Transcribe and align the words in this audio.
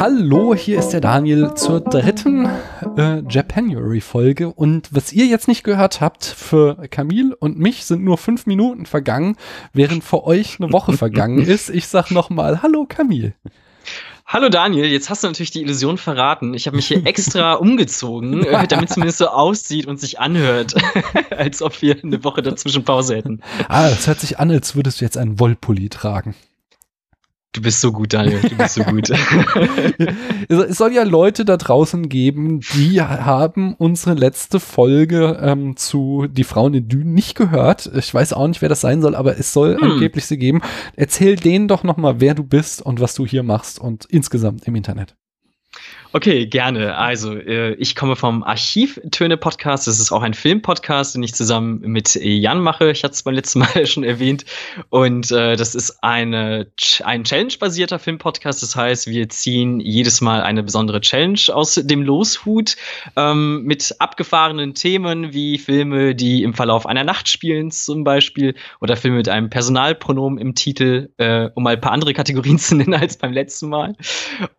Hallo, 0.00 0.54
hier 0.54 0.78
ist 0.78 0.90
der 0.90 1.00
Daniel 1.00 1.54
zur 1.54 1.80
dritten 1.80 2.48
äh, 2.96 3.22
Japanuary-Folge. 3.28 4.52
Und 4.52 4.94
was 4.94 5.12
ihr 5.12 5.26
jetzt 5.26 5.48
nicht 5.48 5.64
gehört 5.64 6.00
habt, 6.00 6.24
für 6.24 6.76
Camille 6.88 7.34
und 7.34 7.58
mich 7.58 7.84
sind 7.84 8.04
nur 8.04 8.16
fünf 8.16 8.46
Minuten 8.46 8.86
vergangen, 8.86 9.36
während 9.72 10.04
für 10.04 10.22
euch 10.24 10.60
eine 10.60 10.72
Woche 10.72 10.92
vergangen 10.92 11.38
ist. 11.46 11.68
Ich 11.68 11.88
sag 11.88 12.12
nochmal, 12.12 12.62
hallo 12.62 12.86
Camille. 12.88 13.34
Hallo 14.30 14.50
Daniel, 14.50 14.84
jetzt 14.84 15.08
hast 15.08 15.24
du 15.24 15.26
natürlich 15.26 15.52
die 15.52 15.62
Illusion 15.62 15.96
verraten. 15.96 16.52
Ich 16.52 16.66
habe 16.66 16.76
mich 16.76 16.88
hier 16.88 17.06
extra 17.06 17.54
umgezogen, 17.54 18.44
äh, 18.44 18.68
damit 18.68 18.90
es 18.90 18.94
zumindest 18.94 19.16
so 19.16 19.28
aussieht 19.28 19.86
und 19.86 19.98
sich 19.98 20.20
anhört, 20.20 20.74
als 21.30 21.62
ob 21.62 21.80
wir 21.80 21.96
eine 22.02 22.22
Woche 22.22 22.42
dazwischen 22.42 22.84
Pause 22.84 23.16
hätten. 23.16 23.40
Ah, 23.70 23.88
es 23.88 24.06
hört 24.06 24.20
sich 24.20 24.38
an, 24.38 24.50
als 24.50 24.76
würdest 24.76 25.00
du 25.00 25.06
jetzt 25.06 25.16
einen 25.16 25.40
Wollpulli 25.40 25.88
tragen. 25.88 26.34
Du 27.58 27.62
bist 27.62 27.80
so 27.80 27.90
gut, 27.90 28.12
Daniel. 28.14 28.40
Du 28.40 28.56
bist 28.56 28.74
so 28.74 28.84
gut. 28.84 29.10
es 30.48 30.78
soll 30.78 30.92
ja 30.92 31.02
Leute 31.02 31.44
da 31.44 31.56
draußen 31.56 32.08
geben, 32.08 32.60
die 32.74 33.02
haben 33.02 33.74
unsere 33.74 34.14
letzte 34.14 34.60
Folge 34.60 35.40
ähm, 35.42 35.76
zu 35.76 36.28
Die 36.30 36.44
Frauen 36.44 36.74
in 36.74 36.88
Dünen 36.88 37.14
nicht 37.14 37.34
gehört. 37.34 37.90
Ich 37.96 38.14
weiß 38.14 38.32
auch 38.32 38.46
nicht, 38.46 38.62
wer 38.62 38.68
das 38.68 38.80
sein 38.80 39.02
soll, 39.02 39.16
aber 39.16 39.40
es 39.40 39.52
soll 39.52 39.76
hm. 39.76 39.90
angeblich 39.90 40.26
sie 40.26 40.38
geben. 40.38 40.62
Erzähl 40.94 41.34
denen 41.34 41.66
doch 41.66 41.82
noch 41.82 41.96
mal, 41.96 42.20
wer 42.20 42.36
du 42.36 42.44
bist 42.44 42.80
und 42.80 43.00
was 43.00 43.16
du 43.16 43.26
hier 43.26 43.42
machst 43.42 43.80
und 43.80 44.04
insgesamt 44.04 44.68
im 44.68 44.76
Internet. 44.76 45.16
Okay, 46.14 46.46
gerne. 46.46 46.96
Also, 46.96 47.36
äh, 47.36 47.74
ich 47.74 47.94
komme 47.94 48.16
vom 48.16 48.42
Archivtöne-Podcast. 48.42 49.86
Das 49.86 50.00
ist 50.00 50.10
auch 50.10 50.22
ein 50.22 50.32
Film-Podcast, 50.32 51.14
den 51.14 51.22
ich 51.22 51.34
zusammen 51.34 51.80
mit 51.80 52.14
Jan 52.14 52.62
mache. 52.62 52.90
Ich 52.90 53.04
hatte 53.04 53.12
es 53.12 53.22
beim 53.24 53.34
letzten 53.34 53.58
Mal 53.58 53.86
schon 53.86 54.04
erwähnt. 54.04 54.46
Und 54.88 55.30
äh, 55.30 55.54
das 55.56 55.74
ist 55.74 56.02
eine, 56.02 56.68
ein 57.04 57.24
Challenge-basierter 57.24 57.98
Film-Podcast. 57.98 58.62
Das 58.62 58.74
heißt, 58.74 59.08
wir 59.08 59.28
ziehen 59.28 59.80
jedes 59.80 60.22
Mal 60.22 60.40
eine 60.40 60.62
besondere 60.62 61.02
Challenge 61.02 61.40
aus 61.52 61.74
dem 61.74 62.02
Loshut 62.02 62.76
ähm, 63.16 63.64
mit 63.64 63.94
abgefahrenen 63.98 64.72
Themen 64.72 65.34
wie 65.34 65.58
Filme, 65.58 66.14
die 66.14 66.42
im 66.42 66.54
Verlauf 66.54 66.86
einer 66.86 67.04
Nacht 67.04 67.28
spielen, 67.28 67.70
zum 67.70 68.04
Beispiel, 68.04 68.54
oder 68.80 68.96
Filme 68.96 69.18
mit 69.18 69.28
einem 69.28 69.50
Personalpronomen 69.50 70.38
im 70.38 70.54
Titel, 70.54 71.10
äh, 71.18 71.50
um 71.54 71.64
mal 71.64 71.74
ein 71.74 71.82
paar 71.82 71.92
andere 71.92 72.14
Kategorien 72.14 72.58
zu 72.58 72.76
nennen 72.76 72.94
als 72.94 73.18
beim 73.18 73.34
letzten 73.34 73.68
Mal. 73.68 73.94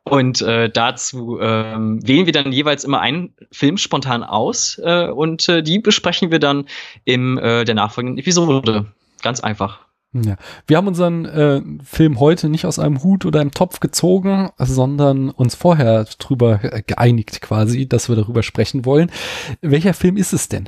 Und 0.03 0.44
äh, 0.44 0.69
dazu 0.69 1.38
ähm, 1.39 2.05
wählen 2.07 2.25
wir 2.25 2.33
dann 2.33 2.51
jeweils 2.51 2.83
immer 2.83 2.99
einen 2.99 3.33
Film 3.51 3.77
spontan 3.77 4.23
aus 4.23 4.79
äh, 4.83 5.07
und 5.07 5.47
äh, 5.49 5.63
die 5.63 5.79
besprechen 5.79 6.31
wir 6.31 6.39
dann 6.39 6.65
in 7.05 7.37
äh, 7.37 7.65
der 7.65 7.75
nachfolgenden 7.75 8.17
Episode. 8.17 8.85
Ganz 9.21 9.39
einfach. 9.39 9.79
Ja. 10.13 10.37
Wir 10.65 10.77
haben 10.77 10.87
unseren 10.87 11.25
äh, 11.25 11.61
Film 11.83 12.19
heute 12.19 12.49
nicht 12.49 12.65
aus 12.65 12.79
einem 12.79 13.03
Hut 13.03 13.25
oder 13.25 13.41
einem 13.41 13.51
Topf 13.51 13.79
gezogen, 13.79 14.49
sondern 14.57 15.29
uns 15.29 15.53
vorher 15.53 16.05
drüber 16.17 16.57
geeinigt 16.87 17.41
quasi, 17.41 17.87
dass 17.87 18.09
wir 18.09 18.15
darüber 18.15 18.41
sprechen 18.41 18.85
wollen. 18.85 19.11
Welcher 19.61 19.93
Film 19.93 20.17
ist 20.17 20.33
es 20.33 20.49
denn? 20.49 20.67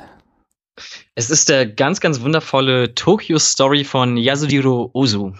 Es 1.14 1.28
ist 1.28 1.48
der 1.48 1.66
ganz, 1.66 2.00
ganz 2.00 2.20
wundervolle 2.20 2.94
Tokyo 2.94 3.38
Story 3.38 3.84
von 3.84 4.16
Yasujiro 4.16 4.90
Ozu. 4.92 5.34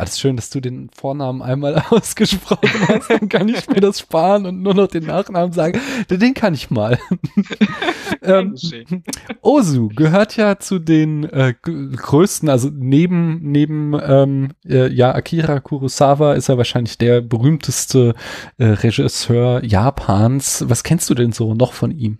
Alles 0.00 0.18
schön, 0.18 0.36
dass 0.36 0.48
du 0.48 0.60
den 0.60 0.88
Vornamen 0.98 1.42
einmal 1.42 1.84
ausgesprochen 1.90 2.70
hast. 2.88 3.10
Dann 3.10 3.28
kann 3.28 3.50
ich 3.50 3.68
mir 3.68 3.82
das 3.82 3.98
sparen 3.98 4.46
und 4.46 4.62
nur 4.62 4.72
noch 4.72 4.86
den 4.86 5.04
Nachnamen 5.04 5.52
sagen. 5.52 5.78
Den 6.08 6.32
kann 6.32 6.54
ich 6.54 6.70
mal. 6.70 6.98
ähm, 8.22 8.54
Ozu 9.42 9.88
gehört 9.88 10.38
ja 10.38 10.58
zu 10.58 10.78
den 10.78 11.24
äh, 11.24 11.52
größten, 11.62 12.48
also 12.48 12.70
neben, 12.72 13.40
neben 13.42 13.94
ähm, 14.02 14.52
äh, 14.66 14.90
ja, 14.90 15.14
Akira 15.14 15.60
Kurosawa 15.60 16.32
ist 16.32 16.48
er 16.48 16.56
wahrscheinlich 16.56 16.96
der 16.96 17.20
berühmteste 17.20 18.14
äh, 18.56 18.64
Regisseur 18.64 19.62
Japans. 19.62 20.64
Was 20.66 20.82
kennst 20.82 21.10
du 21.10 21.14
denn 21.14 21.32
so 21.32 21.52
noch 21.52 21.74
von 21.74 21.90
ihm? 21.90 22.16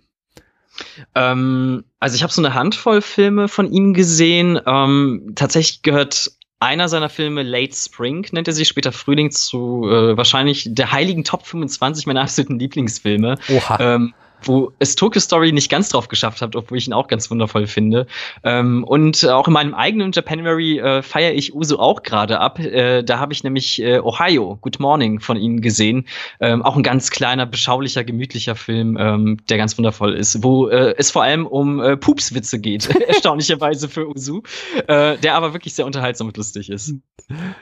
Ähm, 1.15 1.83
also 1.99 2.15
ich 2.15 2.21
habe 2.21 2.31
so 2.31 2.43
eine 2.43 2.53
Handvoll 2.53 3.01
Filme 3.01 3.47
von 3.47 3.71
ihm 3.71 3.95
gesehen. 3.95 4.59
Ähm, 4.67 5.31
tatsächlich 5.33 5.81
gehört 5.81 6.31
einer 6.61 6.87
seiner 6.87 7.09
Filme, 7.09 7.43
Late 7.43 7.75
Spring, 7.75 8.25
nennt 8.31 8.47
er 8.47 8.53
sich 8.53 8.67
später 8.67 8.91
Frühling, 8.91 9.31
zu 9.31 9.89
äh, 9.89 10.15
wahrscheinlich 10.15 10.67
der 10.69 10.91
heiligen 10.91 11.23
Top 11.23 11.45
25 11.45 12.05
meiner 12.05 12.21
absoluten 12.21 12.59
Lieblingsfilme. 12.59 13.37
Oha. 13.49 13.77
Ähm, 13.79 14.13
wo 14.47 14.71
es 14.79 14.95
Tokyo 14.95 15.21
Story 15.21 15.51
nicht 15.51 15.69
ganz 15.69 15.89
drauf 15.89 16.07
geschafft 16.07 16.41
hat, 16.41 16.55
obwohl 16.55 16.77
ich 16.77 16.87
ihn 16.87 16.93
auch 16.93 17.07
ganz 17.07 17.29
wundervoll 17.29 17.67
finde. 17.67 18.07
Ähm, 18.43 18.83
und 18.83 19.27
auch 19.27 19.47
in 19.47 19.53
meinem 19.53 19.73
eigenen 19.73 20.11
Japanuary 20.11 20.79
äh, 20.79 21.01
feiere 21.01 21.33
ich 21.33 21.53
Uso 21.53 21.79
auch 21.79 22.03
gerade 22.03 22.39
ab. 22.39 22.59
Äh, 22.59 23.03
da 23.03 23.19
habe 23.19 23.33
ich 23.33 23.43
nämlich 23.43 23.81
äh, 23.81 23.99
Ohio, 23.99 24.57
Good 24.61 24.79
Morning 24.79 25.19
von 25.19 25.37
ihnen 25.37 25.61
gesehen. 25.61 26.07
Ähm, 26.39 26.61
auch 26.61 26.75
ein 26.75 26.83
ganz 26.83 27.11
kleiner, 27.11 27.45
beschaulicher, 27.45 28.03
gemütlicher 28.03 28.55
Film, 28.55 28.97
ähm, 28.99 29.37
der 29.49 29.57
ganz 29.57 29.77
wundervoll 29.77 30.13
ist, 30.13 30.43
wo 30.43 30.67
äh, 30.67 30.95
es 30.97 31.11
vor 31.11 31.23
allem 31.23 31.45
um 31.45 31.79
äh, 31.81 31.97
Pupswitze 31.97 32.59
geht, 32.59 32.89
erstaunlicherweise 33.07 33.89
für 33.89 34.09
Usu, 34.09 34.41
äh, 34.87 35.17
der 35.17 35.35
aber 35.35 35.53
wirklich 35.53 35.75
sehr 35.75 35.85
unterhaltsam 35.85 36.27
und 36.27 36.37
lustig 36.37 36.69
ist. 36.69 36.95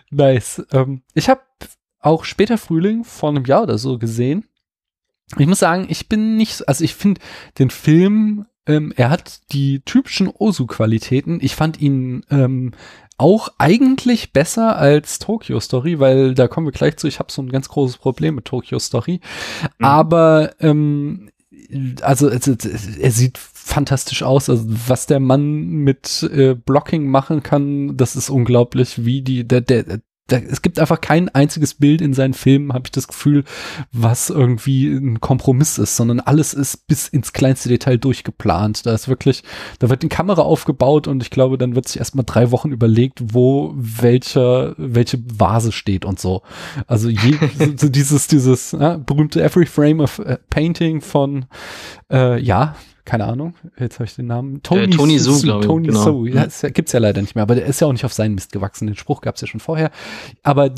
Nice. 0.10 0.66
Ähm, 0.72 1.04
ich 1.14 1.30
habe 1.30 1.42
auch 2.02 2.24
später 2.24 2.58
Frühling 2.58 3.04
vor 3.04 3.30
einem 3.30 3.46
Jahr 3.46 3.64
oder 3.64 3.78
so 3.78 3.98
gesehen 3.98 4.49
ich 5.38 5.48
muss 5.48 5.60
sagen, 5.60 5.88
ich 5.90 6.10
bin 6.10 6.38
nicht, 6.38 6.68
also 6.68 6.84
ich 6.84 6.96
finde 6.96 7.22
den 7.58 7.70
Film, 7.70 8.46
ähm, 8.66 8.94
er 8.96 9.10
hat 9.10 9.52
die 9.52 9.82
typischen 9.82 10.28
Osu-Qualitäten. 10.28 11.40
Ich 11.42 11.56
fand 11.56 11.80
ihn 11.82 12.24
ähm, 12.30 12.72
auch 13.18 13.50
eigentlich 13.58 14.32
besser 14.32 14.78
als 14.78 15.20
Tokyo 15.20 15.60
Story, 15.60 16.00
weil 16.00 16.34
da 16.34 16.48
kommen 16.48 16.68
wir 16.68 16.72
gleich 16.72 16.98
zu. 16.98 17.08
Ich 17.08 17.20
habe 17.20 17.32
so 17.32 17.42
ein 17.42 17.52
ganz 17.52 17.70
großes 17.70 17.98
Problem 17.98 18.36
mit 18.36 18.46
Tokyo 18.46 18.80
Story. 18.80 19.20
Mhm. 19.78 19.86
Aber 19.86 20.52
ähm, 20.60 21.30
also 22.02 22.30
es, 22.30 22.48
es, 22.48 22.98
er 22.98 23.12
sieht 23.12 23.38
fantastisch 23.38 24.24
aus. 24.24 24.50
Also 24.50 24.66
was 24.68 25.06
der 25.06 25.20
Mann 25.20 25.62
mit 25.62 26.24
äh, 26.34 26.56
Blocking 26.56 27.08
machen 27.08 27.44
kann, 27.44 27.98
das 27.98 28.16
ist 28.16 28.30
unglaublich, 28.30 29.06
wie 29.06 29.22
die 29.22 29.48
der 29.48 29.62
der 29.62 30.00
da, 30.32 30.38
es 30.38 30.62
gibt 30.62 30.80
einfach 30.80 31.02
kein 31.02 31.30
einziges 31.30 31.74
Bild 31.74 32.02
in 32.02 32.14
seinen 32.14 32.34
Filmen, 32.34 32.74
habe 32.74 32.84
ich 32.88 32.92
das 32.92 33.08
Gefühl, 33.08 33.44
was 33.92 34.30
irgendwie 34.30 34.88
ein 34.88 35.20
Kompromiss 35.20 35.78
ist, 35.78 35.96
sondern 35.96 36.20
alles 36.20 36.54
ist 36.54 36.88
bis 36.88 37.08
ins 37.08 37.34
kleinste 37.34 37.70
Detail 37.70 37.98
durchgeplant. 37.98 38.86
Da 38.86 38.94
ist 38.94 39.08
wirklich, 39.08 39.44
da 39.80 39.90
wird 39.90 40.04
die 40.04 40.10
Kamera 40.10 40.42
aufgebaut 40.42 41.08
und 41.08 41.22
ich 41.24 41.30
glaube, 41.30 41.58
dann 41.58 41.76
wird 41.76 41.88
sich 41.88 41.98
erstmal 41.98 42.26
drei 42.26 42.52
Wochen 42.52 42.72
überlegt, 42.72 43.20
wo 43.34 43.74
welcher, 43.76 44.76
welche 44.78 45.20
Vase 45.26 45.72
steht 45.72 46.06
und 46.06 46.20
so. 46.20 46.44
Also 46.88 47.10
je, 47.10 47.38
so 47.78 47.90
dieses, 47.90 48.28
dieses 48.28 48.72
ja, 48.72 48.98
berühmte 48.98 49.42
Every 49.42 49.66
Frame 49.66 50.00
of 50.00 50.20
uh, 50.20 50.36
Painting 50.50 51.02
von, 51.02 51.46
äh, 52.12 52.40
ja, 52.40 52.76
keine 53.06 53.26
Ahnung, 53.26 53.56
jetzt 53.78 53.96
habe 53.96 54.06
ich 54.06 54.16
den 54.16 54.28
Namen. 54.28 54.62
Tony, 54.64 54.84
äh, 54.84 54.90
Tony 54.90 55.20
Su, 55.20 55.42
glaube 55.42 55.62
ich. 55.62 55.66
Tony 55.68 55.88
genau. 55.88 56.04
Su, 56.04 56.26
ja, 56.26 56.46
das 56.46 56.62
gibt's 56.74 56.92
ja 56.92 57.00
leider 57.00 57.22
nicht 57.22 57.36
mehr, 57.36 57.44
aber 57.44 57.56
der 57.56 57.66
ist 57.66 57.82
ja 57.82 57.88
auch 57.88 57.92
nicht 57.92 58.06
auf 58.06 58.14
seinen 58.14 58.36
Mist 58.36 58.52
gewachsen. 58.52 58.88
Den 58.88 58.96
Spruch 58.96 59.22
gab's 59.22 59.42
ja 59.42 59.48
schon 59.48 59.60
vorher. 59.60 59.92
Aber 60.44 60.70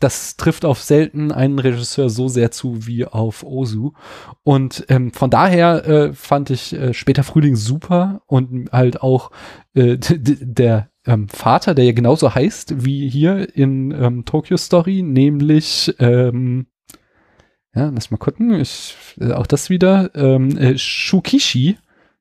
das 0.00 0.36
trifft 0.36 0.64
auf 0.64 0.82
selten 0.82 1.32
einen 1.32 1.58
Regisseur 1.58 2.10
so 2.10 2.28
sehr 2.28 2.50
zu 2.50 2.86
wie 2.86 3.06
auf 3.06 3.42
Ozu. 3.42 3.94
Und 4.42 4.84
ähm, 4.88 5.12
von 5.12 5.30
daher 5.30 5.86
äh, 5.86 6.12
fand 6.12 6.50
ich 6.50 6.74
äh, 6.74 6.92
später 6.92 7.22
Frühling 7.22 7.56
super 7.56 8.22
und 8.26 8.70
halt 8.70 9.02
auch 9.02 9.30
äh, 9.74 9.96
der 9.98 10.90
ähm, 11.06 11.28
Vater, 11.28 11.74
der 11.74 11.84
ja 11.84 11.92
genauso 11.92 12.34
heißt 12.34 12.84
wie 12.84 13.08
hier 13.08 13.54
in 13.56 13.92
ähm, 13.92 14.24
Tokyo 14.24 14.56
Story, 14.56 15.02
nämlich 15.02 15.94
ähm, 15.98 16.66
ja, 17.74 17.90
lass 17.94 18.10
mal 18.10 18.18
gucken. 18.18 18.58
Ich, 18.60 18.96
äh, 19.20 19.32
auch 19.32 19.46
das 19.46 19.70
wieder. 19.70 20.10
Ähm, 20.14 20.56
äh, 20.56 20.78
Shukishi 20.78 21.76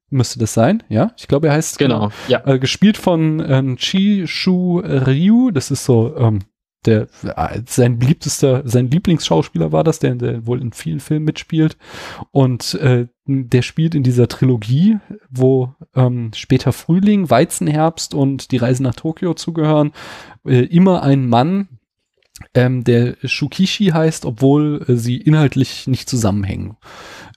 müsste 0.09 0.39
das 0.39 0.53
sein, 0.53 0.83
ja? 0.89 1.11
Ich 1.17 1.27
glaube, 1.27 1.47
er 1.47 1.53
heißt 1.53 1.79
genau, 1.79 2.11
ja. 2.27 2.45
Äh, 2.45 2.59
gespielt 2.59 2.97
von 2.97 3.43
ähm, 3.45 3.77
Chi 3.77 4.27
Shu 4.27 4.79
Ryu. 4.79 5.51
Das 5.51 5.71
ist 5.71 5.85
so 5.85 6.15
ähm, 6.17 6.39
der 6.85 7.07
äh, 7.23 7.61
sein 7.65 7.97
beliebtester, 7.99 8.63
sein 8.65 8.89
Lieblingsschauspieler 8.89 9.71
war 9.71 9.83
das, 9.83 9.99
der, 9.99 10.15
der 10.15 10.45
wohl 10.45 10.61
in 10.61 10.73
vielen 10.73 10.99
Filmen 10.99 11.25
mitspielt. 11.25 11.77
Und 12.31 12.75
äh, 12.75 13.07
der 13.25 13.61
spielt 13.61 13.95
in 13.95 14.03
dieser 14.03 14.27
Trilogie, 14.27 14.97
wo 15.29 15.73
ähm, 15.95 16.31
später 16.35 16.73
Frühling, 16.73 17.29
Weizenherbst 17.29 18.13
und 18.13 18.51
die 18.51 18.57
Reise 18.57 18.83
nach 18.83 18.95
Tokio 18.95 19.33
zugehören, 19.33 19.93
äh, 20.45 20.65
immer 20.65 21.03
ein 21.03 21.27
Mann, 21.27 21.67
ähm, 22.55 22.83
der 22.83 23.15
Shukishi 23.23 23.87
heißt, 23.87 24.25
obwohl 24.25 24.83
äh, 24.87 24.95
sie 24.95 25.17
inhaltlich 25.17 25.85
nicht 25.85 26.09
zusammenhängen, 26.09 26.77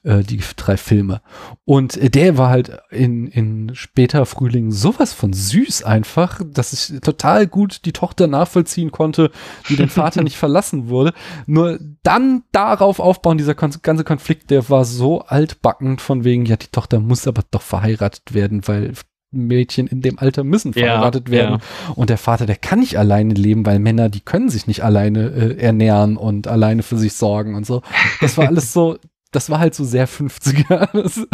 äh, 0.03 0.23
die 0.23 0.39
drei 0.55 0.75
Filme. 0.75 1.21
Und 1.65 1.97
äh, 1.97 2.09
der 2.09 2.37
war 2.37 2.49
halt 2.49 2.79
in, 2.89 3.27
in 3.27 3.75
später 3.75 4.25
Frühling 4.25 4.71
sowas 4.71 5.13
von 5.13 5.33
süß 5.33 5.83
einfach, 5.83 6.41
dass 6.43 6.73
ich 6.73 6.99
total 7.01 7.45
gut 7.45 7.85
die 7.85 7.93
Tochter 7.93 8.25
nachvollziehen 8.25 8.91
konnte, 8.91 9.31
die 9.69 9.75
den 9.75 9.89
Vater 9.89 10.21
nicht 10.23 10.37
verlassen 10.37 10.89
wurde. 10.89 11.13
Nur 11.45 11.79
dann 12.01 12.43
darauf 12.51 12.99
aufbauen, 12.99 13.37
dieser 13.37 13.55
ganze 13.55 14.03
Konflikt, 14.03 14.49
der 14.49 14.67
war 14.69 14.83
so 14.83 15.21
altbackend 15.21 16.01
von 16.01 16.23
wegen, 16.23 16.45
ja, 16.45 16.55
die 16.55 16.71
Tochter 16.71 16.99
muss 16.99 17.27
aber 17.27 17.43
doch 17.51 17.61
verheiratet 17.61 18.33
werden, 18.33 18.67
weil 18.67 18.93
Mädchen 19.31 19.87
in 19.87 20.01
dem 20.01 20.19
Alter 20.19 20.43
müssen 20.43 20.73
verheiratet 20.73 21.27
ja, 21.27 21.33
werden. 21.33 21.59
Ja. 21.59 21.93
Und 21.95 22.09
der 22.09 22.17
Vater, 22.17 22.45
der 22.45 22.55
kann 22.55 22.79
nicht 22.79 22.97
alleine 22.97 23.33
leben, 23.33 23.65
weil 23.65 23.79
Männer, 23.79 24.09
die 24.09 24.21
können 24.21 24.49
sich 24.49 24.67
nicht 24.67 24.83
alleine 24.83 25.29
äh, 25.29 25.57
ernähren 25.57 26.17
und 26.17 26.47
alleine 26.47 26.83
für 26.83 26.97
sich 26.97 27.13
sorgen 27.13 27.55
und 27.55 27.65
so. 27.65 27.81
Das 28.21 28.37
war 28.37 28.47
alles 28.47 28.71
so, 28.73 28.97
das 29.31 29.49
war 29.49 29.59
halt 29.59 29.75
so 29.75 29.83
sehr 29.83 30.07
50er. 30.07 30.87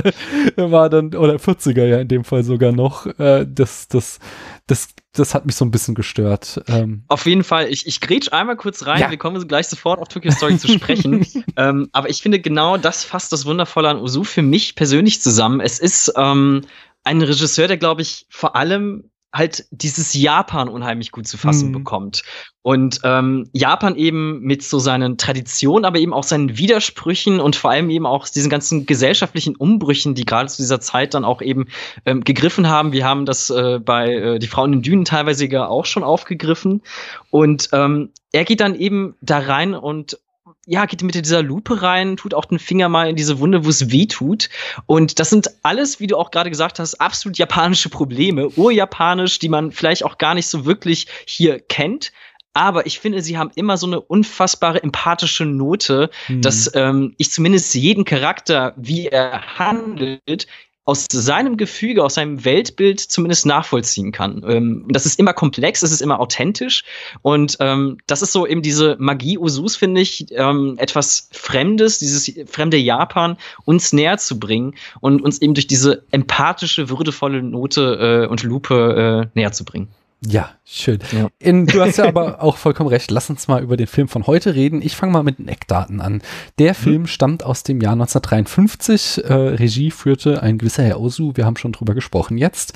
Das 0.55 0.71
war 0.71 0.89
dann, 0.89 1.15
oder 1.15 1.35
40er 1.35 1.85
ja 1.85 1.99
in 1.99 2.07
dem 2.07 2.23
Fall 2.23 2.43
sogar 2.43 2.71
noch. 2.71 3.05
Äh, 3.19 3.45
das, 3.47 3.87
das, 3.87 4.19
das, 4.67 4.89
das 5.13 5.35
hat 5.35 5.45
mich 5.45 5.55
so 5.55 5.63
ein 5.63 5.71
bisschen 5.71 5.93
gestört. 5.93 6.63
Ähm. 6.67 7.03
Auf 7.07 7.25
jeden 7.25 7.43
Fall, 7.43 7.67
ich, 7.67 7.85
ich 7.85 8.01
grätsch 8.01 8.33
einmal 8.33 8.55
kurz 8.55 8.85
rein, 8.87 9.01
ja. 9.01 9.11
wir 9.11 9.17
kommen 9.17 9.47
gleich 9.47 9.67
sofort 9.67 9.99
auf 9.99 10.07
Tokyo 10.07 10.31
Story 10.31 10.57
zu 10.57 10.67
sprechen. 10.67 11.25
ähm, 11.57 11.89
aber 11.91 12.09
ich 12.09 12.21
finde 12.21 12.39
genau 12.39 12.77
das 12.77 13.03
fasst 13.03 13.31
das 13.31 13.45
Wundervolle 13.45 13.89
an 13.89 14.01
Usu 14.01 14.23
für 14.23 14.41
mich 14.41 14.75
persönlich 14.75 15.21
zusammen. 15.21 15.59
Es 15.59 15.79
ist 15.79 16.11
ähm, 16.17 16.61
ein 17.03 17.21
Regisseur, 17.21 17.67
der, 17.67 17.77
glaube 17.77 18.01
ich, 18.01 18.25
vor 18.29 18.55
allem 18.55 19.09
halt 19.33 19.65
dieses 19.71 20.13
Japan 20.13 20.69
unheimlich 20.69 21.11
gut 21.11 21.27
zu 21.27 21.38
fassen 21.38 21.69
mhm. 21.69 21.73
bekommt. 21.73 22.21
Und 22.61 23.00
ähm, 23.03 23.50
Japan 23.51 23.95
eben 23.95 24.41
mit 24.41 24.61
so 24.61 24.77
seinen 24.77 25.17
Traditionen, 25.17 25.85
aber 25.85 25.97
eben 25.97 26.13
auch 26.13 26.23
seinen 26.23 26.57
Widersprüchen 26.57 27.39
und 27.39 27.55
vor 27.55 27.71
allem 27.71 27.89
eben 27.89 28.05
auch 28.05 28.29
diesen 28.29 28.51
ganzen 28.51 28.85
gesellschaftlichen 28.85 29.55
Umbrüchen, 29.55 30.13
die 30.13 30.25
gerade 30.25 30.50
zu 30.50 30.61
dieser 30.61 30.79
Zeit 30.79 31.15
dann 31.15 31.25
auch 31.25 31.41
eben 31.41 31.67
ähm, 32.05 32.23
gegriffen 32.23 32.69
haben. 32.69 32.94
Wir 32.94 33.05
haben 33.05 33.25
das 33.25 33.50
äh, 33.50 33.79
bei 33.79 34.13
äh, 34.13 34.39
Die 34.39 34.47
Frauen 34.47 34.71
in 34.71 34.81
Dünen 34.83 35.03
teilweise 35.03 35.50
auch 35.67 35.85
schon 35.85 36.03
aufgegriffen. 36.03 36.83
Und 37.31 37.69
ähm, 37.73 38.11
er 38.31 38.45
geht 38.45 38.61
dann 38.61 38.75
eben 38.75 39.15
da 39.21 39.39
rein 39.39 39.73
und 39.73 40.19
ja, 40.65 40.86
geht 40.86 41.04
mit 41.04 41.15
dieser 41.15 41.44
Lupe 41.44 41.81
rein, 41.81 42.15
tut 42.15 42.33
auch 42.33 42.45
den 42.45 42.60
Finger 42.60 42.88
mal 42.88 43.10
in 43.10 43.15
diese 43.15 43.39
Wunde, 43.39 43.65
wo 43.65 43.69
es 43.69 43.92
weh 43.92 44.06
tut. 44.06 44.50
Und 44.86 45.19
das 45.19 45.30
sind 45.30 45.50
alles, 45.62 46.00
wie 46.00 46.07
du 46.07 46.18
auch 46.18 46.31
gerade 46.31 46.50
gesagt 46.50 46.80
hast, 46.80 46.95
absolut 47.01 47.38
japanische 47.38 47.89
Probleme, 47.89 48.50
urjapanisch, 48.50 49.39
die 49.39 49.50
man 49.50 49.71
vielleicht 49.71 50.04
auch 50.04 50.18
gar 50.18 50.36
nicht 50.36 50.48
so 50.48 50.65
wirklich 50.65 51.07
hier 51.25 51.60
kennt. 51.60 52.13
Aber 52.54 52.86
ich 52.86 53.00
finde, 53.00 53.21
sie 53.21 53.38
haben 53.38 53.51
immer 53.56 53.77
so 53.77 53.88
eine 53.88 54.00
unfassbare 54.00 54.81
empathische 54.81 55.45
Note, 55.45 56.10
mhm. 56.27 56.42
dass 56.42 56.71
ähm, 56.75 57.15
ich 57.18 57.31
zumindest 57.31 57.74
jeden 57.74 58.06
Charakter, 58.06 58.74
wie 58.77 59.07
er 59.07 59.57
handelt, 59.57 60.48
aus 60.85 61.07
seinem 61.09 61.57
Gefüge, 61.57 62.03
aus 62.03 62.15
seinem 62.15 62.44
Weltbild 62.44 63.00
zumindest 63.00 63.45
nachvollziehen 63.45 64.12
kann. 64.12 64.44
Ähm, 64.47 64.85
das 64.89 65.06
ist 65.06 65.19
immer 65.19 65.33
komplex, 65.33 65.81
es 65.81 65.91
ist 65.91 66.01
immer 66.01 66.19
authentisch 66.19 66.83
und 67.21 67.57
ähm, 67.59 67.97
das 68.06 68.21
ist 68.21 68.33
so 68.33 68.45
eben 68.45 68.62
diese 68.62 68.97
Magie 69.00 69.38
Usus, 69.38 69.75
finde 69.75 70.01
ich, 70.01 70.27
ähm, 70.31 70.75
etwas 70.77 71.30
Fremdes, 71.31 72.00
dieses 72.00 72.31
fremde 72.47 72.77
Japan 72.77 73.38
uns 73.65 73.94
näher 73.94 74.18
zu 74.18 74.39
bringen 74.39 74.75
und 75.00 75.21
uns 75.21 75.41
eben 75.41 75.53
durch 75.53 75.68
diese 75.68 76.03
empathische, 76.12 76.89
würdevolle 76.89 77.41
Note 77.41 78.25
äh, 78.25 78.27
und 78.27 78.44
Lupe 78.44 79.29
äh, 79.33 79.39
näher 79.39 79.53
zu 79.53 79.63
bringen. 79.63 79.88
Ja, 80.25 80.51
schön. 80.63 80.99
Ja. 81.11 81.27
In, 81.39 81.65
du 81.65 81.81
hast 81.81 81.97
ja 81.97 82.05
aber 82.05 82.41
auch 82.41 82.55
vollkommen 82.55 82.87
recht. 82.87 83.11
Lass 83.11 83.29
uns 83.29 83.49
mal 83.49 83.61
über 83.61 83.75
den 83.75 83.87
Film 83.87 84.07
von 84.07 84.25
heute 84.25 84.55
reden. 84.55 84.81
Ich 84.81 84.95
fange 84.95 85.11
mal 85.11 85.23
mit 85.23 85.37
den 85.37 85.49
Eckdaten 85.49 85.99
an. 85.99 86.21
Der 86.59 86.71
mhm. 86.71 86.75
Film 86.75 87.07
stammt 87.07 87.43
aus 87.43 87.63
dem 87.63 87.81
Jahr 87.81 87.93
1953. 87.93 89.23
Äh, 89.25 89.33
Regie 89.33 89.91
führte 89.91 90.41
ein 90.41 90.57
gewisser 90.57 90.83
Herr 90.83 91.01
Osu. 91.01 91.33
Wir 91.35 91.45
haben 91.45 91.57
schon 91.57 91.73
drüber 91.73 91.93
gesprochen 91.93 92.37
jetzt. 92.37 92.73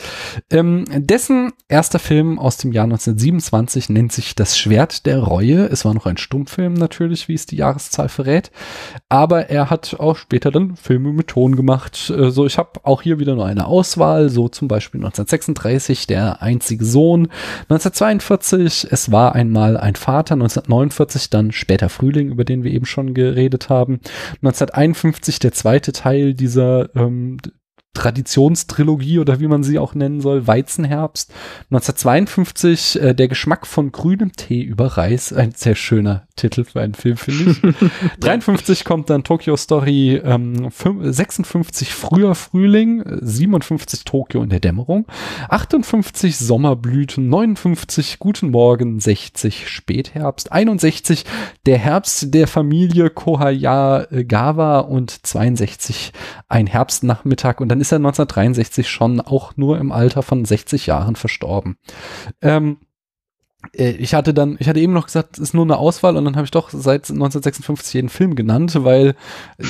Ähm, 0.51 0.83
dessen 0.89 1.53
erster 1.69 1.99
Film 1.99 2.38
aus 2.38 2.57
dem 2.57 2.73
Jahr 2.73 2.83
1927 2.83 3.89
nennt 3.89 4.11
sich 4.11 4.35
Das 4.35 4.57
Schwert 4.57 5.05
der 5.05 5.19
Reue. 5.19 5.67
Es 5.67 5.85
war 5.85 5.93
noch 5.93 6.05
ein 6.05 6.17
Stummfilm 6.17 6.73
natürlich, 6.73 7.29
wie 7.29 7.35
es 7.35 7.45
die 7.45 7.55
Jahreszahl 7.55 8.09
verrät. 8.09 8.51
Aber 9.07 9.50
er 9.50 9.69
hat 9.69 9.95
auch 10.00 10.17
später 10.17 10.51
dann 10.51 10.75
Filme 10.75 11.13
mit 11.13 11.27
Ton 11.27 11.55
gemacht. 11.55 12.09
Äh, 12.09 12.29
so, 12.29 12.45
ich 12.45 12.57
habe 12.57 12.81
auch 12.83 13.03
hier 13.03 13.19
wieder 13.19 13.35
nur 13.35 13.45
eine 13.45 13.67
Auswahl. 13.67 14.27
So 14.27 14.50
zum 14.50 14.67
Beispiel 14.67 15.00
1936 15.00 16.07
Der 16.07 16.41
einzige 16.41 16.83
Sohn. 16.83 17.29
1942, 17.69 18.88
es 18.89 19.12
war 19.12 19.36
einmal 19.36 19.78
ein 19.78 19.95
Vater, 19.95 20.34
1949 20.34 21.30
dann 21.30 21.51
später 21.51 21.89
Frühling, 21.89 22.30
über 22.30 22.44
den 22.44 22.63
wir 22.63 22.72
eben 22.72 22.86
schon 22.86 23.13
geredet 23.13 23.69
haben. 23.69 24.00
1951 24.44 25.39
der 25.39 25.51
zweite 25.51 25.92
Teil 25.92 26.34
dieser 26.34 26.95
ähm, 26.95 27.38
Traditionstrilogie 27.97 29.17
oder 29.17 29.39
wie 29.39 29.47
man 29.47 29.63
sie 29.63 29.79
auch 29.79 29.95
nennen 29.95 30.21
soll, 30.21 30.45
Weizenherbst. 30.45 31.33
1952 31.71 33.01
äh, 33.01 33.15
Der 33.15 33.27
Geschmack 33.27 33.65
von 33.65 33.91
grünem 33.91 34.33
Tee 34.33 34.61
über 34.61 34.97
Reis, 34.97 35.33
ein 35.33 35.51
sehr 35.55 35.73
schöner 35.73 36.27
Titel 36.35 36.63
für 36.63 36.79
einen 36.79 36.94
Film, 36.94 37.17
finde 37.17 37.51
ich. 37.51 37.75
53 38.19 38.85
kommt 38.85 39.09
dann 39.09 39.23
Tokyo 39.23 39.57
Story, 39.57 40.21
ähm, 40.23 40.69
56 40.69 41.91
früher 41.94 42.35
Frühling, 42.35 43.03
57 43.19 44.05
Tokio 44.05 44.43
in 44.43 44.50
der 44.50 44.59
Dämmerung, 44.59 45.07
58 45.50 46.38
Sommerblüten, 46.38 47.27
59 47.27 48.19
Guten 48.19 48.51
Morgen, 48.51 49.00
60 49.00 49.67
Spätherbst, 49.67 50.51
61 50.51 51.25
Der 51.65 51.79
Herbst 51.79 52.31
der 52.33 52.47
Familie 52.47 53.09
Kohayagawa 53.09 54.81
und 54.81 55.25
62 55.25 56.11
Ein 56.47 56.67
Herbstnachmittag 56.67 57.59
und 57.59 57.69
dann 57.69 57.81
ist 57.81 57.87
er 57.92 57.98
1963 57.98 58.89
schon 58.89 59.22
auch 59.22 59.56
nur 59.57 59.78
im 59.78 59.92
Alter 59.92 60.24
von 60.24 60.45
60 60.45 60.88
Jahren 60.88 61.16
verstorben. 61.16 61.78
Ähm, 62.42 62.78
äh, 63.74 63.92
ich 63.92 64.13
hatte 64.13 64.34
dann, 64.34 64.57
ich 64.60 64.68
hatte 64.68 64.80
eben 64.80 64.94
noch 64.94 65.06
gesagt, 65.06 65.38
es 65.38 65.39
ist 65.39 65.54
nur 65.54 65.66
eine 65.66 65.78
Auswahl 65.78 66.16
und 66.16 66.25
dann 66.25 66.36
habe 66.36 66.45
ich 66.45 66.51
doch 66.51 66.69
seit 66.69 67.10
1956 67.10 67.94
jeden 67.94 68.10
Film 68.10 68.36
genannt, 68.36 68.84
weil 68.84 69.16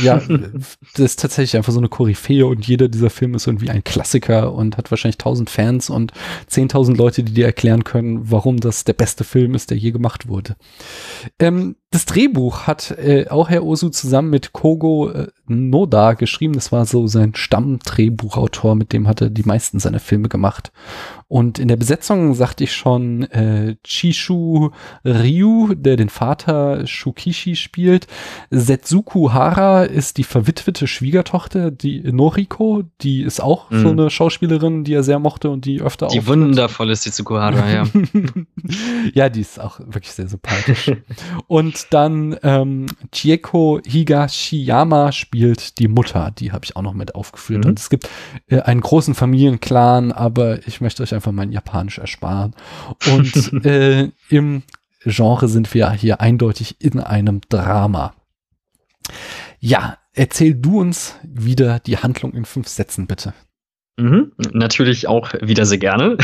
ja, 0.02 0.22
das 0.28 0.78
ist 1.00 1.20
tatsächlich 1.20 1.58
einfach 1.58 1.74
so 1.74 1.80
eine 1.80 1.90
Koryphäe 1.90 2.46
und 2.46 2.68
jeder 2.68 2.88
dieser 2.88 3.10
Filme 3.10 3.38
ist 3.38 3.48
irgendwie 3.48 3.70
ein 3.70 3.84
Klassiker 3.84 4.54
und 4.54 4.78
hat 4.78 4.92
wahrscheinlich 4.92 5.18
tausend 5.18 5.50
Fans 5.50 5.90
und 5.90 6.12
zehntausend 6.48 6.98
Leute, 6.98 7.24
die 7.24 7.34
dir 7.34 7.46
erklären 7.46 7.84
können, 7.84 8.32
warum 8.32 8.60
das 8.60 8.84
der 8.84 8.94
beste 8.94 9.24
Film 9.24 9.56
ist, 9.56 9.72
der 9.72 9.78
je 9.78 9.92
gemacht 9.92 10.28
wurde. 10.28 10.56
Ähm, 11.40 11.76
das 11.90 12.06
Drehbuch 12.06 12.68
hat 12.68 12.92
äh, 12.92 13.28
auch 13.30 13.50
Herr 13.50 13.64
Osu 13.64 13.90
zusammen 13.90 14.30
mit 14.30 14.52
Kogo 14.52 15.10
äh, 15.10 15.28
Noda 15.48 16.14
geschrieben. 16.14 16.54
Das 16.54 16.74
war 16.74 16.86
so 16.86 17.08
sein 17.08 17.34
Stammdrehbuchautor, 17.34 18.76
mit 18.76 18.92
dem 18.92 19.08
hat 19.08 19.22
er 19.22 19.30
die 19.30 19.44
meisten 19.44 19.80
seiner 19.80 20.02
Filme 20.02 20.28
gemacht. 20.28 20.74
Und 21.30 21.60
in 21.60 21.68
der 21.68 21.76
Besetzung 21.76 22.34
sagte 22.34 22.64
ich 22.64 22.74
schon 22.74 23.24
äh, 23.32 23.76
Chishu 23.84 24.72
Ryu, 25.06 25.74
der 25.76 25.98
den 25.98 26.10
Vater 26.10 26.88
Shukishi 26.88 27.56
spielt. 27.56 28.08
Setsuku 28.50 29.32
Hara 29.32 29.84
ist 29.84 30.18
die 30.18 30.24
verwitwete 30.24 30.88
Schwiegertochter, 30.88 31.72
die 31.72 32.02
Noriko, 32.12 32.84
die 33.02 33.24
ist 33.24 33.42
auch 33.42 33.70
mhm. 33.70 33.82
so 33.82 33.90
eine 33.90 34.10
Schauspielerin, 34.10 34.84
die 34.84 34.94
er 34.94 35.04
sehr 35.04 35.20
mochte 35.20 35.50
und 35.50 35.66
die 35.66 35.82
öfter 35.82 36.08
Die 36.08 36.26
wundervolle 36.28 36.96
Setsuku 36.96 37.36
Hara, 37.36 37.70
ja. 37.70 37.84
ja, 39.14 39.30
die 39.30 39.42
ist 39.42 39.60
auch 39.60 39.80
wirklich 39.80 40.14
sehr 40.14 40.28
sympathisch. 40.28 40.92
und 41.48 41.77
dann 41.90 42.38
ähm, 42.44 42.88
Chieko 43.12 43.80
Higashiyama 43.86 45.12
spielt 45.12 45.80
die 45.80 45.88
Mutter, 45.88 46.32
die 46.38 46.52
habe 46.52 46.66
ich 46.66 46.76
auch 46.76 46.82
noch 46.82 46.94
mit 46.94 47.16
aufgeführt. 47.16 47.66
Mhm. 47.66 47.70
Und 47.72 47.80
es 47.80 47.90
gibt 47.90 48.10
äh, 48.48 48.62
einen 48.62 48.82
großen 48.82 49.14
Familienclan, 49.16 50.12
aber 50.12 50.68
ich 50.68 50.82
möchte 50.82 51.04
euch 51.04 51.14
einfach 51.14 51.32
mein 51.32 51.52
Japanisch 51.52 52.00
ersparen. 52.00 52.56
Und 53.14 53.66
äh, 53.66 54.10
im 54.30 54.64
Genre 55.04 55.48
sind 55.48 55.74
wir 55.74 55.92
hier 55.92 56.22
eindeutig 56.22 56.78
in 56.80 57.00
einem 57.00 57.42
Drama. 57.50 58.14
Ja, 59.60 59.98
erzähl 60.14 60.56
du 60.56 60.82
uns 60.82 61.16
wieder 61.24 61.80
die 61.80 61.98
Handlung 61.98 62.34
in 62.34 62.46
fünf 62.46 62.68
Sätzen, 62.68 63.08
bitte. 63.08 63.34
Mhm, 64.00 64.34
natürlich 64.54 65.08
auch 65.08 65.34
wieder 65.42 65.66
sehr 65.66 65.80
gerne. 65.80 66.18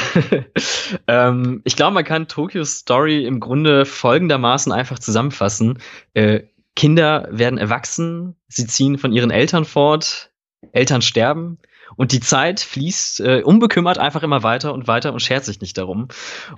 ähm, 1.08 1.62
ich 1.64 1.76
glaube, 1.76 1.96
man 1.96 2.04
kann 2.04 2.28
Tokyo 2.28 2.64
Story 2.64 3.26
im 3.26 3.40
Grunde 3.40 3.86
folgendermaßen 3.86 4.72
einfach 4.72 5.00
zusammenfassen. 5.00 5.80
Äh, 6.14 6.42
Kinder 6.76 7.28
werden 7.32 7.58
erwachsen, 7.58 8.36
sie 8.48 8.68
ziehen 8.68 8.98
von 8.98 9.12
ihren 9.12 9.32
Eltern 9.32 9.66
fort, 9.66 10.32
Eltern 10.72 11.02
sterben 11.02 11.58
und 11.96 12.12
die 12.12 12.20
Zeit 12.20 12.60
fließt 12.60 13.20
äh, 13.22 13.42
unbekümmert 13.44 13.98
einfach 13.98 14.24
immer 14.24 14.44
weiter 14.44 14.74
und 14.74 14.88
weiter 14.88 15.14
und 15.14 15.22
schert 15.22 15.46
sich 15.46 15.62
nicht 15.62 15.78
darum. 15.78 16.08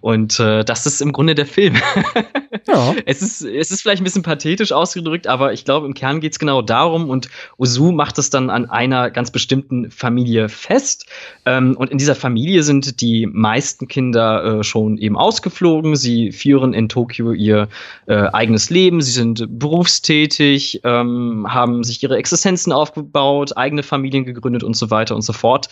Und 0.02 0.40
äh, 0.40 0.64
das 0.64 0.86
ist 0.86 1.02
im 1.02 1.12
Grunde 1.12 1.36
der 1.36 1.46
Film. 1.46 1.76
ja. 2.68 2.96
Es 3.06 3.22
ist, 3.22 3.42
es 3.42 3.72
ist 3.72 3.82
vielleicht 3.82 4.02
ein 4.02 4.04
bisschen 4.04 4.24
pathetisch 4.24 4.72
ausgedrückt, 4.72 5.28
aber 5.28 5.54
ich 5.54 5.66
glaube, 5.66 5.86
im 5.86 5.94
Kern 5.94 6.20
geht 6.20 6.34
es 6.34 6.40
genau 6.40 6.62
darum 6.62 7.10
und 7.10 7.30
Ozu 7.58 7.92
macht 7.92 8.18
es 8.18 8.30
dann 8.30 8.50
an 8.50 8.70
einer 8.70 9.12
ganz 9.12 9.32
bestimmten 9.32 9.92
Familie 9.92 10.50
fest. 10.50 11.06
Ähm, 11.46 11.76
und 11.78 11.92
in 11.92 11.98
dieser 11.98 12.16
Familie 12.16 12.64
sind 12.64 13.02
die 13.02 13.28
meisten 13.28 13.88
Kinder 13.88 14.60
äh, 14.60 14.64
schon 14.64 14.98
eben 14.98 15.18
ausgeflogen. 15.18 15.96
Sie 15.96 16.32
führen 16.32 16.74
in 16.74 16.90
Tokio 16.90 17.32
ihr 17.32 17.68
äh, 18.08 18.16
eigenes 18.16 18.70
Leben, 18.70 19.02
sie 19.02 19.12
sind 19.12 19.46
berufstätig, 19.60 20.82
ähm, 20.84 21.48
haben 21.50 21.84
sich 21.84 22.02
ihre 22.04 22.18
Existenzen 22.18 22.72
aufgebaut, 22.72 23.58
eigene 23.58 23.84
Familien 23.84 24.26
gegründet 24.26 24.64
und 24.64 24.76
so 24.76 24.92
weiter 24.92 25.16
und 25.16 25.22
so 25.26 25.34
fort. 25.34 25.70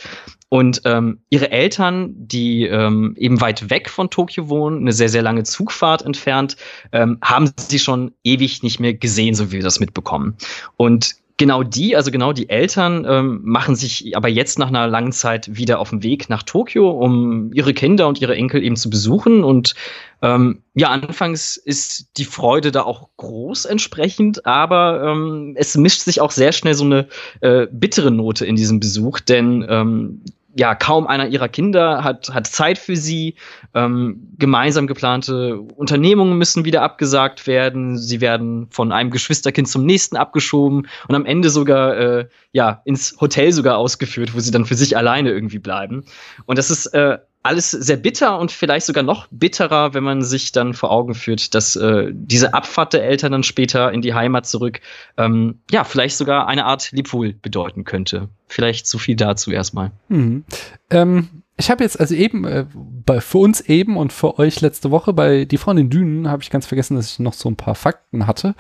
Und 0.50 0.82
ähm, 0.86 1.20
ihre 1.32 1.50
Eltern, 1.50 2.14
die 2.16 2.66
ähm, 2.66 3.16
eben 3.18 3.42
weit 3.42 3.72
weg 3.72 3.90
von 3.90 4.12
Tokio 4.12 4.50
wohnen, 4.50 4.82
eine 4.82 4.94
sehr, 4.94 5.10
sehr 5.10 5.24
lange 5.24 5.44
Zugfahrt 5.44 6.04
entfernt, 6.04 6.58
ähm, 6.92 7.18
haben 7.24 7.52
sie 7.58 7.80
schon 7.80 8.12
ewig 8.24 8.62
nicht 8.62 8.80
mehr 8.80 8.94
gesehen, 8.94 9.34
so 9.34 9.52
wie 9.52 9.56
wir 9.56 9.64
das 9.64 9.80
mitbekommen. 9.80 10.36
Und 10.78 11.16
genau 11.38 11.64
die, 11.64 11.96
also 11.96 12.12
genau 12.12 12.34
die 12.34 12.50
Eltern, 12.50 13.06
ähm, 13.08 13.42
machen 13.44 13.76
sich 13.76 14.16
aber 14.16 14.30
jetzt 14.30 14.60
nach 14.60 14.68
einer 14.68 14.88
langen 14.88 15.12
Zeit 15.12 15.56
wieder 15.56 15.80
auf 15.80 15.90
den 15.90 16.04
Weg 16.04 16.30
nach 16.30 16.44
Tokio, 16.44 16.90
um 16.90 17.52
ihre 17.54 17.74
Kinder 17.74 18.08
und 18.08 18.22
ihre 18.22 18.36
Enkel 18.36 18.64
eben 18.64 18.76
zu 18.76 18.90
besuchen. 18.90 19.44
Und 19.44 19.76
ähm, 20.22 20.62
ja, 20.74 20.90
anfangs 20.90 21.58
ist 21.58 22.18
die 22.18 22.26
Freude 22.26 22.72
da 22.72 22.84
auch 22.84 23.10
groß 23.18 23.66
entsprechend, 23.66 24.46
aber 24.46 25.04
ähm, 25.04 25.56
es 25.58 25.76
mischt 25.76 26.02
sich 26.02 26.22
auch 26.22 26.32
sehr 26.32 26.52
schnell 26.52 26.76
so 26.76 26.86
eine 26.86 27.08
äh, 27.42 27.68
bittere 27.72 28.12
Note 28.12 28.46
in 28.46 28.56
diesem 28.56 28.80
Besuch, 28.80 29.20
denn 29.20 29.66
ähm, 29.68 30.22
ja, 30.56 30.76
kaum 30.76 31.08
einer 31.08 31.28
ihrer 31.28 31.50
Kinder 31.50 32.04
hat, 32.04 32.30
hat 32.34 32.48
Zeit 32.48 32.78
für 32.78 32.96
sie. 32.96 33.36
Ähm, 33.74 34.30
gemeinsam 34.38 34.88
geplante 34.88 35.60
Unternehmungen 35.60 36.38
müssen 36.38 36.66
wieder 36.66 36.82
abgesagt 36.84 37.48
werden. 37.48 37.98
Sie 37.98 38.22
werden 38.22 38.68
von 38.70 38.92
einem 38.92 39.10
Geschwisterkind 39.10 39.68
zum 39.68 39.86
nächsten 39.86 40.16
abgeschoben 40.16 40.88
und 41.08 41.16
am 41.16 41.26
Ende 41.26 41.50
sogar 41.50 41.98
äh, 41.98 42.28
ja 42.52 42.82
ins 42.86 43.18
Hotel 43.20 43.52
sogar 43.52 43.78
ausgeführt, 43.78 44.36
wo 44.36 44.40
sie 44.40 44.52
dann 44.52 44.66
für 44.66 44.76
sich 44.76 44.96
alleine 44.96 45.32
irgendwie 45.32 45.60
bleiben. 45.60 46.06
Und 46.46 46.58
das 46.58 46.70
ist 46.70 46.88
äh, 46.88 47.18
alles 47.44 47.72
sehr 47.72 47.98
bitter 47.98 48.40
und 48.40 48.52
vielleicht 48.52 48.86
sogar 48.86 49.04
noch 49.04 49.28
bitterer, 49.30 49.94
wenn 49.94 50.04
man 50.04 50.22
sich 50.22 50.54
dann 50.54 50.74
vor 50.74 50.92
Augen 50.92 51.14
führt, 51.14 51.54
dass 51.54 51.76
äh, 51.76 52.10
diese 52.14 52.54
Abfahrt 52.54 52.94
der 52.94 53.04
Eltern 53.04 53.34
dann 53.34 53.44
später 53.44 53.92
in 53.92 54.02
die 54.02 54.14
Heimat 54.14 54.46
zurück, 54.48 54.80
ähm, 55.18 55.60
ja, 55.70 55.84
vielleicht 55.84 56.16
sogar 56.16 56.48
eine 56.48 56.66
Art 56.66 56.92
Lebwohl 56.94 57.34
bedeuten 57.34 57.84
könnte. 57.84 58.30
Vielleicht 58.48 58.88
so 58.88 58.98
viel 58.98 59.18
dazu 59.18 59.52
erstmal. 59.52 59.92
Mhm. 60.08 60.46
Ähm, 60.90 61.43
ich 61.56 61.70
habe 61.70 61.84
jetzt 61.84 62.00
also 62.00 62.16
eben, 62.16 62.46
äh, 62.46 62.66
bei, 63.06 63.22
für 63.22 63.38
uns 63.38 63.62
eben 63.62 63.98
und 63.98 64.12
für 64.12 64.40
euch 64.40 64.62
letzte 64.62 64.90
Woche 64.90 65.14
bei 65.14 65.46
Die 65.46 65.58
Frau 65.58 65.72
in 65.72 65.90
Dünen 65.90 66.28
habe 66.28 66.42
ich 66.42 66.50
ganz 66.50 66.66
vergessen, 66.66 66.96
dass 66.96 67.12
ich 67.12 67.20
noch 67.20 67.34
so 67.34 67.50
ein 67.50 67.56
paar 67.56 67.76
Fakten 67.76 68.26
hatte. 68.26 68.56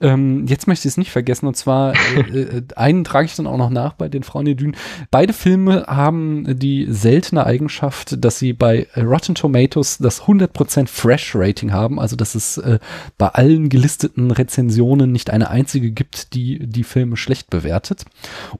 Ähm, 0.00 0.46
jetzt 0.46 0.66
möchte 0.66 0.88
ich 0.88 0.92
es 0.92 0.96
nicht 0.96 1.10
vergessen 1.10 1.46
und 1.46 1.56
zwar 1.56 1.94
äh, 2.16 2.40
äh, 2.40 2.62
einen 2.76 3.04
trage 3.04 3.26
ich 3.26 3.36
dann 3.36 3.46
auch 3.46 3.58
noch 3.58 3.68
nach 3.68 3.92
bei 3.94 4.08
den 4.08 4.22
Frauen 4.22 4.46
in 4.46 4.56
Dünen. 4.56 4.76
Beide 5.10 5.32
Filme 5.32 5.84
haben 5.88 6.58
die 6.58 6.86
seltene 6.88 7.44
Eigenschaft, 7.44 8.24
dass 8.24 8.38
sie 8.38 8.54
bei 8.54 8.86
Rotten 8.96 9.34
Tomatoes 9.34 9.98
das 9.98 10.22
100% 10.22 10.86
Fresh 10.86 11.34
Rating 11.34 11.72
haben, 11.72 12.00
also 12.00 12.16
dass 12.16 12.34
es 12.34 12.56
äh, 12.56 12.78
bei 13.18 13.28
allen 13.28 13.68
gelisteten 13.68 14.30
Rezensionen 14.30 15.12
nicht 15.12 15.30
eine 15.30 15.50
einzige 15.50 15.90
gibt, 15.90 16.32
die 16.34 16.66
die 16.66 16.84
Filme 16.84 17.16
schlecht 17.16 17.50
bewertet. 17.50 18.04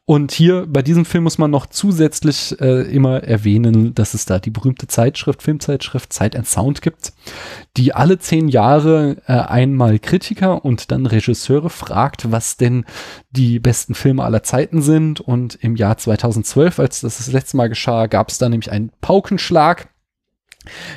Und 0.04 0.33
hier 0.33 0.66
bei 0.68 0.83
diesem 0.83 1.07
Film 1.07 1.25
muss 1.25 1.38
man 1.38 1.50
noch 1.50 1.66
zusätzlich 1.66 2.61
äh, 2.61 2.83
immer 2.83 3.23
erwähnen, 3.23 3.77
dass 3.87 4.14
es 4.14 4.25
da 4.25 4.38
die 4.38 4.50
berühmte 4.50 4.87
Zeitschrift, 4.87 5.42
Filmzeitschrift 5.42 6.12
Zeit 6.12 6.37
and 6.37 6.47
Sound 6.47 6.82
gibt, 6.82 7.12
die 7.76 7.94
alle 7.94 8.18
zehn 8.18 8.49
Jahre 8.49 9.16
äh, 9.26 9.32
einmal 9.32 9.99
Kritiker 9.99 10.64
und 10.64 10.90
dann 10.90 11.06
Regisseure 11.06 11.70
fragt, 11.70 12.30
was 12.30 12.56
denn 12.56 12.85
die 13.30 13.58
besten 13.58 13.94
Filme 13.94 14.25
aller 14.25 14.42
Zeiten 14.42 14.82
sind. 14.82 15.20
Und 15.20 15.56
im 15.56 15.76
Jahr 15.76 15.97
2012, 15.97 16.78
als 16.78 17.00
das 17.00 17.18
das 17.18 17.32
letzte 17.32 17.56
Mal 17.56 17.68
geschah, 17.68 18.06
gab 18.06 18.28
es 18.28 18.38
da 18.38 18.49
nämlich 18.49 18.70
einen 18.70 18.90
Paukenschlag 19.00 19.88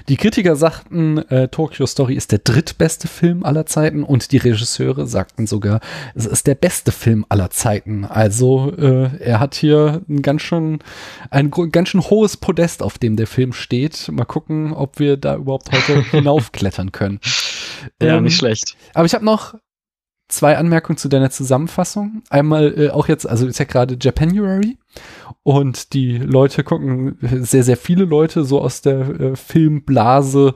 die 0.07 0.17
Kritiker 0.17 0.55
sagten, 0.55 1.17
äh, 1.29 1.47
Tokyo 1.47 1.85
Story 1.85 2.15
ist 2.15 2.31
der 2.31 2.39
drittbeste 2.39 3.07
Film 3.07 3.43
aller 3.43 3.65
Zeiten 3.65 4.03
und 4.03 4.31
die 4.31 4.37
Regisseure 4.37 5.07
sagten 5.07 5.47
sogar, 5.47 5.79
es 6.15 6.25
ist 6.25 6.47
der 6.47 6.55
beste 6.55 6.91
Film 6.91 7.25
aller 7.29 7.49
Zeiten. 7.49 8.05
Also 8.05 8.73
äh, 8.77 9.09
er 9.19 9.39
hat 9.39 9.55
hier 9.55 10.01
ein 10.09 10.21
ganz 10.21 10.41
schön 10.41 10.79
ein 11.29 11.51
ganz 11.51 11.89
schön 11.89 12.01
hohes 12.01 12.37
Podest, 12.37 12.83
auf 12.83 12.97
dem 12.97 13.15
der 13.15 13.27
Film 13.27 13.53
steht. 13.53 14.09
Mal 14.11 14.25
gucken, 14.25 14.73
ob 14.73 14.99
wir 14.99 15.17
da 15.17 15.35
überhaupt 15.35 15.71
heute 15.71 16.01
hinaufklettern 16.11 16.91
können. 16.91 17.19
Ja, 18.01 18.17
ähm, 18.17 18.23
nicht 18.23 18.37
schlecht. 18.37 18.75
Aber 18.93 19.05
ich 19.05 19.13
habe 19.13 19.25
noch 19.25 19.55
zwei 20.31 20.57
Anmerkungen 20.57 20.97
zu 20.97 21.09
deiner 21.09 21.29
Zusammenfassung. 21.29 22.23
Einmal 22.29 22.73
äh, 22.77 22.89
auch 22.89 23.07
jetzt, 23.07 23.27
also 23.27 23.47
ist 23.47 23.59
ja 23.59 23.65
gerade 23.65 23.97
Japanuary 23.99 24.77
und 25.43 25.93
die 25.93 26.19
Leute 26.19 26.63
gucken, 26.63 27.17
sehr, 27.21 27.63
sehr 27.63 27.77
viele 27.77 28.05
Leute 28.05 28.43
so 28.43 28.61
aus 28.61 28.81
der 28.81 28.99
äh, 29.19 29.35
Filmblase 29.35 30.53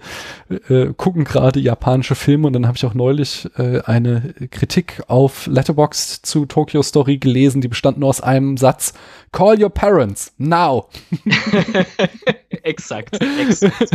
äh, 0.69 0.93
gucken 0.95 1.23
gerade 1.23 1.59
japanische 1.59 2.13
Filme. 2.13 2.45
Und 2.47 2.53
dann 2.53 2.67
habe 2.67 2.77
ich 2.77 2.85
auch 2.85 2.93
neulich 2.93 3.49
äh, 3.57 3.81
eine 3.81 4.35
Kritik 4.51 5.01
auf 5.07 5.47
Letterboxd 5.47 6.25
zu 6.25 6.45
Tokyo 6.45 6.83
Story 6.83 7.17
gelesen, 7.17 7.61
die 7.61 7.67
bestand 7.67 7.97
nur 7.97 8.09
aus 8.09 8.21
einem 8.21 8.57
Satz. 8.57 8.93
Call 9.31 9.61
your 9.61 9.71
parents, 9.71 10.33
now. 10.37 10.87
exakt, 12.65 13.17
exakt. 13.39 13.89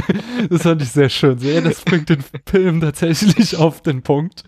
Das 0.49 0.63
fand 0.63 0.83
ich 0.83 0.91
sehr 0.91 1.09
schön. 1.09 1.39
Sehr, 1.39 1.61
das 1.61 1.83
bringt 1.83 2.09
den 2.09 2.25
Film 2.47 2.81
tatsächlich 2.81 3.57
auf 3.57 3.83
den 3.83 4.03
Punkt. 4.03 4.45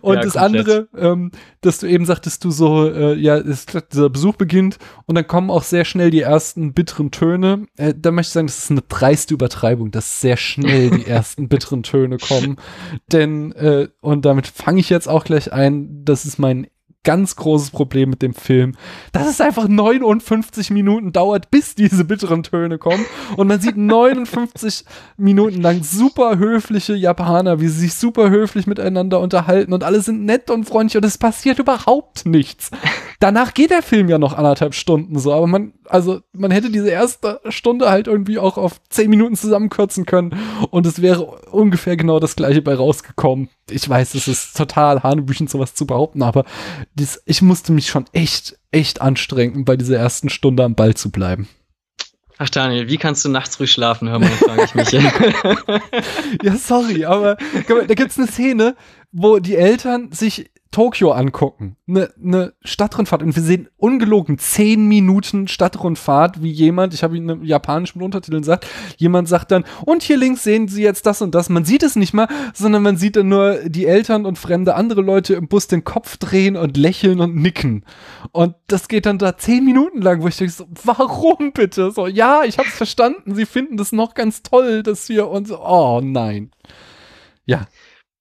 Und 0.00 0.16
ja, 0.16 0.22
das 0.22 0.34
komplett. 0.34 0.66
andere, 0.66 0.88
ähm, 0.96 1.30
dass 1.60 1.78
du 1.78 1.86
eben 1.86 2.04
sagtest, 2.04 2.44
du 2.44 2.50
so, 2.50 2.88
äh, 2.88 3.14
ja, 3.14 3.36
ist, 3.36 3.76
dieser 3.92 4.10
Besuch 4.10 4.36
beginnt 4.36 4.78
und 5.06 5.14
dann 5.14 5.26
kommen 5.26 5.50
auch 5.50 5.62
sehr 5.62 5.84
schnell 5.84 6.10
die 6.10 6.20
ersten 6.20 6.72
bitteren 6.72 7.10
Töne. 7.10 7.66
Äh, 7.76 7.94
da 7.96 8.10
möchte 8.10 8.28
ich 8.28 8.32
sagen, 8.34 8.46
das 8.46 8.58
ist 8.58 8.70
eine 8.70 8.82
dreiste 8.82 9.34
Übertreibung, 9.34 9.90
dass 9.90 10.20
sehr 10.20 10.36
schnell 10.36 10.90
die 10.90 11.06
ersten 11.06 11.48
bitteren 11.48 11.82
Töne 11.82 12.18
kommen. 12.18 12.56
Denn, 13.10 13.52
äh, 13.52 13.88
und 14.00 14.24
damit 14.24 14.46
fange 14.46 14.80
ich 14.80 14.90
jetzt 14.90 15.08
auch 15.08 15.24
gleich 15.24 15.52
ein, 15.52 16.04
das 16.04 16.24
ist 16.24 16.38
mein 16.38 16.66
ganz 17.04 17.36
großes 17.36 17.70
Problem 17.70 18.10
mit 18.10 18.22
dem 18.22 18.34
Film, 18.34 18.74
dass 19.12 19.28
es 19.28 19.40
einfach 19.40 19.68
59 19.68 20.70
Minuten 20.70 21.12
dauert, 21.12 21.50
bis 21.50 21.74
diese 21.74 22.04
bitteren 22.04 22.42
Töne 22.42 22.78
kommen. 22.78 23.04
Und 23.36 23.46
man 23.46 23.60
sieht 23.60 23.76
59 23.76 24.84
Minuten 25.16 25.60
lang 25.60 25.82
super 25.82 26.38
höfliche 26.38 26.94
Japaner, 26.94 27.60
wie 27.60 27.68
sie 27.68 27.80
sich 27.80 27.94
super 27.94 28.30
höflich 28.30 28.66
miteinander 28.66 29.20
unterhalten 29.20 29.72
und 29.72 29.84
alle 29.84 30.00
sind 30.00 30.24
nett 30.24 30.50
und 30.50 30.64
freundlich 30.64 30.96
und 30.96 31.04
es 31.04 31.18
passiert 31.18 31.58
überhaupt 31.58 32.26
nichts. 32.26 32.70
Danach 33.20 33.54
geht 33.54 33.70
der 33.70 33.82
Film 33.82 34.08
ja 34.08 34.18
noch 34.18 34.36
anderthalb 34.36 34.74
Stunden 34.74 35.18
so, 35.18 35.32
aber 35.32 35.46
man, 35.46 35.72
also 35.86 36.20
man 36.32 36.50
hätte 36.50 36.70
diese 36.70 36.90
erste 36.90 37.40
Stunde 37.48 37.90
halt 37.90 38.06
irgendwie 38.06 38.38
auch 38.38 38.58
auf 38.58 38.80
10 38.88 39.10
Minuten 39.10 39.36
zusammenkürzen 39.36 40.06
können 40.06 40.36
und 40.70 40.86
es 40.86 41.02
wäre 41.02 41.24
ungefähr 41.50 41.96
genau 41.96 42.18
das 42.18 42.36
gleiche 42.36 42.62
bei 42.62 42.74
rausgekommen. 42.74 43.48
Ich 43.70 43.88
weiß, 43.88 44.14
es 44.14 44.28
ist 44.28 44.56
total 44.56 45.02
hanebüchen 45.02 45.46
sowas 45.46 45.74
zu 45.74 45.86
behaupten, 45.86 46.22
aber 46.22 46.44
dies, 46.94 47.22
ich 47.24 47.42
musste 47.42 47.72
mich 47.72 47.88
schon 47.88 48.04
echt, 48.12 48.58
echt 48.70 49.00
anstrengen, 49.00 49.64
bei 49.64 49.76
dieser 49.76 49.98
ersten 49.98 50.28
Stunde 50.28 50.64
am 50.64 50.74
Ball 50.74 50.94
zu 50.94 51.10
bleiben. 51.10 51.48
Ach 52.36 52.50
Daniel, 52.50 52.88
wie 52.88 52.96
kannst 52.96 53.24
du 53.24 53.28
nachts 53.28 53.60
ruhig 53.60 53.70
schlafen, 53.70 54.08
hör 54.08 54.18
mal, 54.18 54.28
frage 54.28 54.64
ich 54.64 54.74
mich. 54.74 54.90
ja, 56.42 56.56
sorry, 56.56 57.04
aber 57.04 57.36
da 57.68 57.94
gibt's 57.94 58.18
eine 58.18 58.26
Szene, 58.26 58.76
wo 59.12 59.38
die 59.38 59.54
Eltern 59.54 60.10
sich 60.10 60.50
Tokio 60.74 61.12
angucken, 61.12 61.76
eine 61.86 62.10
ne 62.16 62.52
Stadtrundfahrt 62.64 63.22
und 63.22 63.36
wir 63.36 63.44
sehen 63.44 63.68
ungelogen 63.76 64.38
zehn 64.38 64.88
Minuten 64.88 65.46
Stadtrundfahrt, 65.46 66.42
wie 66.42 66.50
jemand, 66.50 66.94
ich 66.94 67.04
habe 67.04 67.16
ihn 67.16 67.28
in 67.28 67.44
japanischen 67.44 68.02
Untertiteln 68.02 68.42
gesagt, 68.42 68.66
jemand 68.96 69.28
sagt 69.28 69.52
dann, 69.52 69.62
und 69.86 70.02
hier 70.02 70.16
links 70.16 70.42
sehen 70.42 70.66
Sie 70.66 70.82
jetzt 70.82 71.06
das 71.06 71.22
und 71.22 71.32
das. 71.32 71.48
Man 71.48 71.64
sieht 71.64 71.84
es 71.84 71.94
nicht 71.94 72.12
mal, 72.12 72.26
sondern 72.54 72.82
man 72.82 72.96
sieht 72.96 73.14
dann 73.14 73.28
nur 73.28 73.60
die 73.68 73.86
Eltern 73.86 74.26
und 74.26 74.36
fremde 74.36 74.74
andere 74.74 75.00
Leute 75.00 75.34
im 75.34 75.46
Bus 75.46 75.68
den 75.68 75.84
Kopf 75.84 76.16
drehen 76.16 76.56
und 76.56 76.76
lächeln 76.76 77.20
und 77.20 77.36
nicken. 77.36 77.84
Und 78.32 78.56
das 78.66 78.88
geht 78.88 79.06
dann 79.06 79.18
da 79.18 79.36
zehn 79.36 79.64
Minuten 79.64 80.02
lang, 80.02 80.22
wo 80.22 80.26
ich 80.26 80.38
denke 80.38 80.54
so, 80.54 80.66
warum 80.82 81.52
bitte? 81.52 81.92
So, 81.92 82.08
ja, 82.08 82.42
ich 82.42 82.58
habe 82.58 82.66
es 82.66 82.74
verstanden, 82.74 83.36
Sie 83.36 83.46
finden 83.46 83.76
das 83.76 83.92
noch 83.92 84.14
ganz 84.14 84.42
toll, 84.42 84.82
dass 84.82 85.08
wir 85.08 85.28
uns, 85.28 85.52
oh 85.52 86.00
nein. 86.02 86.50
Ja, 87.46 87.68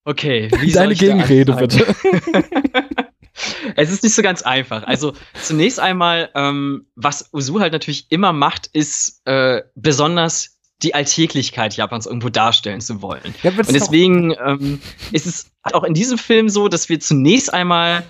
Okay, 0.06 0.50
wie 0.60 0.72
Deine 0.72 0.96
Gegenrede 0.96 1.54
bitte. 1.54 1.96
es 3.76 3.92
ist 3.92 4.04
nicht 4.04 4.16
so 4.16 4.22
ganz 4.22 4.42
einfach. 4.42 4.84
Also 4.84 5.14
zunächst 5.42 5.80
einmal, 5.80 6.30
ähm, 6.36 6.88
was 6.96 7.30
Usu 7.34 7.60
halt 7.60 7.74
natürlich 7.74 8.08
immer 8.10 8.34
macht, 8.34 8.68
ist 8.74 9.22
äh, 9.26 9.62
besonders 9.76 10.58
die 10.82 10.94
Alltäglichkeit 10.94 11.78
Japans 11.78 12.06
irgendwo 12.06 12.30
darstellen 12.30 12.82
zu 12.82 13.02
wollen. 13.02 13.34
Ja, 13.42 13.52
Und 13.52 13.72
deswegen 13.72 14.36
ähm, 14.46 14.82
ist 15.12 15.26
es 15.26 15.52
auch 15.64 15.84
in 15.84 15.94
diesem 15.94 16.18
Film 16.18 16.50
so, 16.50 16.68
dass 16.68 16.90
wir 16.90 17.00
zunächst 17.00 17.54
einmal 17.54 18.04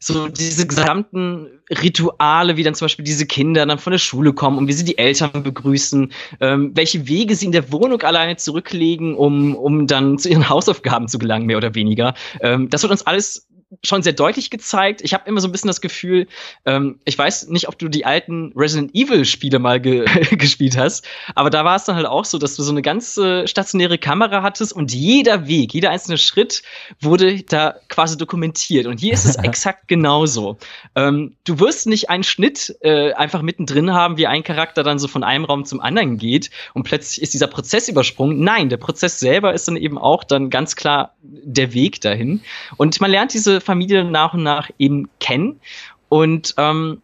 so 0.00 0.28
diese 0.28 0.66
gesamten 0.66 1.48
Rituale, 1.70 2.56
wie 2.56 2.62
dann 2.62 2.74
zum 2.74 2.86
Beispiel 2.86 3.04
diese 3.04 3.26
Kinder 3.26 3.66
dann 3.66 3.78
von 3.78 3.90
der 3.90 3.98
Schule 3.98 4.32
kommen 4.32 4.58
und 4.58 4.68
wie 4.68 4.72
sie 4.72 4.84
die 4.84 4.96
Eltern 4.96 5.42
begrüßen, 5.42 6.12
ähm, 6.40 6.70
welche 6.74 7.08
Wege 7.08 7.34
sie 7.34 7.46
in 7.46 7.52
der 7.52 7.72
Wohnung 7.72 8.00
alleine 8.02 8.36
zurücklegen, 8.36 9.16
um, 9.16 9.56
um 9.56 9.86
dann 9.86 10.18
zu 10.18 10.28
ihren 10.28 10.48
Hausaufgaben 10.48 11.08
zu 11.08 11.18
gelangen, 11.18 11.46
mehr 11.46 11.56
oder 11.56 11.74
weniger. 11.74 12.14
Ähm, 12.40 12.70
das 12.70 12.82
wird 12.82 12.92
uns 12.92 13.06
alles 13.06 13.48
schon 13.84 14.02
sehr 14.02 14.14
deutlich 14.14 14.50
gezeigt. 14.50 15.02
Ich 15.02 15.12
habe 15.12 15.28
immer 15.28 15.40
so 15.40 15.48
ein 15.48 15.52
bisschen 15.52 15.68
das 15.68 15.80
Gefühl, 15.80 16.26
ähm, 16.64 16.98
ich 17.04 17.18
weiß 17.18 17.48
nicht, 17.48 17.68
ob 17.68 17.78
du 17.78 17.88
die 17.88 18.06
alten 18.06 18.52
Resident 18.56 18.94
Evil 18.94 19.24
Spiele 19.26 19.58
mal 19.58 19.80
ge 19.80 20.06
gespielt 20.36 20.76
hast, 20.76 21.06
aber 21.34 21.50
da 21.50 21.64
war 21.64 21.76
es 21.76 21.84
dann 21.84 21.96
halt 21.96 22.06
auch 22.06 22.24
so, 22.24 22.38
dass 22.38 22.56
du 22.56 22.62
so 22.62 22.72
eine 22.72 22.80
ganze 22.80 23.46
stationäre 23.46 23.98
Kamera 23.98 24.42
hattest 24.42 24.72
und 24.72 24.94
jeder 24.94 25.48
Weg, 25.48 25.74
jeder 25.74 25.90
einzelne 25.90 26.16
Schritt 26.16 26.62
wurde 27.00 27.42
da 27.42 27.76
quasi 27.88 28.16
dokumentiert. 28.16 28.86
Und 28.86 29.00
hier 29.00 29.12
ist 29.12 29.26
es 29.26 29.36
exakt 29.42 29.86
genauso. 29.88 30.56
Ähm, 30.94 31.36
du 31.44 31.60
wirst 31.60 31.86
nicht 31.86 32.08
einen 32.08 32.24
Schnitt 32.24 32.74
äh, 32.80 33.12
einfach 33.12 33.42
mittendrin 33.42 33.92
haben, 33.92 34.16
wie 34.16 34.26
ein 34.26 34.44
Charakter 34.44 34.82
dann 34.82 34.98
so 34.98 35.08
von 35.08 35.24
einem 35.24 35.44
Raum 35.44 35.66
zum 35.66 35.80
anderen 35.80 36.16
geht 36.16 36.50
und 36.72 36.84
plötzlich 36.84 37.22
ist 37.22 37.34
dieser 37.34 37.48
Prozess 37.48 37.88
übersprungen. 37.88 38.40
Nein, 38.40 38.70
der 38.70 38.78
Prozess 38.78 39.20
selber 39.20 39.52
ist 39.52 39.68
dann 39.68 39.76
eben 39.76 39.98
auch 39.98 40.24
dann 40.24 40.48
ganz 40.48 40.74
klar 40.74 41.14
der 41.20 41.74
Weg 41.74 42.00
dahin. 42.00 42.40
Und 42.78 42.98
man 43.00 43.10
lernt 43.10 43.34
diese 43.34 43.57
Familie 43.60 44.04
nach 44.04 44.34
und 44.34 44.42
nach 44.42 44.70
eben 44.78 45.08
kennen. 45.20 45.60
Und 46.08 46.54
ähm, 46.56 47.02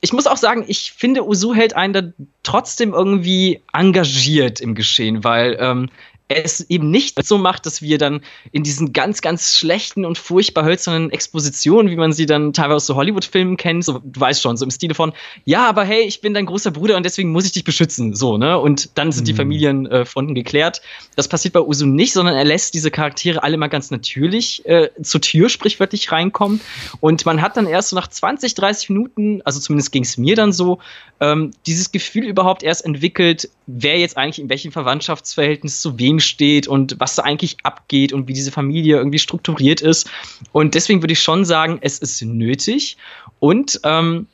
ich 0.00 0.12
muss 0.12 0.26
auch 0.26 0.36
sagen, 0.36 0.64
ich 0.66 0.92
finde, 0.92 1.26
Usu 1.26 1.54
hält 1.54 1.74
einen 1.74 1.92
da 1.92 2.02
trotzdem 2.42 2.92
irgendwie 2.92 3.62
engagiert 3.72 4.60
im 4.60 4.74
Geschehen, 4.74 5.24
weil 5.24 5.56
ähm, 5.60 5.90
es 6.28 6.68
eben 6.68 6.90
nicht 6.90 7.24
so 7.24 7.38
macht, 7.38 7.66
dass 7.66 7.82
wir 7.82 7.98
dann 7.98 8.20
in 8.50 8.64
diesen 8.64 8.92
ganz, 8.92 9.20
ganz 9.20 9.54
schlechten 9.54 10.04
und 10.04 10.18
furchtbar 10.18 10.64
hölzernen 10.64 11.10
Expositionen, 11.10 11.90
wie 11.90 11.96
man 11.96 12.12
sie 12.12 12.26
dann 12.26 12.52
teilweise 12.52 12.76
aus 12.76 12.86
so 12.86 12.96
Hollywood-Filmen 12.96 13.56
kennt, 13.56 13.84
so, 13.84 14.00
du 14.02 14.20
weißt 14.20 14.42
schon, 14.42 14.56
so 14.56 14.64
im 14.64 14.70
Stile 14.70 14.94
von, 14.94 15.12
ja, 15.44 15.68
aber 15.68 15.84
hey, 15.84 16.02
ich 16.02 16.20
bin 16.20 16.34
dein 16.34 16.46
großer 16.46 16.72
Bruder 16.72 16.96
und 16.96 17.04
deswegen 17.04 17.30
muss 17.30 17.46
ich 17.46 17.52
dich 17.52 17.64
beschützen, 17.64 18.14
so, 18.14 18.38
ne? 18.38 18.58
Und 18.58 18.90
dann 18.98 19.12
sind 19.12 19.22
mhm. 19.22 19.26
die 19.26 19.34
Familienfronten 19.34 20.34
äh, 20.34 20.40
geklärt. 20.40 20.82
Das 21.14 21.28
passiert 21.28 21.54
bei 21.54 21.60
Usu 21.60 21.86
nicht, 21.86 22.12
sondern 22.12 22.34
er 22.34 22.44
lässt 22.44 22.74
diese 22.74 22.90
Charaktere 22.90 23.42
alle 23.42 23.56
mal 23.56 23.68
ganz 23.68 23.90
natürlich 23.90 24.66
äh, 24.66 24.90
zur 25.02 25.20
Tür 25.20 25.48
sprichwörtlich 25.48 26.10
reinkommen. 26.10 26.60
Und 27.00 27.24
man 27.24 27.40
hat 27.40 27.56
dann 27.56 27.66
erst 27.66 27.90
so 27.90 27.96
nach 27.96 28.08
20, 28.08 28.54
30 28.54 28.90
Minuten, 28.90 29.42
also 29.44 29.60
zumindest 29.60 29.92
ging 29.92 30.02
es 30.02 30.16
mir 30.16 30.34
dann 30.34 30.52
so, 30.52 30.80
ähm, 31.20 31.52
dieses 31.66 31.92
Gefühl 31.92 32.24
überhaupt 32.24 32.62
erst 32.62 32.84
entwickelt, 32.84 33.48
wer 33.66 33.98
jetzt 33.98 34.16
eigentlich 34.16 34.38
in 34.38 34.48
welchem 34.48 34.72
Verwandtschaftsverhältnis 34.72 35.80
zu 35.80 35.98
wem 35.98 36.15
steht 36.20 36.68
und 36.68 36.96
was 36.98 37.14
da 37.14 37.22
eigentlich 37.22 37.56
abgeht 37.62 38.12
und 38.12 38.28
wie 38.28 38.32
diese 38.32 38.52
Familie 38.52 38.96
irgendwie 38.96 39.18
strukturiert 39.18 39.80
ist. 39.80 40.08
Und 40.52 40.74
deswegen 40.74 41.02
würde 41.02 41.12
ich 41.12 41.22
schon 41.22 41.44
sagen, 41.44 41.78
es 41.80 41.98
ist 41.98 42.22
nötig 42.22 42.96
und 43.38 43.80
ähm, 43.84 44.26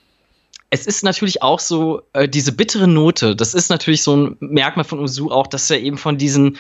es 0.71 0.87
ist 0.87 1.05
natürlich 1.05 1.43
auch 1.43 1.61
so, 1.61 2.01
äh, 2.15 2.27
diese 2.27 2.53
bittere 2.53 2.89
Note, 2.89 3.37
das 3.37 3.53
ist 3.53 3.69
natürlich 3.69 4.03
so 4.03 4.17
ein 4.17 4.37
Merkmal 4.41 4.85
von 4.85 5.01
Usu 5.01 5.31
auch, 5.31 5.47
dass 5.47 5.71
er 5.71 5.81
eben 5.81 5.99
von 5.99 6.17
diesen 6.17 6.57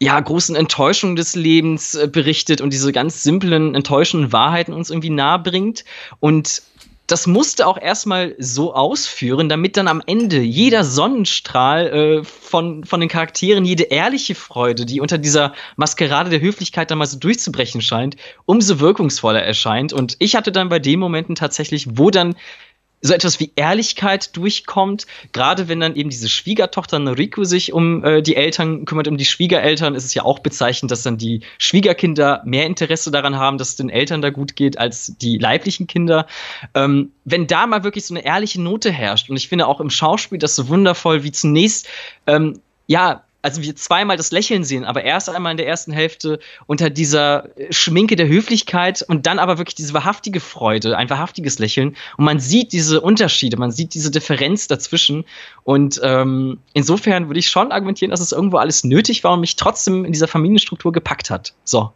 ja, 0.00 0.20
großen 0.20 0.54
Enttäuschungen 0.54 1.16
des 1.16 1.34
Lebens 1.34 1.94
äh, 1.94 2.06
berichtet 2.06 2.60
und 2.60 2.72
diese 2.72 2.92
ganz 2.92 3.22
simplen, 3.22 3.74
enttäuschenden 3.74 4.32
Wahrheiten 4.32 4.72
uns 4.72 4.90
irgendwie 4.90 5.10
nahe 5.10 5.38
bringt. 5.38 5.84
Und 6.20 6.62
das 7.06 7.26
musste 7.26 7.66
auch 7.66 7.78
erstmal 7.80 8.34
so 8.38 8.74
ausführen, 8.74 9.48
damit 9.48 9.76
dann 9.76 9.88
am 9.88 10.02
Ende 10.06 10.40
jeder 10.40 10.84
Sonnenstrahl 10.84 11.86
äh, 11.86 12.24
von, 12.24 12.84
von 12.84 13.00
den 13.00 13.08
Charakteren, 13.08 13.64
jede 13.64 13.84
ehrliche 13.84 14.34
Freude, 14.34 14.86
die 14.86 15.00
unter 15.00 15.18
dieser 15.18 15.52
Maskerade 15.76 16.30
der 16.30 16.40
Höflichkeit 16.40 16.90
dann 16.90 16.98
mal 16.98 17.06
so 17.06 17.18
durchzubrechen 17.18 17.82
scheint, 17.82 18.16
umso 18.46 18.80
wirkungsvoller 18.80 19.42
erscheint. 19.42 19.92
Und 19.92 20.16
ich 20.18 20.34
hatte 20.34 20.52
dann 20.52 20.70
bei 20.70 20.78
den 20.78 20.98
Momenten 20.98 21.34
tatsächlich, 21.34 21.98
wo 21.98 22.10
dann 22.10 22.36
so 23.06 23.12
etwas 23.12 23.38
wie 23.38 23.52
Ehrlichkeit 23.54 24.34
durchkommt. 24.34 25.06
Gerade 25.32 25.68
wenn 25.68 25.78
dann 25.78 25.94
eben 25.94 26.08
diese 26.08 26.30
Schwiegertochter 26.30 26.98
Noriko 26.98 27.44
sich 27.44 27.74
um 27.74 28.02
äh, 28.02 28.22
die 28.22 28.34
Eltern 28.34 28.86
kümmert, 28.86 29.08
um 29.08 29.18
die 29.18 29.26
Schwiegereltern, 29.26 29.94
ist 29.94 30.06
es 30.06 30.14
ja 30.14 30.24
auch 30.24 30.38
bezeichnend, 30.38 30.90
dass 30.90 31.02
dann 31.02 31.18
die 31.18 31.42
Schwiegerkinder 31.58 32.40
mehr 32.46 32.64
Interesse 32.64 33.10
daran 33.10 33.36
haben, 33.36 33.58
dass 33.58 33.68
es 33.70 33.76
den 33.76 33.90
Eltern 33.90 34.22
da 34.22 34.30
gut 34.30 34.56
geht, 34.56 34.78
als 34.78 35.18
die 35.18 35.36
leiblichen 35.36 35.86
Kinder. 35.86 36.26
Ähm, 36.74 37.12
wenn 37.26 37.46
da 37.46 37.66
mal 37.66 37.84
wirklich 37.84 38.06
so 38.06 38.14
eine 38.14 38.24
ehrliche 38.24 38.62
Note 38.62 38.90
herrscht, 38.90 39.28
und 39.28 39.36
ich 39.36 39.48
finde 39.48 39.66
auch 39.66 39.80
im 39.80 39.90
Schauspiel 39.90 40.38
das 40.38 40.56
so 40.56 40.68
wundervoll, 40.68 41.24
wie 41.24 41.32
zunächst 41.32 41.86
ähm, 42.26 42.60
ja, 42.86 43.22
also 43.44 43.60
wir 43.60 43.76
zweimal 43.76 44.16
das 44.16 44.32
Lächeln 44.32 44.64
sehen, 44.64 44.84
aber 44.84 45.04
erst 45.04 45.28
einmal 45.28 45.52
in 45.52 45.58
der 45.58 45.68
ersten 45.68 45.92
Hälfte 45.92 46.38
unter 46.66 46.88
dieser 46.88 47.50
Schminke 47.68 48.16
der 48.16 48.26
Höflichkeit 48.26 49.02
und 49.02 49.26
dann 49.26 49.38
aber 49.38 49.58
wirklich 49.58 49.74
diese 49.74 49.92
wahrhaftige 49.92 50.40
Freude, 50.40 50.96
ein 50.96 51.10
wahrhaftiges 51.10 51.58
Lächeln. 51.58 51.94
Und 52.16 52.24
man 52.24 52.40
sieht 52.40 52.72
diese 52.72 53.02
Unterschiede, 53.02 53.58
man 53.58 53.70
sieht 53.70 53.92
diese 53.92 54.10
Differenz 54.10 54.66
dazwischen. 54.66 55.26
Und 55.62 56.00
ähm, 56.02 56.58
insofern 56.72 57.28
würde 57.28 57.38
ich 57.38 57.50
schon 57.50 57.70
argumentieren, 57.70 58.10
dass 58.10 58.20
es 58.20 58.32
irgendwo 58.32 58.56
alles 58.56 58.82
nötig 58.82 59.24
war 59.24 59.34
und 59.34 59.40
mich 59.40 59.56
trotzdem 59.56 60.06
in 60.06 60.12
dieser 60.12 60.28
Familienstruktur 60.28 60.92
gepackt 60.92 61.28
hat. 61.28 61.52
So. 61.64 61.92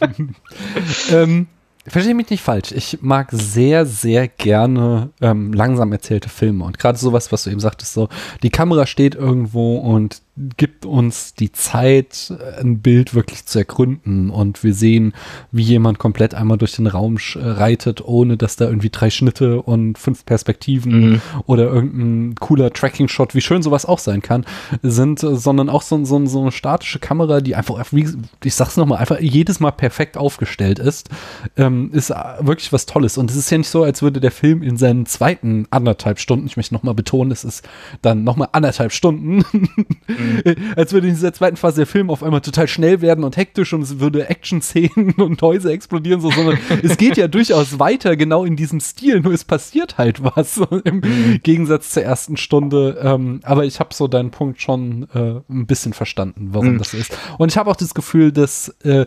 ähm, 1.10 1.48
Verstehe 1.88 2.14
mich 2.14 2.30
nicht 2.30 2.42
falsch. 2.42 2.72
Ich 2.72 2.98
mag 3.00 3.28
sehr, 3.30 3.86
sehr 3.86 4.26
gerne 4.26 5.10
ähm, 5.20 5.52
langsam 5.52 5.92
erzählte 5.92 6.28
Filme. 6.28 6.64
Und 6.64 6.78
gerade 6.78 6.98
sowas, 6.98 7.30
was 7.30 7.44
du 7.44 7.50
eben 7.50 7.60
sagtest, 7.60 7.92
so, 7.92 8.08
die 8.42 8.50
Kamera 8.50 8.86
steht 8.86 9.14
irgendwo 9.14 9.78
und 9.78 10.20
gibt 10.56 10.84
uns 10.84 11.34
die 11.34 11.50
Zeit, 11.50 12.32
ein 12.60 12.80
Bild 12.80 13.14
wirklich 13.14 13.46
zu 13.46 13.58
ergründen. 13.58 14.28
Und 14.28 14.62
wir 14.62 14.74
sehen, 14.74 15.14
wie 15.50 15.62
jemand 15.62 15.98
komplett 15.98 16.34
einmal 16.34 16.58
durch 16.58 16.76
den 16.76 16.86
Raum 16.86 17.16
reitet, 17.34 18.04
ohne 18.04 18.36
dass 18.36 18.56
da 18.56 18.66
irgendwie 18.66 18.90
drei 18.90 19.08
Schnitte 19.08 19.62
und 19.62 19.96
fünf 19.96 20.26
Perspektiven 20.26 21.10
mhm. 21.10 21.20
oder 21.46 21.64
irgendein 21.64 22.34
cooler 22.34 22.70
Tracking-Shot, 22.70 23.34
wie 23.34 23.40
schön 23.40 23.62
sowas 23.62 23.86
auch 23.86 23.98
sein 23.98 24.20
kann, 24.20 24.44
sind, 24.82 25.20
sondern 25.20 25.70
auch 25.70 25.82
so, 25.82 26.04
so, 26.04 26.26
so 26.26 26.42
eine 26.42 26.52
statische 26.52 26.98
Kamera, 26.98 27.40
die 27.40 27.54
einfach, 27.54 27.82
wie, 27.92 28.06
ich 28.44 28.54
sag's 28.54 28.76
nochmal, 28.76 28.98
einfach 28.98 29.20
jedes 29.20 29.58
Mal 29.60 29.70
perfekt 29.70 30.18
aufgestellt 30.18 30.78
ist, 30.78 31.08
ähm, 31.56 31.90
ist 31.92 32.10
wirklich 32.40 32.72
was 32.74 32.84
Tolles. 32.84 33.16
Und 33.16 33.30
es 33.30 33.36
ist 33.36 33.50
ja 33.50 33.56
nicht 33.56 33.70
so, 33.70 33.82
als 33.84 34.02
würde 34.02 34.20
der 34.20 34.32
Film 34.32 34.62
in 34.62 34.76
seinen 34.76 35.06
zweiten 35.06 35.66
anderthalb 35.70 36.18
Stunden, 36.18 36.46
ich 36.46 36.58
möchte 36.58 36.74
nochmal 36.74 36.94
betonen, 36.94 37.32
es 37.32 37.42
ist 37.42 37.66
dann 38.02 38.22
nochmal 38.22 38.48
anderthalb 38.52 38.92
Stunden, 38.92 39.42
mhm 40.06 40.25
Mhm. 40.25 40.25
Als 40.76 40.92
würde 40.92 41.08
in 41.08 41.14
dieser 41.14 41.32
zweiten 41.32 41.56
Phase 41.56 41.76
der 41.76 41.86
Film 41.86 42.10
auf 42.10 42.22
einmal 42.22 42.40
total 42.40 42.68
schnell 42.68 43.00
werden 43.00 43.24
und 43.24 43.36
hektisch 43.36 43.72
und 43.72 43.82
es 43.82 44.00
würde 44.00 44.28
Action-Szenen 44.28 45.12
und 45.18 45.40
Häuser 45.42 45.70
explodieren, 45.70 46.20
so, 46.20 46.30
sondern 46.30 46.58
es 46.82 46.96
geht 46.96 47.16
ja 47.16 47.28
durchaus 47.28 47.78
weiter, 47.78 48.16
genau 48.16 48.44
in 48.44 48.56
diesem 48.56 48.80
Stil, 48.80 49.20
nur 49.20 49.32
es 49.32 49.44
passiert 49.44 49.98
halt 49.98 50.22
was 50.22 50.60
im 50.84 50.96
mhm. 50.96 51.40
Gegensatz 51.42 51.90
zur 51.90 52.02
ersten 52.02 52.36
Stunde. 52.36 52.98
Ähm, 53.02 53.40
aber 53.42 53.64
ich 53.64 53.80
habe 53.80 53.94
so 53.94 54.08
deinen 54.08 54.30
Punkt 54.30 54.60
schon 54.60 55.08
äh, 55.14 55.40
ein 55.48 55.66
bisschen 55.66 55.92
verstanden, 55.92 56.48
warum 56.52 56.74
mhm. 56.74 56.78
das 56.78 56.94
ist. 56.94 57.16
Und 57.38 57.50
ich 57.50 57.58
habe 57.58 57.70
auch 57.70 57.76
das 57.76 57.94
Gefühl, 57.94 58.32
dass 58.32 58.68
äh, 58.84 59.06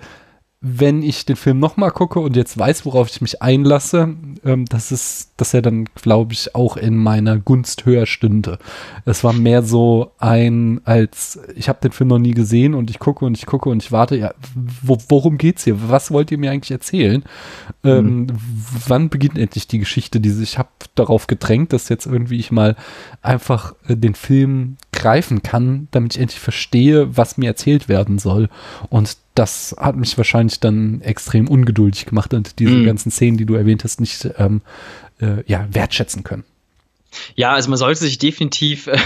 wenn 0.61 1.03
ich 1.03 1.25
den 1.25 1.37
Film 1.37 1.59
nochmal 1.59 1.91
gucke 1.91 2.19
und 2.19 2.35
jetzt 2.35 2.57
weiß, 2.57 2.85
worauf 2.85 3.07
ich 3.09 3.21
mich 3.21 3.41
einlasse, 3.41 4.15
ähm, 4.43 4.65
das 4.65 4.91
ist, 4.91 5.31
dass 5.37 5.53
er 5.53 5.61
dann, 5.61 5.85
glaube 5.95 6.33
ich, 6.33 6.53
auch 6.53 6.75
in 6.75 6.97
meiner 6.97 7.37
Gunst 7.37 7.85
höher 7.85 8.05
stünde. 8.05 8.59
Es 9.05 9.23
war 9.23 9.31
mehr 9.31 9.63
so 9.63 10.11
ein, 10.19 10.81
als 10.83 11.39
ich 11.55 11.69
habe 11.69 11.79
den 11.81 11.93
Film 11.93 12.09
noch 12.09 12.19
nie 12.19 12.33
gesehen 12.33 12.73
und 12.73 12.89
ich 12.89 12.99
gucke 12.99 13.23
und 13.23 13.37
ich 13.37 13.45
gucke 13.45 13.69
und 13.69 13.81
ich 13.81 13.93
warte, 13.93 14.17
ja, 14.17 14.33
wo, 14.81 14.97
worum 15.07 15.37
geht's 15.37 15.63
hier? 15.63 15.89
Was 15.89 16.11
wollt 16.11 16.29
ihr 16.29 16.37
mir 16.37 16.51
eigentlich 16.51 16.71
erzählen? 16.71 17.23
Ähm, 17.85 18.23
mhm. 18.23 18.27
wann 18.85 19.09
beginnt 19.09 19.37
endlich 19.37 19.67
die 19.67 19.79
Geschichte, 19.79 20.19
die 20.19 20.43
ich 20.43 20.57
habe 20.57 20.69
darauf 20.95 21.27
gedrängt, 21.27 21.71
dass 21.71 21.87
jetzt 21.87 22.05
irgendwie 22.05 22.37
ich 22.37 22.51
mal 22.51 22.75
einfach 23.21 23.75
äh, 23.87 23.95
den 23.95 24.13
Film 24.13 24.75
greifen 24.91 25.41
kann, 25.41 25.87
damit 25.91 26.15
ich 26.15 26.21
endlich 26.21 26.41
verstehe, 26.41 27.15
was 27.15 27.37
mir 27.37 27.47
erzählt 27.47 27.87
werden 27.87 28.19
soll. 28.19 28.49
Und 28.89 29.17
das 29.35 29.75
hat 29.77 29.95
mich 29.95 30.17
wahrscheinlich 30.17 30.59
dann 30.59 31.01
extrem 31.01 31.47
ungeduldig 31.47 32.05
gemacht 32.05 32.33
und 32.33 32.59
diese 32.59 32.71
mm. 32.71 32.85
ganzen 32.85 33.11
Szenen, 33.11 33.37
die 33.37 33.45
du 33.45 33.55
erwähnt 33.55 33.83
hast, 33.83 33.99
nicht 34.01 34.29
ähm, 34.37 34.61
äh, 35.21 35.43
ja, 35.45 35.67
wertschätzen 35.71 36.23
können. 36.23 36.43
Ja, 37.35 37.53
also 37.53 37.69
man 37.69 37.77
sollte 37.77 38.01
sich 38.01 38.17
definitiv 38.17 38.87
äh, 38.87 38.97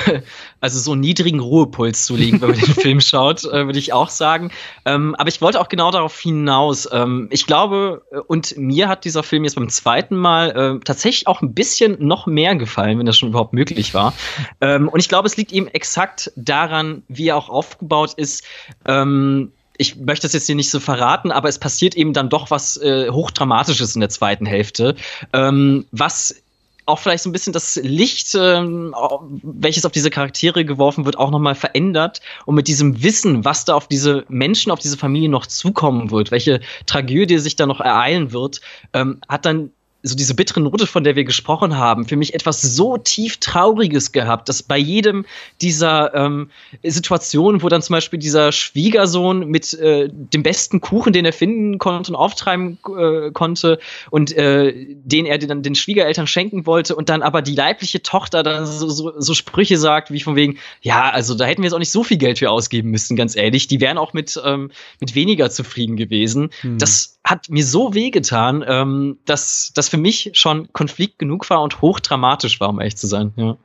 also 0.60 0.80
so 0.80 0.92
einen 0.92 1.02
niedrigen 1.02 1.40
Ruhepuls 1.40 2.06
zulegen, 2.06 2.42
wenn 2.42 2.50
man 2.52 2.60
den 2.60 2.74
Film 2.74 3.02
schaut, 3.02 3.44
äh, 3.46 3.66
würde 3.66 3.80
ich 3.80 3.94
auch 3.94 4.10
sagen. 4.10 4.52
Ähm, 4.86 5.16
aber 5.16 5.30
ich 5.30 5.42
wollte 5.42 5.60
auch 5.60 5.70
genau 5.70 5.92
darauf 5.92 6.18
hinaus. 6.20 6.88
Ähm, 6.92 7.28
ich 7.32 7.46
glaube, 7.46 8.04
äh, 8.12 8.18
und 8.18 8.58
mir 8.58 8.88
hat 8.90 9.06
dieser 9.06 9.24
Film 9.24 9.44
jetzt 9.44 9.56
beim 9.56 9.70
zweiten 9.70 10.16
Mal 10.16 10.52
äh, 10.52 10.84
tatsächlich 10.84 11.28
auch 11.28 11.42
ein 11.42 11.54
bisschen 11.54 11.98
noch 12.00 12.28
mehr 12.28 12.56
gefallen, 12.56 13.00
wenn 13.00 13.06
das 13.06 13.18
schon 13.18 13.30
überhaupt 13.30 13.54
möglich 13.54 13.94
war. 13.94 14.14
Ähm, 14.62 14.90
und 14.90 15.00
ich 15.00 15.10
glaube, 15.10 15.28
es 15.28 15.38
liegt 15.38 15.52
eben 15.52 15.68
exakt 15.68 16.32
daran, 16.36 17.04
wie 17.08 17.30
er 17.30 17.38
auch 17.38 17.50
aufgebaut 17.50 18.14
ist. 18.16 18.44
Ähm, 18.86 19.52
ich 19.78 19.96
möchte 19.96 20.26
das 20.26 20.34
jetzt 20.34 20.46
hier 20.46 20.56
nicht 20.56 20.70
so 20.70 20.80
verraten, 20.80 21.32
aber 21.32 21.50
es 21.50 21.60
passiert 21.60 21.96
eben 21.96 22.14
dann 22.14 22.30
doch 22.30 22.52
was 22.52 22.78
äh, 22.78 23.10
Hochdramatisches 23.10 23.96
in 23.96 24.02
der 24.02 24.10
zweiten 24.10 24.46
Hälfte, 24.46 24.96
ähm, 25.34 25.86
was 25.92 26.44
auch 26.86 27.00
vielleicht 27.00 27.24
so 27.24 27.30
ein 27.30 27.34
bisschen 27.34 27.54
das 27.54 27.78
Licht, 27.82 28.36
ähm, 28.36 28.94
welches 29.42 29.86
auf 29.86 29.92
diese 29.92 30.10
Charaktere 30.10 30.66
geworfen 30.66 31.06
wird, 31.06 31.18
auch 31.18 31.32
nochmal 31.32 31.56
verändert 31.56 32.20
und 32.46 32.56
mit 32.56 32.68
diesem 32.68 33.02
Wissen, 33.04 33.46
was 33.46 33.66
da 33.66 33.74
auf 33.74 33.88
diese 33.88 34.26
Menschen, 34.28 34.72
auf 34.72 34.80
diese 34.80 34.98
Familie 34.98 35.30
noch 35.30 35.46
zukommen 35.46 36.12
wird, 36.12 36.32
welche 36.32 36.60
Tragödie 36.86 37.38
sich 37.38 37.56
da 37.56 37.66
noch 37.66 37.80
ereilen 37.80 38.34
wird, 38.34 38.62
ähm, 38.94 39.22
hat 39.30 39.46
dann 39.46 39.72
so 40.04 40.16
diese 40.16 40.36
bittere 40.36 40.60
Note, 40.60 40.86
von 40.86 41.06
der 41.06 41.16
wir 41.16 41.24
gesprochen 41.24 41.78
haben, 41.78 42.06
für 42.06 42.18
mich 42.18 42.34
etwas 42.34 42.62
so 42.62 42.98
tief 42.98 43.38
Trauriges 43.38 44.12
gehabt, 44.12 44.50
dass 44.50 44.62
bei 44.62 44.78
jedem 44.78 45.26
dieser 45.62 46.14
ähm, 46.14 46.50
Situationen, 46.84 47.64
wo 47.64 47.70
dann 47.70 47.82
zum 47.82 47.94
Beispiel 47.94 48.20
dieser 48.20 48.52
Schwiegersohn 48.52 49.48
mit 49.48 49.74
äh, 49.74 50.10
dem 50.12 50.44
besten 50.44 50.82
Kuchen, 50.82 51.14
den 51.14 51.24
er 51.24 51.32
finden 51.32 51.78
konnte 51.80 52.12
und 52.12 52.18
auftreiben 52.18 52.78
äh, 52.98 53.32
konnte 53.32 53.80
und 54.12 54.34
äh, 54.34 54.74
den 55.04 55.26
er 55.26 55.38
dann 55.38 55.64
den 55.64 55.76
Schwiegereltern 55.76 56.28
schenken 56.28 56.66
wollte 56.66 56.98
und 56.98 57.08
dann 57.08 57.22
aber 57.22 57.42
die 57.42 57.56
leibliche 57.56 58.04
Tochter 58.04 58.44
dann 58.44 58.66
so, 58.66 58.90
so, 58.90 59.14
so 59.18 59.34
Sprüche 59.34 59.78
sagt, 59.78 60.12
wie 60.12 60.20
von 60.20 60.36
wegen, 60.36 60.58
ja, 60.82 61.10
also 61.12 61.34
da 61.34 61.46
hätten 61.46 61.62
wir 61.62 61.68
jetzt 61.68 61.74
auch 61.74 61.80
nicht 61.80 61.92
so 61.92 62.04
viel 62.04 62.18
Geld 62.18 62.40
für 62.40 62.52
ausgeben 62.52 62.92
müssen, 62.92 63.16
ganz 63.16 63.38
ehrlich. 63.38 63.68
Die 63.68 63.80
wären 63.80 63.98
auch 63.98 64.12
mit, 64.12 64.40
ähm, 64.44 64.70
mit 65.00 65.16
weniger 65.16 65.50
zufrieden 65.50 65.96
gewesen. 65.96 66.50
Hm. 66.62 66.78
Das 66.78 67.13
hat 67.24 67.50
mir 67.50 67.66
so 67.66 67.94
wehgetan, 67.94 68.64
ähm, 68.68 69.18
dass 69.26 69.72
das 69.74 69.90
für 69.90 69.98
mich 69.98 70.32
schon 70.34 70.72
Konflikt 70.74 71.20
genug 71.20 71.50
war 71.50 71.62
und 71.62 71.82
hochdramatisch 71.82 72.60
war, 72.60 72.70
um 72.70 72.80
ehrlich 72.80 72.98
zu 72.98 73.08
sein. 73.08 73.34
Ja. 73.36 73.58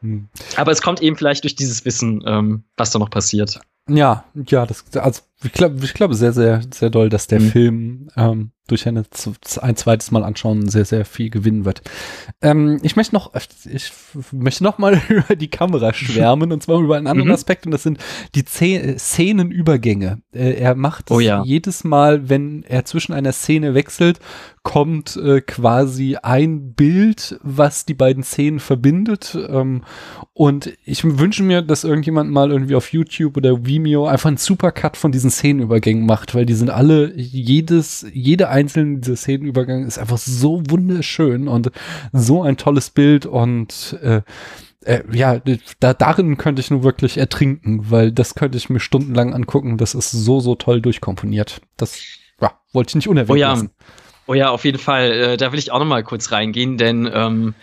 Hm. 0.00 0.28
Aber 0.56 0.72
es 0.72 0.80
kommt 0.80 1.02
eben 1.02 1.16
vielleicht 1.16 1.44
durch 1.44 1.56
dieses 1.56 1.84
Wissen, 1.84 2.22
ähm, 2.26 2.64
was 2.76 2.90
da 2.90 2.98
noch 2.98 3.10
passiert. 3.10 3.60
Ja, 3.88 4.24
ja, 4.34 4.66
das, 4.66 4.84
also 4.96 5.22
ich 5.42 5.52
glaube, 5.52 5.84
ich 5.84 5.94
glaube 5.94 6.14
sehr, 6.14 6.32
sehr, 6.32 6.62
sehr 6.72 6.90
doll, 6.90 7.08
dass 7.08 7.26
der 7.26 7.40
mhm. 7.40 7.50
Film 7.50 8.08
ähm, 8.16 8.50
durch 8.68 8.86
eine, 8.86 9.04
ein 9.62 9.76
zweites 9.76 10.10
Mal 10.10 10.22
anschauen 10.22 10.68
sehr, 10.68 10.84
sehr 10.84 11.04
viel 11.04 11.30
gewinnen 11.30 11.64
wird. 11.64 11.80
Ähm, 12.42 12.78
ich 12.82 12.96
möchte 12.96 13.14
noch, 13.14 13.32
ich 13.64 13.92
möchte 14.30 14.62
noch 14.62 14.78
mal 14.78 15.00
über 15.08 15.36
die 15.36 15.48
Kamera 15.48 15.92
schwärmen 15.94 16.52
und 16.52 16.62
zwar 16.62 16.80
über 16.80 16.96
einen 16.96 17.06
anderen 17.06 17.28
mhm. 17.28 17.34
Aspekt 17.34 17.66
und 17.66 17.72
das 17.72 17.82
sind 17.82 17.98
die 18.34 18.44
Szenenübergänge. 18.44 20.22
Äh, 20.32 20.52
er 20.54 20.74
macht 20.74 21.10
oh, 21.10 21.18
ja. 21.20 21.42
jedes 21.44 21.82
Mal, 21.82 22.28
wenn 22.28 22.62
er 22.62 22.84
zwischen 22.84 23.12
einer 23.12 23.32
Szene 23.32 23.74
wechselt, 23.74 24.20
kommt 24.62 25.16
äh, 25.16 25.40
quasi 25.40 26.16
ein 26.22 26.74
Bild, 26.74 27.40
was 27.42 27.86
die 27.86 27.94
beiden 27.94 28.22
Szenen 28.22 28.60
verbindet. 28.60 29.34
Ähm, 29.48 29.82
und 30.34 30.74
ich 30.84 31.04
wünsche 31.04 31.42
mir, 31.42 31.62
dass 31.62 31.84
irgendjemand 31.84 32.30
mal 32.30 32.50
irgendwie 32.50 32.74
auf 32.74 32.92
YouTube 32.92 33.38
oder 33.38 33.64
Vimeo 33.64 34.06
einfach 34.06 34.28
einen 34.28 34.36
Supercut 34.36 34.98
von 34.98 35.10
diesen 35.10 35.27
Szenenübergängen 35.30 36.06
macht, 36.06 36.34
weil 36.34 36.46
die 36.46 36.54
sind 36.54 36.70
alle, 36.70 37.12
jedes, 37.16 38.06
jede 38.12 38.48
einzelne 38.48 38.98
dieser 38.98 39.16
Szenenübergang 39.16 39.86
ist 39.86 39.98
einfach 39.98 40.18
so 40.18 40.62
wunderschön 40.68 41.48
und 41.48 41.70
so 42.12 42.42
ein 42.42 42.56
tolles 42.56 42.90
Bild 42.90 43.26
und 43.26 43.98
äh, 44.02 44.22
äh, 44.84 45.02
ja, 45.12 45.40
da, 45.80 45.92
darin 45.92 46.38
könnte 46.38 46.60
ich 46.60 46.70
nur 46.70 46.82
wirklich 46.82 47.18
ertrinken, 47.18 47.90
weil 47.90 48.12
das 48.12 48.34
könnte 48.34 48.56
ich 48.56 48.70
mir 48.70 48.80
stundenlang 48.80 49.34
angucken. 49.34 49.76
Das 49.76 49.94
ist 49.94 50.10
so, 50.10 50.40
so 50.40 50.54
toll 50.54 50.80
durchkomponiert. 50.80 51.60
Das 51.76 52.00
ja, 52.40 52.52
wollte 52.72 52.90
ich 52.90 52.94
nicht 52.94 53.08
unerwähnt 53.08 53.30
oh 53.30 53.40
ja. 53.40 53.50
lassen. 53.50 53.70
Oh 54.26 54.34
ja, 54.34 54.50
auf 54.50 54.64
jeden 54.64 54.78
Fall. 54.78 55.10
Äh, 55.10 55.36
da 55.36 55.52
will 55.52 55.58
ich 55.58 55.72
auch 55.72 55.78
noch 55.78 55.86
mal 55.86 56.04
kurz 56.04 56.32
reingehen, 56.32 56.78
denn 56.78 57.10
ähm, 57.12 57.54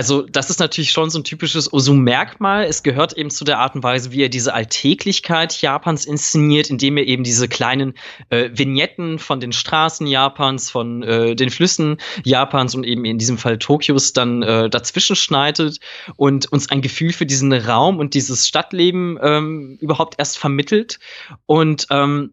also 0.00 0.22
das 0.22 0.48
ist 0.48 0.60
natürlich 0.60 0.92
schon 0.92 1.10
so 1.10 1.18
ein 1.18 1.24
typisches 1.24 1.70
Osu-Merkmal. 1.70 2.64
Es 2.64 2.82
gehört 2.82 3.12
eben 3.18 3.28
zu 3.28 3.44
der 3.44 3.58
Art 3.58 3.74
und 3.74 3.82
Weise, 3.82 4.12
wie 4.12 4.22
er 4.22 4.30
diese 4.30 4.54
Alltäglichkeit 4.54 5.60
Japans 5.60 6.06
inszeniert, 6.06 6.70
indem 6.70 6.96
er 6.96 7.06
eben 7.06 7.22
diese 7.22 7.48
kleinen 7.48 7.92
äh, 8.30 8.48
Vignetten 8.50 9.18
von 9.18 9.40
den 9.40 9.52
Straßen 9.52 10.06
Japans, 10.06 10.70
von 10.70 11.02
äh, 11.02 11.36
den 11.36 11.50
Flüssen 11.50 11.98
Japans 12.24 12.74
und 12.74 12.84
eben 12.84 13.04
in 13.04 13.18
diesem 13.18 13.36
Fall 13.36 13.58
Tokios 13.58 14.14
dann 14.14 14.42
äh, 14.42 14.70
dazwischen 14.70 15.16
schneidet 15.16 15.80
und 16.16 16.50
uns 16.50 16.70
ein 16.70 16.80
Gefühl 16.80 17.12
für 17.12 17.26
diesen 17.26 17.52
Raum 17.52 17.98
und 17.98 18.14
dieses 18.14 18.48
Stadtleben 18.48 19.18
ähm, 19.20 19.76
überhaupt 19.82 20.14
erst 20.16 20.38
vermittelt. 20.38 20.98
Und 21.44 21.88
ähm, 21.90 22.32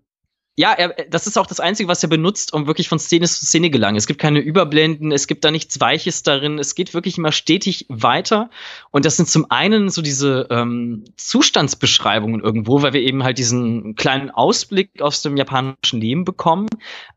ja, 0.59 0.73
er, 0.73 0.89
das 1.09 1.27
ist 1.27 1.37
auch 1.37 1.45
das 1.45 1.59
Einzige, 1.59 1.87
was 1.87 2.01
er 2.01 2.09
benutzt, 2.09 2.51
um 2.51 2.65
wirklich 2.65 2.89
von 2.89 2.97
Szene 2.97 3.27
zu 3.27 3.45
Szene 3.45 3.69
gelangen. 3.69 3.95
Es 3.95 4.07
gibt 4.07 4.19
keine 4.19 4.39
Überblenden, 4.39 5.11
es 5.11 5.27
gibt 5.27 5.45
da 5.45 5.51
nichts 5.51 5.79
Weiches 5.79 6.23
darin, 6.23 6.57
es 6.57 6.73
geht 6.73 6.95
wirklich 6.95 7.19
immer 7.19 7.31
stetig 7.31 7.85
weiter. 7.89 8.49
Und 8.89 9.05
das 9.05 9.17
sind 9.17 9.29
zum 9.29 9.51
einen 9.51 9.89
so 9.89 10.01
diese 10.01 10.47
ähm, 10.49 11.05
Zustandsbeschreibungen 11.15 12.41
irgendwo, 12.41 12.81
weil 12.81 12.93
wir 12.93 13.01
eben 13.01 13.23
halt 13.23 13.37
diesen 13.37 13.93
kleinen 13.95 14.31
Ausblick 14.31 14.99
aus 14.99 15.21
dem 15.21 15.37
japanischen 15.37 16.01
Leben 16.01 16.25
bekommen. 16.25 16.67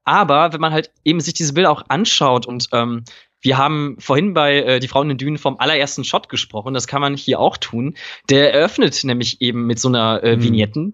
Aber 0.05 0.53
wenn 0.53 0.61
man 0.61 0.73
halt 0.73 0.91
eben 1.05 1.21
sich 1.21 1.33
diese 1.33 1.55
Bilder 1.55 1.71
auch 1.71 1.85
anschaut 1.89 2.45
und 2.45 2.69
ähm, 2.73 3.05
wir 3.41 3.57
haben 3.57 3.97
vorhin 3.99 4.35
bei 4.35 4.57
äh, 4.57 4.81
Die 4.81 4.89
Frauen 4.89 5.09
in 5.09 5.17
den 5.17 5.27
Dünen 5.27 5.39
vom 5.39 5.59
allerersten 5.59 6.05
Shot 6.05 6.29
gesprochen, 6.29 6.75
das 6.75 6.87
kann 6.87 7.01
man 7.01 7.17
hier 7.17 7.41
auch 7.41 7.57
tun. 7.57 7.97
Der 8.29 8.53
eröffnet 8.53 9.03
nämlich 9.03 9.41
eben 9.41 9.67
mit 9.67 9.79
so 9.79 9.89
einer 9.89 10.23
äh, 10.23 10.37
mhm. 10.37 10.43
Vignetten. 10.43 10.93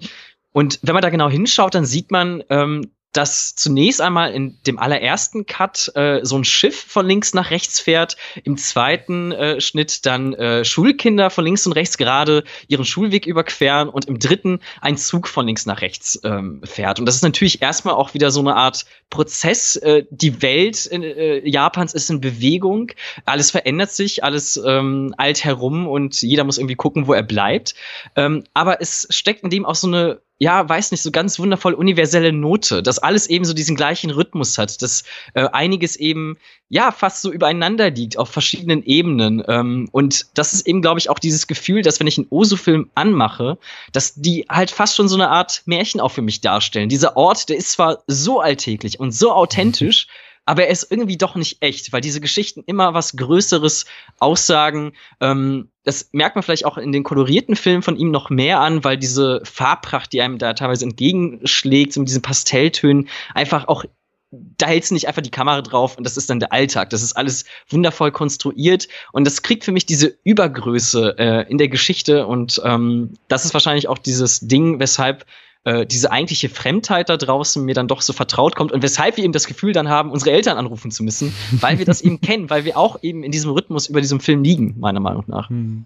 Und 0.57 0.79
wenn 0.81 0.95
man 0.95 1.03
da 1.03 1.11
genau 1.11 1.29
hinschaut, 1.29 1.75
dann 1.75 1.85
sieht 1.85 2.11
man, 2.11 2.43
ähm, 2.49 2.91
dass 3.13 3.55
zunächst 3.57 4.01
einmal 4.01 4.33
in 4.33 4.59
dem 4.67 4.79
allerersten 4.79 5.45
Cut 5.45 5.93
äh, 5.95 6.21
so 6.23 6.39
ein 6.39 6.45
Schiff 6.45 6.83
von 6.83 7.07
links 7.07 7.35
nach 7.35 7.51
rechts 7.51 7.79
fährt, 7.79 8.17
im 8.43 8.57
zweiten 8.57 9.33
äh, 9.33 9.61
Schnitt 9.61 10.07
dann 10.07 10.33
äh, 10.33 10.65
Schulkinder 10.65 11.29
von 11.29 11.45
links 11.45 11.67
und 11.67 11.75
rechts 11.75 11.99
gerade 11.99 12.43
ihren 12.69 12.87
Schulweg 12.87 13.27
überqueren 13.27 13.91
und 13.91 14.07
im 14.07 14.19
dritten 14.19 14.61
ein 14.81 14.97
Zug 14.97 15.29
von 15.29 15.47
links 15.47 15.67
nach 15.67 15.83
rechts 15.83 16.19
ähm, 16.25 16.63
fährt. 16.65 17.01
Und 17.01 17.05
das 17.05 17.17
ist 17.17 17.23
natürlich 17.23 17.61
erstmal 17.61 17.95
auch 17.95 18.15
wieder 18.15 18.31
so 18.31 18.41
eine 18.41 18.57
Art 18.57 18.87
Prozess. 19.11 19.77
Äh, 19.77 20.05
die 20.09 20.41
Welt 20.41 20.87
in, 20.87 21.03
äh, 21.03 21.47
Japans 21.47 21.93
ist 21.93 22.09
in 22.09 22.23
Bewegung, 22.23 22.93
alles 23.27 23.51
verändert 23.51 23.91
sich, 23.91 24.25
alles 24.25 24.59
ähm, 24.65 25.15
eilt 25.19 25.45
herum 25.45 25.87
und 25.87 26.23
jeder 26.23 26.45
muss 26.45 26.57
irgendwie 26.57 26.77
gucken, 26.77 27.07
wo 27.07 27.13
er 27.13 27.23
bleibt. 27.23 27.75
Ähm, 28.15 28.45
aber 28.55 28.81
es 28.81 29.07
steckt 29.11 29.43
in 29.43 29.51
dem 29.51 29.67
auch 29.67 29.75
so 29.75 29.87
eine 29.87 30.23
ja, 30.39 30.69
weiß 30.69 30.91
nicht, 30.91 31.03
so 31.03 31.11
ganz 31.11 31.39
wundervoll 31.39 31.73
universelle 31.73 32.33
Note, 32.33 32.83
dass 32.83 32.99
alles 32.99 33.27
eben 33.27 33.45
so 33.45 33.55
diesen 33.55 33.75
gleichen 33.75 34.11
Rhythmus 34.11 34.59
hat, 34.59 34.83
dass 34.83 35.05
äh, 35.35 35.49
einiges 35.51 35.97
eben 35.97 36.37
ja 36.69 36.93
fast 36.93 37.23
so 37.23 37.33
übereinander 37.33 37.91
liegt 37.91 38.19
auf 38.19 38.29
verschiedenen 38.29 38.83
Ebenen. 38.85 39.43
Ähm, 39.49 39.89
und 39.93 40.27
das 40.35 40.53
ist 40.53 40.67
eben, 40.67 40.83
glaube 40.83 40.99
ich, 40.99 41.09
auch 41.09 41.19
dieses 41.19 41.47
Gefühl, 41.47 41.81
dass 41.83 42.01
wenn 42.01 42.07
ich 42.07 42.19
einen 42.19 42.27
Osu-Film 42.29 42.91
anmache, 42.95 43.57
dass 43.93 44.15
die 44.15 44.45
halt 44.51 44.71
fast 44.71 44.97
schon 44.97 45.09
so 45.09 45.17
eine 45.17 45.31
Art 45.31 45.63
Märchen 45.65 46.01
auch 46.01 46.11
für 46.11 46.23
mich 46.23 46.43
darstellen. 46.43 46.91
Dieser 46.91 47.17
Ort, 47.17 47.49
der 47.49 47.57
ist 47.57 47.73
zwar 47.73 48.03
so 48.07 48.41
alltäglich 48.41 49.01
und 49.01 49.13
so 49.13 49.33
authentisch, 49.33 50.07
aber 50.47 50.65
er 50.65 50.71
ist 50.71 50.91
irgendwie 50.91 51.19
doch 51.19 51.35
nicht 51.35 51.59
echt, 51.61 51.93
weil 51.93 52.01
diese 52.01 52.21
Geschichten 52.21 52.63
immer 52.67 52.95
was 52.95 53.17
Größeres 53.17 53.85
aussagen. 54.19 54.93
Ähm, 55.21 55.69
das 55.85 56.09
merkt 56.13 56.37
man 56.37 56.43
vielleicht 56.43 56.65
auch 56.65 56.79
in 56.79 56.93
den 56.93 57.03
kolorierten 57.03 57.57
Filmen 57.57 57.83
von 57.83 57.97
ihm 57.97 58.11
noch 58.11 58.31
mehr 58.31 58.61
an, 58.61 58.83
weil 58.85 58.97
diese 58.97 59.41
Farbpracht, 59.45 60.13
die 60.13 60.23
einem 60.23 60.39
da 60.39 60.55
teilweise 60.55 60.85
entgegenschlägt, 60.85 61.93
so 61.93 62.01
mit 62.01 62.09
diesen 62.09 62.23
Pastelltönen, 62.23 63.09
einfach 63.35 63.69
auch 63.69 63.85
da 64.33 64.67
hältst 64.67 64.91
du 64.91 64.95
nicht 64.95 65.07
einfach 65.09 65.23
die 65.23 65.31
Kamera 65.31 65.63
drauf 65.63 65.97
und 65.97 66.05
das 66.05 66.17
ist 66.17 66.29
dann 66.29 66.41
der 66.41 66.53
Alltag. 66.53 66.91
Das 66.91 67.03
ist 67.03 67.17
alles 67.17 67.45
wundervoll 67.69 68.11
konstruiert 68.11 68.89
und 69.13 69.25
das 69.25 69.43
kriegt 69.43 69.65
für 69.65 69.73
mich 69.73 69.87
diese 69.87 70.19
Übergröße 70.25 71.15
äh, 71.19 71.51
in 71.51 71.59
der 71.59 71.69
Geschichte 71.69 72.27
und 72.27 72.61
ähm, 72.65 73.15
das 73.29 73.45
ist 73.45 73.55
wahrscheinlich 73.55 73.89
auch 73.89 73.99
dieses 73.99 74.41
Ding, 74.41 74.81
weshalb 74.81 75.27
äh, 75.67 75.85
diese 75.85 76.13
eigentliche 76.13 76.49
Fremdheit 76.49 77.09
da 77.09 77.17
draußen 77.17 77.65
mir 77.65 77.75
dann 77.75 77.89
doch 77.89 78.01
so 78.01 78.13
vertraut 78.13 78.55
kommt 78.55 78.71
und 78.71 78.83
weshalb 78.83 79.17
wir 79.17 79.25
eben 79.25 79.33
das 79.33 79.49
Gefühl 79.49 79.73
dann 79.73 79.89
haben, 79.89 80.13
unsere 80.13 80.31
Eltern 80.31 80.57
anrufen 80.57 80.93
zu 80.93 81.03
müssen, 81.03 81.35
weil 81.61 81.79
wir 81.79 81.85
das 81.85 82.01
eben 82.01 82.21
kennen, 82.21 82.49
weil 82.49 82.65
wir 82.65 82.79
auch 82.79 83.03
eben 83.03 83.25
in 83.25 83.33
diesem 83.33 83.51
Rhythmus 83.51 83.89
über 83.89 84.01
diesem 84.01 84.21
Film 84.21 84.45
liegen, 84.45 84.77
meiner 84.79 85.01
Meinung 85.01 85.25
nach. 85.27 85.51
Hm. 85.51 85.85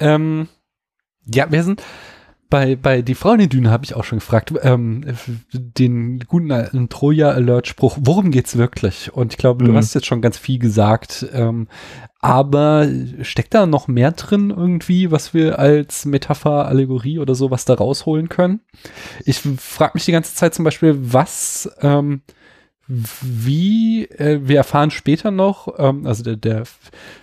Ähm, 0.00 0.48
ja, 1.32 1.50
wir 1.50 1.62
sind 1.62 1.82
bei, 2.50 2.76
bei 2.76 3.02
Die 3.02 3.14
Frau 3.14 3.32
in 3.32 3.40
den 3.40 3.48
Dünen 3.48 3.70
habe 3.70 3.84
ich 3.84 3.94
auch 3.94 4.04
schon 4.04 4.18
gefragt, 4.18 4.52
ähm, 4.62 5.04
den 5.52 6.20
guten 6.20 6.50
alten 6.50 6.88
Troja-Alert-Spruch, 6.88 7.98
worum 8.00 8.30
geht's 8.30 8.56
wirklich? 8.56 9.12
Und 9.12 9.32
ich 9.32 9.38
glaube, 9.38 9.64
du 9.64 9.72
mhm. 9.72 9.76
hast 9.76 9.94
jetzt 9.94 10.06
schon 10.06 10.22
ganz 10.22 10.38
viel 10.38 10.58
gesagt, 10.58 11.26
ähm, 11.32 11.68
aber 12.20 12.88
steckt 13.22 13.54
da 13.54 13.66
noch 13.66 13.86
mehr 13.86 14.10
drin 14.12 14.50
irgendwie, 14.50 15.10
was 15.10 15.34
wir 15.34 15.58
als 15.58 16.04
Metapher, 16.04 16.66
Allegorie 16.66 17.18
oder 17.18 17.34
sowas 17.34 17.64
da 17.64 17.74
rausholen 17.74 18.28
können? 18.28 18.60
Ich 19.24 19.40
frage 19.40 19.92
mich 19.94 20.04
die 20.04 20.12
ganze 20.12 20.34
Zeit 20.34 20.54
zum 20.54 20.64
Beispiel, 20.64 20.96
was, 20.98 21.70
ähm, 21.80 22.22
wie, 22.88 24.06
äh, 24.06 24.40
wir 24.42 24.56
erfahren 24.56 24.90
später 24.90 25.30
noch, 25.30 25.78
ähm, 25.78 26.06
also 26.06 26.24
der, 26.24 26.36
der 26.36 26.62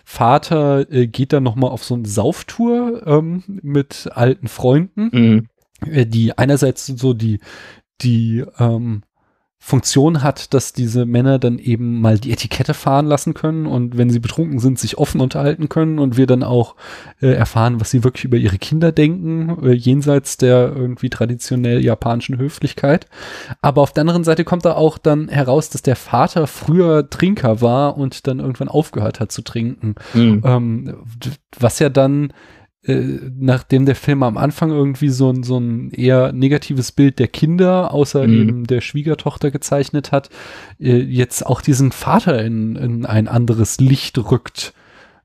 Vater 0.04 0.92
äh, 0.92 1.08
geht 1.08 1.34
dann 1.34 1.44
noch 1.44 1.56
mal 1.56 1.70
auf 1.70 1.84
so 1.84 1.96
eine 1.96 2.08
Sauftour 2.08 3.06
ähm, 3.08 3.44
mit 3.48 4.10
alten 4.14 4.48
Freunden, 4.48 5.10
mhm. 5.12 5.48
äh, 5.92 6.06
die 6.06 6.38
einerseits 6.38 6.86
so 6.86 7.14
die, 7.14 7.40
die 8.02 8.46
ähm, 8.60 9.02
Funktion 9.66 10.22
hat, 10.22 10.54
dass 10.54 10.74
diese 10.74 11.08
Männer 11.08 11.40
dann 11.40 11.58
eben 11.58 12.00
mal 12.00 12.20
die 12.20 12.32
Etikette 12.32 12.76
fahren 12.76 13.08
lassen 13.08 13.34
können 13.34 13.66
und 13.66 13.98
wenn 13.98 14.12
sie 14.12 14.20
betrunken 14.20 14.60
sind, 14.60 14.78
sich 14.78 15.00
offen 15.00 15.20
unterhalten 15.20 15.70
können 15.70 15.98
und 15.98 16.18
wir 16.18 16.28
dann 16.28 16.44
auch 16.44 16.76
äh, 17.20 17.34
erfahren, 17.34 17.82
was 17.82 17.90
sie 17.90 18.04
wirklich 18.04 18.26
über 18.26 18.38
ihre 18.38 18.60
Kinder 18.60 18.92
denken, 18.92 19.58
äh, 19.66 19.72
jenseits 19.72 20.38
der 20.38 20.72
irgendwie 20.76 21.10
traditionell 21.10 21.84
japanischen 21.84 22.38
Höflichkeit. 22.38 23.08
Aber 23.64 23.82
auf 23.82 23.92
der 23.92 24.02
anderen 24.02 24.24
Seite 24.24 24.44
kommt 24.44 24.66
da 24.66 24.76
auch 24.76 25.00
dann 25.00 25.30
heraus, 25.30 25.72
dass 25.72 25.82
der 25.82 25.96
Vater 25.96 26.46
früher 26.46 27.10
Trinker 27.10 27.60
war 27.60 27.98
und 27.98 28.28
dann 28.28 28.42
irgendwann 28.42 28.70
aufgehört 28.70 29.20
hat 29.20 29.32
zu 29.32 29.42
trinken. 29.42 29.96
Mhm. 30.14 30.44
Ähm, 30.46 30.96
was 31.58 31.80
ja 31.80 31.90
dann 31.90 32.34
nachdem 32.88 33.86
der 33.86 33.96
Film 33.96 34.22
am 34.24 34.38
Anfang 34.38 34.72
irgendwie 34.72 35.10
so 35.10 35.32
ein, 35.32 35.44
so 35.44 35.58
ein 35.58 35.92
eher 35.92 36.32
negatives 36.32 36.92
Bild 36.92 37.20
der 37.20 37.28
Kinder, 37.28 37.94
außer 37.94 38.28
mhm. 38.28 38.42
eben 38.42 38.68
der 38.68 38.82
Schwiegertochter 38.82 39.52
gezeichnet 39.52 40.12
hat, 40.12 40.30
äh, 40.80 40.98
jetzt 40.98 41.46
auch 41.46 41.62
diesen 41.62 41.92
Vater 41.92 42.44
in, 42.44 42.76
in 42.76 43.06
ein 43.06 43.28
anderes 43.28 43.80
Licht 43.80 44.18
rückt. 44.18 44.74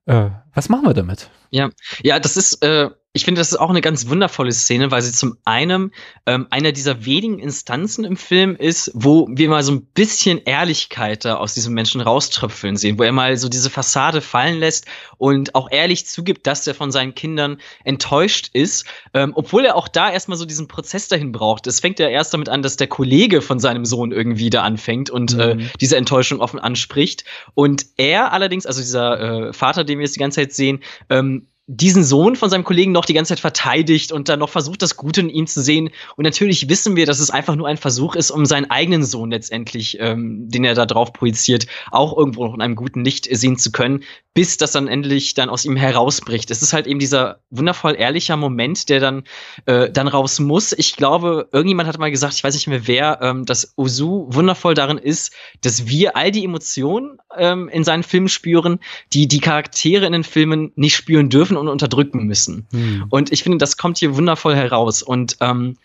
Äh, 0.06 0.30
was 0.54 0.68
machen 0.68 0.86
wir 0.86 0.94
damit? 0.94 1.30
Ja, 1.50 1.70
ja, 2.02 2.18
das 2.18 2.36
ist, 2.36 2.64
äh, 2.64 2.90
ich 3.12 3.24
finde, 3.24 3.40
das 3.40 3.50
ist 3.50 3.58
auch 3.58 3.70
eine 3.70 3.80
ganz 3.80 4.08
wundervolle 4.08 4.52
Szene, 4.52 4.92
weil 4.92 5.02
sie 5.02 5.10
zum 5.10 5.36
einen 5.44 5.90
ähm, 6.26 6.46
einer 6.50 6.70
dieser 6.70 7.04
wenigen 7.04 7.40
Instanzen 7.40 8.04
im 8.04 8.16
Film 8.16 8.54
ist, 8.54 8.92
wo 8.94 9.26
wir 9.28 9.48
mal 9.48 9.64
so 9.64 9.72
ein 9.72 9.84
bisschen 9.84 10.38
Ehrlichkeit 10.44 11.24
da 11.24 11.34
aus 11.34 11.54
diesem 11.54 11.74
Menschen 11.74 12.00
rauströpfeln 12.00 12.76
sehen, 12.76 13.00
wo 13.00 13.02
er 13.02 13.10
mal 13.10 13.36
so 13.36 13.48
diese 13.48 13.68
Fassade 13.68 14.20
fallen 14.20 14.60
lässt 14.60 14.86
und 15.18 15.56
auch 15.56 15.68
ehrlich 15.72 16.06
zugibt, 16.06 16.46
dass 16.46 16.64
er 16.68 16.74
von 16.76 16.92
seinen 16.92 17.16
Kindern 17.16 17.60
enttäuscht 17.84 18.50
ist, 18.52 18.86
ähm, 19.12 19.32
obwohl 19.34 19.64
er 19.64 19.74
auch 19.74 19.88
da 19.88 20.12
erstmal 20.12 20.38
so 20.38 20.44
diesen 20.44 20.68
Prozess 20.68 21.08
dahin 21.08 21.32
braucht. 21.32 21.66
Es 21.66 21.80
fängt 21.80 21.98
ja 21.98 22.08
erst 22.08 22.32
damit 22.32 22.48
an, 22.48 22.62
dass 22.62 22.76
der 22.76 22.86
Kollege 22.86 23.42
von 23.42 23.58
seinem 23.58 23.86
Sohn 23.86 24.12
irgendwie 24.12 24.50
da 24.50 24.62
anfängt 24.62 25.10
und 25.10 25.36
äh, 25.36 25.56
mhm. 25.56 25.60
äh, 25.62 25.64
diese 25.80 25.96
Enttäuschung 25.96 26.38
offen 26.40 26.60
anspricht. 26.60 27.24
Und 27.54 27.86
er 27.96 28.32
allerdings, 28.32 28.66
also 28.66 28.80
dieser 28.80 29.48
äh, 29.48 29.52
Vater, 29.52 29.82
den 29.82 29.98
wir 29.98 30.04
jetzt 30.04 30.14
die 30.14 30.20
ganze 30.20 30.42
Zeit 30.42 30.52
sehen, 30.52 30.78
ähm, 31.08 31.48
diesen 31.72 32.02
Sohn 32.02 32.34
von 32.34 32.50
seinem 32.50 32.64
Kollegen 32.64 32.90
noch 32.90 33.04
die 33.04 33.14
ganze 33.14 33.28
Zeit 33.28 33.38
verteidigt 33.38 34.10
und 34.10 34.28
dann 34.28 34.40
noch 34.40 34.48
versucht, 34.48 34.82
das 34.82 34.96
Gute 34.96 35.20
in 35.20 35.28
ihm 35.28 35.46
zu 35.46 35.60
sehen. 35.60 35.90
Und 36.16 36.24
natürlich 36.24 36.68
wissen 36.68 36.96
wir, 36.96 37.06
dass 37.06 37.20
es 37.20 37.30
einfach 37.30 37.54
nur 37.54 37.68
ein 37.68 37.76
Versuch 37.76 38.16
ist, 38.16 38.32
um 38.32 38.44
seinen 38.44 38.68
eigenen 38.72 39.04
Sohn 39.04 39.30
letztendlich, 39.30 39.96
ähm, 40.00 40.48
den 40.48 40.64
er 40.64 40.74
da 40.74 40.84
drauf 40.84 41.12
projiziert, 41.12 41.68
auch 41.92 42.18
irgendwo 42.18 42.44
noch 42.44 42.54
in 42.54 42.60
einem 42.60 42.74
guten 42.74 43.04
Licht 43.04 43.28
sehen 43.30 43.56
zu 43.56 43.70
können, 43.70 44.02
bis 44.34 44.56
das 44.56 44.72
dann 44.72 44.88
endlich 44.88 45.34
dann 45.34 45.48
aus 45.48 45.64
ihm 45.64 45.76
herausbricht. 45.76 46.50
Es 46.50 46.60
ist 46.60 46.72
halt 46.72 46.88
eben 46.88 46.98
dieser 46.98 47.38
wundervoll 47.50 47.94
ehrlicher 47.96 48.36
Moment, 48.36 48.88
der 48.88 48.98
dann, 48.98 49.22
äh, 49.66 49.90
dann 49.90 50.08
raus 50.08 50.40
muss. 50.40 50.72
Ich 50.72 50.96
glaube, 50.96 51.48
irgendjemand 51.52 51.88
hat 51.88 51.98
mal 51.98 52.10
gesagt, 52.10 52.34
ich 52.34 52.42
weiß 52.42 52.54
nicht 52.54 52.66
mehr 52.66 52.88
wer, 52.88 53.20
ähm, 53.22 53.46
dass 53.46 53.74
Ozu 53.76 54.26
wundervoll 54.30 54.74
darin 54.74 54.98
ist, 54.98 55.32
dass 55.60 55.86
wir 55.86 56.16
all 56.16 56.32
die 56.32 56.44
Emotionen 56.44 57.18
ähm, 57.36 57.68
in 57.68 57.84
seinen 57.84 58.02
Filmen 58.02 58.28
spüren, 58.28 58.80
die 59.12 59.28
die 59.28 59.40
Charaktere 59.40 60.06
in 60.06 60.12
den 60.12 60.24
Filmen 60.24 60.72
nicht 60.74 60.96
spüren 60.96 61.28
dürfen 61.28 61.59
und 61.60 61.68
unterdrücken 61.68 62.24
müssen. 62.24 62.66
Hm. 62.72 63.04
Und 63.10 63.32
ich 63.32 63.42
finde, 63.42 63.58
das 63.58 63.76
kommt 63.76 63.98
hier 63.98 64.16
wundervoll 64.16 64.56
heraus. 64.56 65.02
Und 65.02 65.36
ähm, 65.40 65.76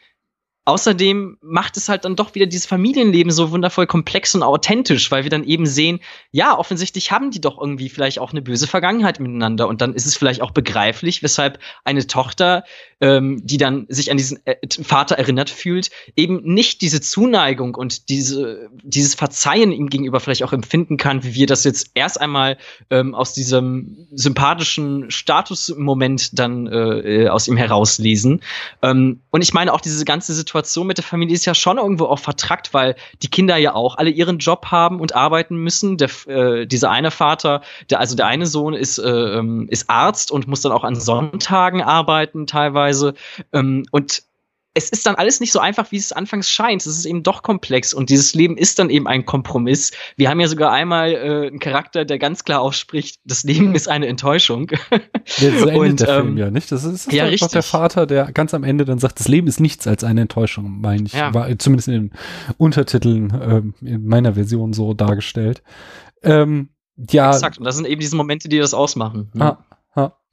Außerdem 0.67 1.37
macht 1.41 1.77
es 1.77 1.89
halt 1.89 2.05
dann 2.05 2.15
doch 2.15 2.33
wieder 2.33 2.47
dieses 2.47 2.65
Familienleben 2.65 3.31
so 3.31 3.51
wundervoll 3.51 3.85
komplex 3.85 4.33
und 4.33 4.41
authentisch, 4.41 5.11
weil 5.11 5.21
wir 5.21 5.29
dann 5.29 5.43
eben 5.43 5.67
sehen, 5.67 5.99
ja, 6.31 6.57
offensichtlich 6.57 7.11
haben 7.11 7.29
die 7.29 7.39
doch 7.39 7.61
irgendwie 7.61 7.87
vielleicht 7.87 8.17
auch 8.17 8.31
eine 8.31 8.41
böse 8.41 8.65
Vergangenheit 8.65 9.19
miteinander 9.19 9.67
und 9.67 9.81
dann 9.81 9.93
ist 9.93 10.07
es 10.07 10.17
vielleicht 10.17 10.41
auch 10.41 10.49
begreiflich, 10.49 11.21
weshalb 11.21 11.59
eine 11.83 12.07
Tochter, 12.07 12.63
ähm, 12.99 13.45
die 13.45 13.57
dann 13.57 13.85
sich 13.89 14.09
an 14.09 14.17
diesen 14.17 14.43
äh, 14.45 14.55
Vater 14.81 15.19
erinnert 15.19 15.51
fühlt, 15.51 15.91
eben 16.15 16.41
nicht 16.41 16.81
diese 16.81 16.99
Zuneigung 16.99 17.75
und 17.75 18.09
diese, 18.09 18.67
dieses 18.81 19.13
Verzeihen 19.13 19.71
ihm 19.71 19.89
gegenüber 19.89 20.19
vielleicht 20.19 20.43
auch 20.43 20.53
empfinden 20.53 20.97
kann, 20.97 21.23
wie 21.23 21.35
wir 21.35 21.45
das 21.45 21.63
jetzt 21.63 21.91
erst 21.93 22.19
einmal 22.19 22.57
ähm, 22.89 23.13
aus 23.13 23.33
diesem 23.33 24.07
sympathischen 24.13 25.11
Statusmoment 25.11 26.39
dann 26.39 26.65
äh, 26.65 27.27
aus 27.29 27.47
ihm 27.47 27.57
herauslesen. 27.57 28.41
Ähm, 28.81 29.21
und 29.29 29.43
ich 29.43 29.53
meine 29.53 29.71
auch 29.71 29.81
diese 29.81 30.05
ganze 30.05 30.33
Situation, 30.33 30.54
Situation 30.55 30.87
mit 30.87 30.97
der 30.97 31.03
Familie 31.03 31.35
ist 31.35 31.45
ja 31.45 31.53
schon 31.53 31.77
irgendwo 31.77 32.05
auch 32.05 32.19
vertrackt, 32.19 32.73
weil 32.73 32.95
die 33.21 33.27
Kinder 33.27 33.57
ja 33.57 33.73
auch 33.75 33.97
alle 33.97 34.09
ihren 34.09 34.37
Job 34.37 34.67
haben 34.67 35.01
und 35.01 35.13
arbeiten 35.13 35.57
müssen. 35.57 35.97
Der, 35.97 36.09
äh, 36.27 36.65
dieser 36.65 36.91
eine 36.91 37.11
Vater, 37.11 37.61
der, 37.89 37.99
also 37.99 38.15
der 38.15 38.27
eine 38.27 38.45
Sohn 38.45 38.73
ist, 38.73 38.97
äh, 38.97 39.09
ähm, 39.09 39.67
ist 39.69 39.89
Arzt 39.89 40.31
und 40.31 40.47
muss 40.47 40.61
dann 40.61 40.71
auch 40.71 40.85
an 40.85 40.95
Sonntagen 40.95 41.81
arbeiten 41.81 42.47
teilweise. 42.47 43.15
Ähm, 43.51 43.85
und 43.91 44.23
es 44.77 44.89
ist 44.89 45.05
dann 45.07 45.15
alles 45.15 45.39
nicht 45.39 45.53
so 45.53 45.59
einfach, 45.59 45.91
wie 45.91 45.97
es 45.97 46.11
anfangs 46.11 46.49
scheint. 46.49 46.81
Es 46.81 46.87
ist 46.97 47.05
eben 47.05 47.23
doch 47.23 47.43
komplex 47.43 47.93
und 47.93 48.09
dieses 48.09 48.35
Leben 48.35 48.57
ist 48.57 48.77
dann 48.77 48.89
eben 48.89 49.07
ein 49.07 49.25
Kompromiss. 49.25 49.91
Wir 50.17 50.29
haben 50.29 50.41
ja 50.41 50.47
sogar 50.47 50.73
einmal 50.73 51.13
äh, 51.13 51.47
einen 51.47 51.59
Charakter, 51.59 52.03
der 52.03 52.19
ganz 52.19 52.43
klar 52.43 52.59
ausspricht, 52.59 53.21
das 53.23 53.43
Leben 53.43 53.73
ist 53.73 53.87
eine 53.87 54.07
Enttäuschung. 54.07 54.71
Ja, 55.37 55.49
so 55.57 55.67
endet 55.67 55.75
und, 55.75 55.99
der 56.01 56.07
ähm, 56.09 56.23
Film 56.23 56.37
ja, 56.37 56.51
nicht? 56.51 56.71
Das 56.71 56.83
ist, 56.83 57.07
das 57.07 57.13
ja, 57.13 57.25
einfach 57.25 57.49
der 57.49 57.63
Vater, 57.63 58.05
der 58.05 58.31
ganz 58.31 58.53
am 58.53 58.63
Ende 58.63 58.85
dann 58.85 58.99
sagt, 58.99 59.19
das 59.19 59.27
Leben 59.27 59.47
ist 59.47 59.59
nichts 59.59 59.87
als 59.87 60.03
eine 60.03 60.21
Enttäuschung, 60.21 60.81
meine 60.81 61.03
ich. 61.07 61.13
Ja. 61.13 61.33
War 61.33 61.57
zumindest 61.57 61.87
in 61.87 61.93
den 61.93 62.11
Untertiteln 62.57 63.73
äh, 63.81 63.85
in 63.85 64.05
meiner 64.05 64.33
Version 64.33 64.71
so 64.73 64.93
dargestellt. 64.93 65.63
Ähm, 66.21 66.69
ja. 66.95 67.31
Exakt, 67.31 67.57
und 67.57 67.65
das 67.65 67.75
sind 67.75 67.87
eben 67.87 67.99
diese 67.99 68.15
Momente, 68.15 68.49
die 68.49 68.59
das 68.59 68.73
ausmachen. 68.73 69.29
Ne? 69.33 69.57
Ah, 69.57 69.65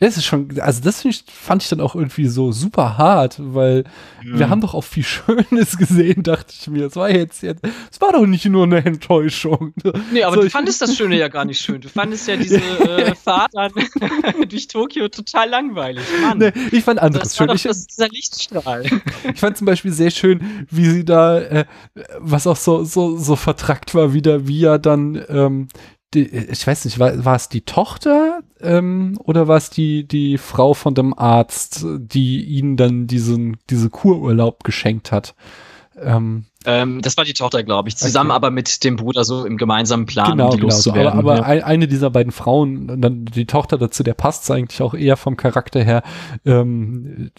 das 0.03 0.17
ist 0.17 0.25
schon, 0.25 0.61
also 0.61 0.83
das 0.83 1.05
ich, 1.05 1.25
fand 1.29 1.63
ich 1.63 1.69
dann 1.69 1.81
auch 1.81 1.95
irgendwie 1.95 2.27
so 2.27 2.51
super 2.51 2.99
hart, 2.99 3.37
weil 3.39 3.85
mhm. 4.23 4.39
wir 4.39 4.51
haben 4.51 4.61
doch 4.61 4.75
auch 4.75 4.83
viel 4.83 5.05
Schönes 5.05 5.79
gesehen, 5.79 6.25
dachte 6.25 6.53
ich 6.59 6.67
mir. 6.67 6.87
Es 6.87 6.97
war 6.97 7.09
jetzt, 7.09 7.43
jetzt, 7.43 7.63
es 7.91 8.01
war 8.01 8.13
doch 8.13 8.27
nicht 8.27 8.45
nur 8.47 8.65
eine 8.65 8.85
Enttäuschung. 8.85 9.73
Nee, 10.13 10.25
aber 10.25 10.37
so, 10.37 10.43
du 10.43 10.51
fandest 10.51 10.83
das 10.83 10.97
Schöne 10.97 11.17
ja 11.17 11.29
gar 11.29 11.45
nicht 11.45 11.61
schön. 11.61 11.81
Du 11.81 11.89
fandest 11.89 12.27
ja 12.27 12.37
diese 12.37 12.57
äh, 12.97 13.15
Fahrt 13.15 13.57
an, 13.57 13.71
durch 14.49 14.67
Tokio 14.67 15.09
total 15.09 15.49
langweilig. 15.49 16.03
Mann. 16.21 16.39
Nee, 16.39 16.53
ich 16.73 16.83
fand 16.83 16.99
anderes 16.99 17.29
das 17.29 17.37
schön. 17.37 17.47
War 17.47 17.55
doch 17.55 17.61
ich, 17.61 17.63
das, 17.63 17.87
dieser 17.87 18.09
Lichtstrahl. 18.09 18.85
ich 19.33 19.39
fand 19.39 19.57
zum 19.57 19.67
Beispiel 19.67 19.93
sehr 19.93 20.11
schön, 20.11 20.67
wie 20.69 20.87
sie 20.87 21.05
da, 21.05 21.39
äh, 21.39 21.65
was 22.19 22.49
auch 22.49 22.57
so, 22.57 22.83
so, 22.83 23.17
so 23.17 23.37
vertrackt 23.37 23.95
war, 23.95 24.13
wieder, 24.13 24.49
wie 24.49 24.65
er 24.65 24.81
dann 24.81 25.25
ähm, 25.29 25.69
die, 26.15 26.27
ich 26.27 26.67
weiß 26.67 26.85
nicht, 26.85 26.99
war, 26.99 27.25
war 27.25 27.37
es 27.37 27.49
die 27.49 27.63
Tochter 27.63 28.41
ähm, 28.63 29.19
oder 29.23 29.49
war 29.49 29.57
es 29.57 29.71
die, 29.71 30.07
die 30.07 30.39
Frau 30.39 30.75
von 30.75 30.95
dem 30.95 31.17
Arzt, 31.17 31.85
die 31.99 32.45
ihnen 32.45 32.77
dann 32.77 33.07
diesen, 33.07 33.57
diese 33.71 33.91
Kururlaub 33.91 34.65
geschenkt 34.65 35.13
hat? 35.13 35.35
Ähm, 36.01 36.47
ähm, 36.67 37.01
das 37.03 37.17
war 37.17 37.25
die 37.25 37.33
Tochter, 37.33 37.63
glaube 37.63 37.89
ich, 37.89 37.97
zusammen 37.97 38.31
okay. 38.31 38.37
aber 38.37 38.51
mit 38.51 38.85
dem 38.85 38.97
Bruder 38.97 39.25
so 39.25 39.45
im 39.45 39.57
gemeinsamen 39.57 40.07
Plan, 40.07 40.33
genau, 40.33 40.47
um 40.47 40.51
die 40.53 40.61
genau 40.61 40.75
so. 40.75 40.93
Aber, 40.93 41.15
aber 41.15 41.37
ja. 41.37 41.65
eine 41.65 41.89
dieser 41.89 42.11
beiden 42.11 42.33
Frauen, 42.33 43.01
dann 43.01 43.25
die 43.25 43.47
Tochter 43.47 43.79
dazu, 43.79 44.03
der 44.03 44.15
passt 44.15 44.51
eigentlich 44.51 44.81
auch 44.83 44.95
eher 44.95 45.17
vom 45.17 45.37
Charakter 45.37 45.83
her. 45.83 46.03
Ähm, 46.45 47.31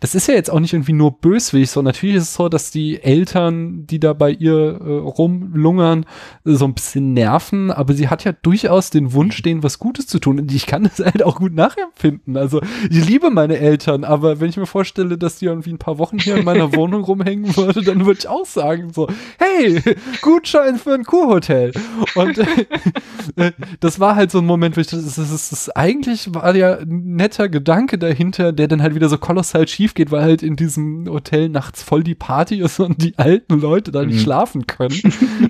das 0.00 0.14
ist 0.14 0.28
ja 0.28 0.34
jetzt 0.34 0.50
auch 0.50 0.60
nicht 0.60 0.72
irgendwie 0.72 0.92
nur 0.92 1.18
böswillig, 1.18 1.70
sondern 1.70 1.92
natürlich 1.92 2.16
ist 2.16 2.24
es 2.24 2.34
so, 2.34 2.48
dass 2.48 2.70
die 2.70 3.02
Eltern, 3.02 3.86
die 3.86 4.00
da 4.00 4.12
bei 4.12 4.30
ihr 4.30 4.80
äh, 4.80 4.90
rumlungern, 4.90 6.06
so 6.44 6.64
ein 6.64 6.74
bisschen 6.74 7.14
nerven, 7.14 7.70
aber 7.70 7.94
sie 7.94 8.08
hat 8.08 8.24
ja 8.24 8.32
durchaus 8.32 8.90
den 8.90 9.12
Wunsch, 9.12 9.42
denen 9.42 9.62
was 9.62 9.78
Gutes 9.78 10.06
zu 10.06 10.18
tun. 10.18 10.40
Und 10.40 10.52
ich 10.52 10.66
kann 10.66 10.84
das 10.84 10.98
halt 10.98 11.22
auch 11.22 11.36
gut 11.36 11.54
nachempfinden. 11.54 12.36
Also 12.36 12.60
ich 12.90 13.06
liebe 13.06 13.30
meine 13.30 13.58
Eltern, 13.58 14.04
aber 14.04 14.40
wenn 14.40 14.48
ich 14.48 14.56
mir 14.56 14.66
vorstelle, 14.66 15.16
dass 15.16 15.38
die 15.38 15.46
irgendwie 15.46 15.70
ein 15.70 15.78
paar 15.78 15.98
Wochen 15.98 16.18
hier 16.18 16.36
in 16.36 16.44
meiner 16.44 16.72
Wohnung 16.76 17.04
rumhängen 17.04 17.56
würde, 17.56 17.82
dann 17.82 18.04
würde 18.04 18.18
ich 18.18 18.28
auch 18.28 18.46
sagen, 18.46 18.63
sagen, 18.64 18.92
so, 18.92 19.08
hey, 19.38 19.80
Gutschein 20.22 20.78
für 20.78 20.94
ein 20.94 21.04
Kurhotel. 21.04 21.72
Und 22.14 22.38
äh, 23.36 23.52
das 23.80 24.00
war 24.00 24.16
halt 24.16 24.30
so 24.30 24.38
ein 24.38 24.46
Moment, 24.46 24.76
wo 24.76 24.80
ich 24.80 24.86
das, 24.86 25.04
das, 25.04 25.16
das, 25.16 25.50
das 25.50 25.70
eigentlich 25.70 26.34
war 26.34 26.54
ja 26.54 26.78
ein 26.78 27.16
netter 27.16 27.48
Gedanke 27.48 27.98
dahinter, 27.98 28.52
der 28.52 28.68
dann 28.68 28.82
halt 28.82 28.94
wieder 28.94 29.08
so 29.08 29.18
kolossal 29.18 29.68
schief 29.68 29.94
geht, 29.94 30.10
weil 30.10 30.22
halt 30.22 30.42
in 30.42 30.56
diesem 30.56 31.06
Hotel 31.08 31.48
nachts 31.48 31.82
voll 31.82 32.02
die 32.02 32.14
Party 32.14 32.60
ist 32.60 32.80
und 32.80 33.02
die 33.02 33.18
alten 33.18 33.60
Leute 33.60 33.92
da 33.92 34.04
nicht 34.04 34.18
mhm. 34.18 34.22
schlafen 34.22 34.66
können. 34.66 34.94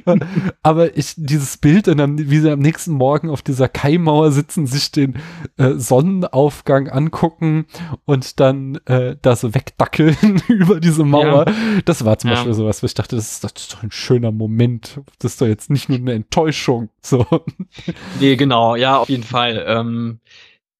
Aber 0.62 0.96
ich, 0.96 1.14
dieses 1.16 1.56
Bild 1.56 1.88
und 1.88 1.98
dann, 1.98 2.18
wie 2.18 2.38
sie 2.38 2.50
am 2.50 2.60
nächsten 2.60 2.92
Morgen 2.92 3.30
auf 3.30 3.42
dieser 3.42 3.68
Kaimauer 3.68 4.32
sitzen, 4.32 4.66
sich 4.66 4.90
den 4.90 5.14
äh, 5.56 5.72
Sonnenaufgang 5.74 6.88
angucken 6.88 7.66
und 8.04 8.40
dann 8.40 8.76
äh, 8.86 9.16
da 9.22 9.36
so 9.36 9.54
wegdackeln 9.54 10.42
über 10.48 10.80
diese 10.80 11.04
Mauer, 11.04 11.46
ja. 11.46 11.54
das 11.84 12.04
war 12.04 12.18
zum 12.18 12.30
ja. 12.30 12.36
Beispiel 12.36 12.54
sowas, 12.54 12.82
wo 12.82 12.86
ich 12.86 12.94
dachte, 12.94 13.03
dachte, 13.04 13.16
das 13.16 13.32
ist, 13.32 13.44
das 13.44 13.52
ist 13.56 13.72
doch 13.72 13.82
ein 13.82 13.90
schöner 13.90 14.32
Moment. 14.32 15.00
Das 15.18 15.32
ist 15.32 15.40
doch 15.40 15.46
jetzt 15.46 15.70
nicht 15.70 15.88
nur 15.88 15.98
eine 15.98 16.12
Enttäuschung. 16.12 16.88
So. 17.02 17.26
Nee, 18.18 18.36
genau, 18.36 18.76
ja, 18.76 18.96
auf 18.96 19.10
jeden 19.10 19.24
Fall. 19.24 19.62
Ähm, 19.68 20.20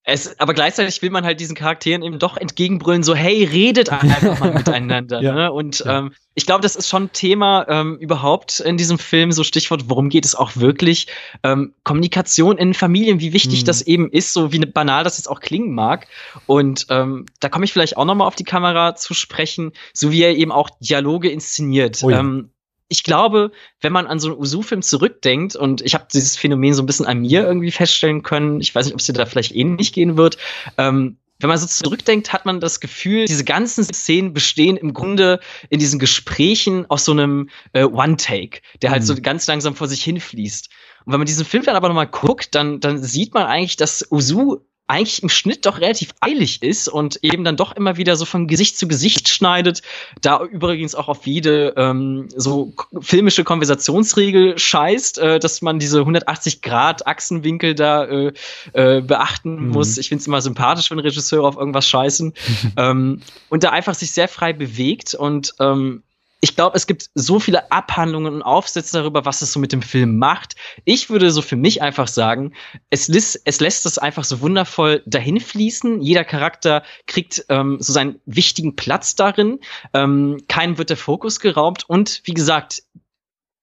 es, 0.07 0.39
aber 0.39 0.53
gleichzeitig 0.53 1.01
will 1.01 1.09
man 1.09 1.25
halt 1.25 1.41
diesen 1.41 1.57
Charakteren 1.57 2.03
eben 2.03 2.19
doch 2.19 2.37
entgegenbrüllen, 2.37 3.03
so, 3.03 3.15
hey, 3.15 3.43
redet 3.43 3.89
einfach 3.89 4.39
mal 4.39 4.53
miteinander. 4.55 5.23
ja. 5.23 5.35
ne? 5.35 5.53
Und 5.53 5.81
ja. 5.81 5.99
ähm, 5.99 6.13
ich 6.35 6.45
glaube, 6.45 6.61
das 6.61 6.77
ist 6.77 6.89
schon 6.89 7.05
ein 7.05 7.13
Thema 7.13 7.65
ähm, 7.69 7.97
überhaupt 7.97 8.61
in 8.61 8.77
diesem 8.77 8.99
Film, 8.99 9.33
so 9.33 9.45
Stichwort, 9.45 9.85
worum 9.89 10.11
geht 10.11 10.27
es 10.27 10.35
auch 10.35 10.57
wirklich? 10.57 11.07
Ähm, 11.43 11.73
Kommunikation 11.85 12.59
in 12.59 12.75
Familien, 12.75 13.21
wie 13.21 13.33
wichtig 13.33 13.63
mhm. 13.63 13.67
das 13.67 13.81
eben 13.81 14.11
ist, 14.11 14.35
so 14.35 14.53
wie 14.53 14.59
banal 14.59 15.05
das 15.05 15.17
jetzt 15.17 15.29
auch 15.29 15.41
klingen 15.41 15.73
mag. 15.73 16.07
Und 16.45 16.87
ähm, 16.91 17.25
da 17.41 17.49
komme 17.49 17.65
ich 17.65 17.73
vielleicht 17.73 17.97
auch 17.97 18.05
noch 18.05 18.15
mal 18.15 18.27
auf 18.27 18.37
die 18.37 18.45
Kamera 18.45 18.97
zu 18.97 19.15
sprechen, 19.15 19.73
so 19.95 20.13
wie 20.13 20.23
er 20.23 20.37
eben 20.37 20.53
auch 20.53 20.69
Dialoge 20.81 21.31
inszeniert. 21.31 22.01
Oh 22.03 22.11
ja. 22.11 22.21
ähm, 22.21 22.51
ich 22.89 23.03
glaube, 23.03 23.51
wenn 23.81 23.93
man 23.93 24.07
an 24.07 24.19
so 24.19 24.29
einen 24.29 24.39
Usu-Film 24.39 24.83
zurückdenkt, 24.83 25.57
und 25.57 25.81
ich 25.83 25.95
habe 25.95 26.07
dieses 26.13 26.37
Phänomen 26.37 26.75
so 26.75 26.83
ein 26.83 26.87
bisschen 26.87 27.07
an 27.07 27.21
mir 27.21 27.45
irgendwie 27.45 27.71
feststellen 27.71 28.23
können, 28.23 28.61
ich 28.61 28.75
weiß 28.75 28.87
nicht, 28.87 28.95
ob 28.95 29.01
es 29.01 29.07
dir 29.07 29.13
da 29.13 29.27
vielleicht 29.27 29.55
ähnlich 29.55 29.93
gehen 29.93 30.17
wird, 30.17 30.39
ähm, 30.79 31.19
wenn 31.41 31.49
man 31.49 31.59
so 31.59 31.67
zurückdenkt, 31.67 32.33
hat 32.33 32.47
man 32.47 32.61
das 32.61 32.81
Gefühl, 32.81 33.27
diese 33.27 33.45
ganzen 33.45 33.85
Szenen 33.85 34.33
bestehen 34.33 34.77
im 34.77 34.95
Grunde 34.95 35.41
in 35.69 35.81
diesen 35.81 35.99
Gesprächen 35.99 36.89
aus 36.89 37.05
so 37.05 37.13
einem 37.13 37.51
äh, 37.73 37.85
One-Take, 37.85 38.61
der 38.83 38.91
halt 38.91 39.03
mhm. 39.03 39.07
so 39.07 39.15
ganz 39.21 39.47
langsam 39.47 39.75
vor 39.75 39.89
sich 39.89 40.05
hinfließt. 40.05 40.71
Und 41.05 41.13
wenn 41.13 41.19
man 41.21 41.27
diesen 41.27 41.45
Film 41.45 41.65
dann 41.65 41.77
aber 41.77 41.89
nochmal 41.89 42.07
guckt, 42.07 42.55
dann, 42.55 42.81
dann 42.81 43.03
sieht 43.03 43.35
man 43.35 43.47
eigentlich, 43.47 43.77
dass 43.77 44.07
Usu 44.11 44.61
eigentlich 44.87 45.23
im 45.23 45.31
Schnitt 45.31 45.65
doch 45.65 45.81
relativ 45.81 46.11
eilig 46.21 46.63
ist 46.63 46.89
und 46.89 47.19
eben 47.23 47.43
dann 47.45 47.57
doch 47.57 47.75
immer 47.75 47.97
wieder 47.97 48.17
so 48.17 48.27
von 48.27 48.47
Gesicht 48.47 48.77
zu 48.77 48.87
Gesicht 48.87 49.29
schneidet. 49.29 49.81
Da 50.21 50.43
übrigens 50.45 50.95
auch 50.95 51.09
auf 51.09 51.27
jede 51.27 51.73
ähm, 51.77 52.29
so 52.37 52.75
filmische 53.01 53.45
Konversationsregel 53.45 54.59
scheißt, 54.59 55.19
äh, 55.19 55.39
dass 55.39 55.63
man 55.63 55.79
diese 55.79 56.01
180 56.01 56.61
Grad 56.61 57.07
Achsenwinkel 57.07 57.75
da 57.75 58.05
äh, 58.05 58.33
äh, 58.75 59.01
beachten 59.01 59.57
mhm. 59.57 59.69
muss. 59.71 59.97
Ich 59.97 60.09
finde 60.09 60.21
es 60.21 60.27
immer 60.27 60.43
sympathisch, 60.43 60.91
wenn 60.91 60.99
Regisseure 60.99 61.49
auf 61.49 61.57
irgendwas 61.57 61.89
scheißen. 61.89 62.35
ähm, 62.77 63.23
und 63.49 63.65
da 63.65 63.71
einfach 63.71 63.95
sich 63.95 64.13
sehr 64.13 64.29
frei 64.29 64.53
bewegt 64.53 65.15
und 65.15 65.55
ähm, 65.61 66.03
ich 66.45 66.57
glaube, 66.57 66.77
es 66.77 66.87
gibt 66.87 67.09
so 67.15 67.41
viele 67.41 67.73
Abhandlungen 67.73 68.35
und 68.35 68.43
Aufsätze 68.43 68.99
darüber, 68.99 69.25
was 69.25 69.41
es 69.41 69.55
so 69.55 69.59
mit 69.59 69.73
dem 69.73 69.81
Film 69.81 70.19
macht. 70.19 70.57
Ich 70.85 71.09
würde 71.09 71.31
so 71.31 71.41
für 71.41 71.57
mich 71.57 71.81
einfach 71.81 72.07
sagen, 72.07 72.53
es, 72.91 73.09
lässt, 73.09 73.41
es 73.47 73.61
lässt 73.61 73.87
das 73.87 73.97
einfach 73.97 74.25
so 74.25 74.43
wundervoll 74.43 75.03
dahin 75.07 75.41
fließen. 75.41 76.03
Jeder 76.03 76.23
Charakter 76.23 76.83
kriegt 77.07 77.47
ähm, 77.49 77.79
so 77.81 77.95
seinen 77.95 78.21
wichtigen 78.27 78.77
Platz 78.77 79.15
darin. 79.15 79.59
Ähm, 79.95 80.37
keinem 80.47 80.77
wird 80.77 80.91
der 80.91 80.99
Fokus 80.99 81.41
geraubt. 81.41 81.87
Und 81.89 82.21
wie 82.25 82.35
gesagt, 82.35 82.83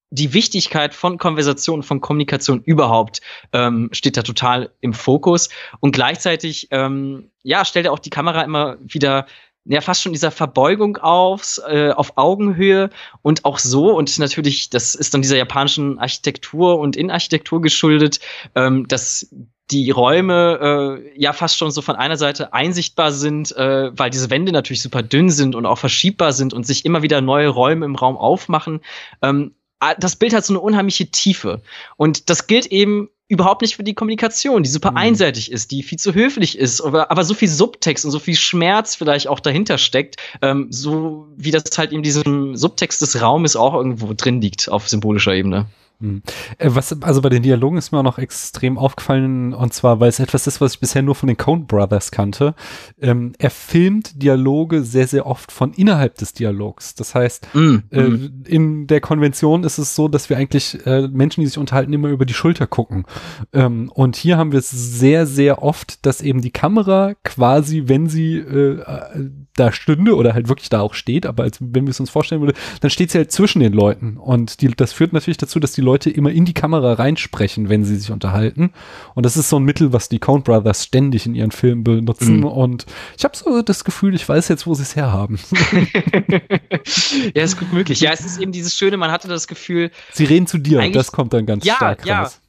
die 0.10 0.34
Wichtigkeit 0.34 0.96
von 0.96 1.20
Konversation, 1.20 1.84
von 1.84 2.02
Kommunikation 2.02 2.64
überhaupt 2.64 3.22
ähm, 3.54 3.90
steht 3.92 4.18
da 4.18 4.24
total 4.24 4.72
im 4.82 4.96
Fokus. 4.96 5.50
Und 5.82 5.92
gleichzeitig, 5.92 6.70
ähm, 6.72 7.30
ja, 7.44 7.64
stellt 7.64 7.86
er 7.86 7.94
auch 7.94 8.00
die 8.00 8.10
Kamera 8.10 8.42
immer 8.42 8.78
wieder 8.82 9.28
ja 9.66 9.82
fast 9.82 10.02
schon 10.02 10.14
dieser 10.14 10.32
Verbeugung 10.32 10.98
aufs, 10.98 11.60
äh, 11.60 11.92
auf 11.96 12.14
Augenhöhe 12.18 12.90
und 13.22 13.46
auch 13.46 13.60
so, 13.60 13.96
und 13.96 14.18
natürlich, 14.20 14.70
das 14.70 14.96
ist 14.96 15.14
dann 15.14 15.22
dieser 15.22 15.38
japanischen 15.38 16.00
Architektur 16.00 16.80
und 16.80 16.96
Innenarchitektur 16.96 17.62
geschuldet, 17.62 18.20
ähm, 18.56 18.88
dass 18.88 19.30
die 19.70 19.90
Räume 19.92 21.00
äh, 21.06 21.22
ja 21.22 21.34
fast 21.34 21.58
schon 21.58 21.72
so 21.72 21.82
von 21.82 21.96
einer 21.96 22.18
Seite 22.18 22.54
einsichtbar 22.54 23.12
sind, 23.12 23.56
äh, 23.56 23.98
weil 23.98 24.10
diese 24.10 24.30
Wände 24.30 24.52
natürlich 24.52 24.82
super 24.82 25.02
dünn 25.02 25.30
sind 25.30 25.56
und 25.56 25.66
auch 25.66 25.78
verschiebbar 25.78 26.34
sind 26.34 26.54
und 26.54 26.66
sich 26.66 26.86
immer 26.86 27.02
wieder 27.02 27.22
neue 27.22 27.48
Räume 27.48 27.86
im 27.86 27.96
Raum 27.96 28.18
aufmachen. 28.18 28.82
Ähm, 29.22 29.56
das 29.98 30.16
Bild 30.16 30.34
hat 30.34 30.46
so 30.46 30.54
eine 30.54 30.60
unheimliche 30.60 31.10
Tiefe. 31.10 31.62
Und 31.98 32.30
das 32.30 32.46
gilt 32.48 32.68
eben 32.68 33.10
überhaupt 33.32 33.62
nicht 33.62 33.78
für 33.78 33.84
die 33.84 33.94
Kommunikation, 33.94 34.62
die 34.62 34.70
super 34.70 34.92
mhm. 34.92 34.98
einseitig 34.98 35.52
ist, 35.52 35.72
die 35.72 35.84
viel 35.84 35.98
zu 35.98 36.14
höflich 36.14 36.58
ist, 36.58 36.82
aber, 36.82 37.10
aber 37.10 37.24
so 37.24 37.34
viel 37.34 37.48
Subtext 37.48 38.04
und 38.04 38.12
so 38.12 38.20
viel 38.20 38.36
Schmerz 38.36 38.96
vielleicht 38.96 39.28
auch 39.28 39.40
dahinter 39.40 39.78
steckt, 39.78 40.18
ähm, 40.42 40.68
so 40.70 41.28
wie 41.38 41.52
das 41.52 41.64
halt 41.78 41.94
in 41.94 42.04
diesem 42.04 42.58
Subtext 42.58 43.02
des 43.02 43.22
Raumes 43.22 43.56
auch 43.56 43.74
irgendwo 43.74 44.14
drin 44.14 44.42
liegt 44.42 44.70
auf 44.70 44.90
symbolischer 44.90 45.34
Ebene. 45.34 45.66
Hm. 46.02 46.22
Äh, 46.58 46.70
was, 46.74 47.02
also 47.02 47.22
bei 47.22 47.30
den 47.30 47.44
Dialogen 47.44 47.78
ist 47.78 47.92
mir 47.92 48.00
auch 48.00 48.04
noch 48.04 48.18
extrem 48.18 48.78
aufgefallen, 48.78 49.54
und 49.54 49.74
zwar, 49.74 50.00
weil 50.00 50.10
es 50.10 50.20
etwas 50.20 50.48
ist, 50.48 50.60
was 50.60 50.74
ich 50.74 50.80
bisher 50.80 51.02
nur 51.02 51.16
von 51.16 51.28
den 51.28 51.38
Coen 51.38 51.68
Brothers 51.68 52.12
kannte. 52.12 52.56
Ähm, 53.00 53.34
er 53.38 53.52
filmt 53.52 54.22
Dialoge 54.22 54.84
sehr, 54.84 55.08
sehr 55.08 55.26
oft 55.26 55.52
von 55.52 55.74
innerhalb 55.74 56.16
des 56.16 56.34
Dialogs. 56.34 56.96
Das 56.96 57.16
heißt, 57.16 57.48
mm, 57.54 57.76
äh, 57.92 58.02
mm. 58.02 58.44
in 58.48 58.88
der 58.88 59.00
Konvention 59.00 59.64
ist 59.64 59.78
es 59.78 59.96
so, 59.96 60.08
dass 60.08 60.30
wir 60.30 60.38
eigentlich 60.38 60.86
äh, 60.86 61.08
Menschen, 61.08 61.42
die 61.42 61.48
sich 61.48 61.58
unterhalten, 61.58 61.94
immer 61.94 62.10
über 62.10 62.26
die 62.26 62.34
Schulter 62.34 62.68
gucken. 62.68 63.06
Ähm, 63.54 63.92
und 63.94 64.16
hier 64.16 64.38
haben 64.38 64.52
wir 64.52 64.60
es 64.60 64.72
sehr, 64.72 65.26
sehr 65.28 65.62
oft, 65.62 66.06
dass 66.06 66.22
eben 66.22 66.42
die 66.42 66.52
Kamera 66.52 67.14
quasi, 67.24 67.84
wenn 67.86 68.10
sie 68.10 68.38
äh, 68.38 68.80
äh 68.80 69.30
da 69.56 69.72
stünde 69.72 70.16
oder 70.16 70.34
halt 70.34 70.48
wirklich 70.48 70.70
da 70.70 70.80
auch 70.80 70.94
steht, 70.94 71.26
aber 71.26 71.44
als, 71.44 71.58
wenn 71.60 71.86
wir 71.86 71.92
es 71.92 72.00
uns 72.00 72.10
vorstellen 72.10 72.42
würde, 72.42 72.58
dann 72.80 72.90
steht 72.90 73.12
sie 73.12 73.18
halt 73.18 73.32
zwischen 73.32 73.60
den 73.60 73.74
Leuten. 73.74 74.18
Und 74.18 74.62
die, 74.62 74.70
das 74.70 74.94
führt 74.94 75.14
natürlich 75.14 75.38
dazu, 75.38 75.60
dass 75.60 75.74
die 75.74 75.82
Leute 75.82 75.91
immer 75.96 76.32
in 76.32 76.46
die 76.46 76.54
Kamera 76.54 76.94
reinsprechen, 76.94 77.70
wenn 77.70 77.84
sie 77.84 77.96
sich 77.96 78.12
unterhalten. 78.12 78.72
Und 79.16 79.26
das 79.26 79.38
ist 79.38 79.50
so 79.50 79.58
ein 79.60 79.64
Mittel, 79.64 79.94
was 79.94 80.10
die 80.10 80.20
Count 80.20 80.46
Brothers 80.46 80.86
ständig 80.86 81.26
in 81.26 81.36
ihren 81.36 81.52
Filmen 81.52 81.84
benutzen. 81.84 82.38
Mhm. 82.38 82.46
Und 82.46 82.86
ich 83.18 83.24
habe 83.24 83.36
so 83.36 83.62
das 83.62 83.84
Gefühl, 83.84 84.16
ich 84.16 84.28
weiß 84.28 84.48
jetzt, 84.48 84.66
wo 84.66 84.74
sie 84.74 84.84
es 84.84 84.96
herhaben. 84.96 85.40
ja, 87.36 87.44
ist 87.44 87.60
gut 87.60 87.72
möglich. 87.74 88.00
Ja, 88.02 88.12
es 88.12 88.26
ist 88.26 88.40
eben 88.40 88.52
dieses 88.52 88.76
Schöne, 88.76 88.98
man 88.98 89.12
hatte 89.12 89.28
das 89.28 89.48
Gefühl. 89.48 89.92
Sie 90.12 90.26
reden 90.26 90.48
zu 90.48 90.58
dir, 90.58 90.90
das 90.92 91.12
kommt 91.12 91.34
dann 91.34 91.46
ganz 91.46 91.66
ja, 91.66 91.76
stark 91.76 92.06
ja, 92.06 92.22
raus. 92.22 92.42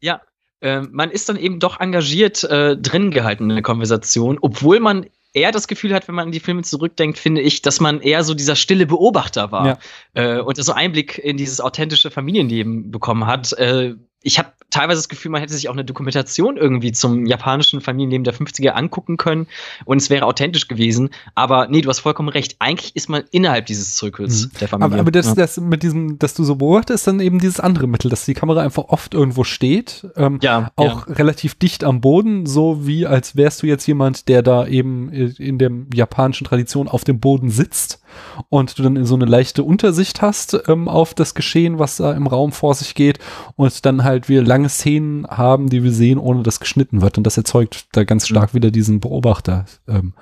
Ja, 0.00 0.20
äh, 0.60 0.80
man 0.80 1.10
ist 1.10 1.28
dann 1.28 1.36
eben 1.36 1.60
doch 1.60 1.80
engagiert 1.80 2.44
äh, 2.44 2.76
drin 2.76 3.10
gehalten 3.10 3.44
in 3.50 3.56
der 3.56 3.62
Konversation, 3.62 4.38
obwohl 4.40 4.80
man 4.80 5.06
eher 5.36 5.52
das 5.52 5.68
Gefühl 5.68 5.94
hat, 5.94 6.08
wenn 6.08 6.14
man 6.14 6.26
an 6.26 6.32
die 6.32 6.40
Filme 6.40 6.62
zurückdenkt, 6.62 7.18
finde 7.18 7.42
ich, 7.42 7.60
dass 7.62 7.78
man 7.78 8.00
eher 8.00 8.24
so 8.24 8.34
dieser 8.34 8.56
stille 8.56 8.86
Beobachter 8.86 9.52
war 9.52 9.78
ja. 10.14 10.38
äh, 10.38 10.40
und 10.40 10.56
so 10.56 10.72
Einblick 10.72 11.18
in 11.18 11.36
dieses 11.36 11.60
authentische 11.60 12.10
Familienleben 12.10 12.90
bekommen 12.90 13.26
hat. 13.26 13.52
Äh, 13.52 13.94
ich 14.22 14.38
habe 14.38 14.52
teilweise 14.70 14.98
das 14.98 15.08
Gefühl, 15.08 15.30
man 15.30 15.40
hätte 15.40 15.54
sich 15.54 15.68
auch 15.68 15.72
eine 15.72 15.84
Dokumentation 15.84 16.56
irgendwie 16.56 16.92
zum 16.92 17.26
japanischen 17.26 17.80
Familienleben 17.80 18.24
der 18.24 18.34
50er 18.34 18.70
angucken 18.70 19.16
können 19.16 19.46
und 19.84 19.98
es 19.98 20.10
wäre 20.10 20.26
authentisch 20.26 20.68
gewesen. 20.68 21.10
Aber 21.34 21.68
nee, 21.68 21.80
du 21.80 21.88
hast 21.88 22.00
vollkommen 22.00 22.28
recht. 22.28 22.56
Eigentlich 22.58 22.94
ist 22.96 23.08
man 23.08 23.24
innerhalb 23.30 23.66
dieses 23.66 23.96
Zirkels 23.96 24.46
mhm. 24.46 24.58
der 24.60 24.68
Familie. 24.68 24.92
Aber, 24.92 25.00
aber 25.00 25.10
das, 25.10 25.26
ja. 25.28 25.34
das 25.34 25.58
mit 25.58 25.82
diesem, 25.82 26.18
dass 26.18 26.34
du 26.34 26.44
so 26.44 26.56
beobachtest, 26.56 27.06
dann 27.06 27.20
eben 27.20 27.38
dieses 27.38 27.60
andere 27.60 27.86
Mittel, 27.86 28.10
dass 28.10 28.24
die 28.24 28.34
Kamera 28.34 28.60
einfach 28.60 28.84
oft 28.88 29.14
irgendwo 29.14 29.44
steht, 29.44 30.06
ähm, 30.16 30.38
ja, 30.42 30.70
auch 30.76 31.06
ja. 31.06 31.14
relativ 31.14 31.54
dicht 31.54 31.84
am 31.84 32.00
Boden, 32.00 32.46
so 32.46 32.86
wie 32.86 33.06
als 33.06 33.36
wärst 33.36 33.62
du 33.62 33.66
jetzt 33.66 33.86
jemand, 33.86 34.28
der 34.28 34.42
da 34.42 34.66
eben 34.66 35.10
in 35.10 35.58
der 35.58 35.70
japanischen 35.94 36.44
Tradition 36.44 36.88
auf 36.88 37.04
dem 37.04 37.20
Boden 37.20 37.50
sitzt 37.50 38.00
und 38.48 38.78
du 38.78 38.82
dann 38.82 39.04
so 39.04 39.14
eine 39.14 39.24
leichte 39.24 39.62
Untersicht 39.62 40.22
hast 40.22 40.58
ähm, 40.68 40.88
auf 40.88 41.14
das 41.14 41.34
Geschehen, 41.34 41.78
was 41.78 41.96
da 41.96 42.12
im 42.12 42.26
Raum 42.26 42.52
vor 42.52 42.74
sich 42.74 42.94
geht 42.94 43.18
und 43.56 43.84
dann 43.84 44.04
halt 44.04 44.28
wir 44.28 44.42
lange 44.42 44.68
Szenen 44.68 45.26
haben, 45.26 45.68
die 45.68 45.82
wir 45.82 45.92
sehen, 45.92 46.18
ohne 46.18 46.42
dass 46.42 46.60
geschnitten 46.60 47.02
wird 47.02 47.18
und 47.18 47.26
das 47.26 47.36
erzeugt 47.36 47.86
da 47.92 48.04
ganz 48.04 48.26
stark 48.26 48.54
wieder 48.54 48.70
diesen 48.70 49.00
Beobachter-Aspekt 49.00 49.86
ähm, 49.90 50.12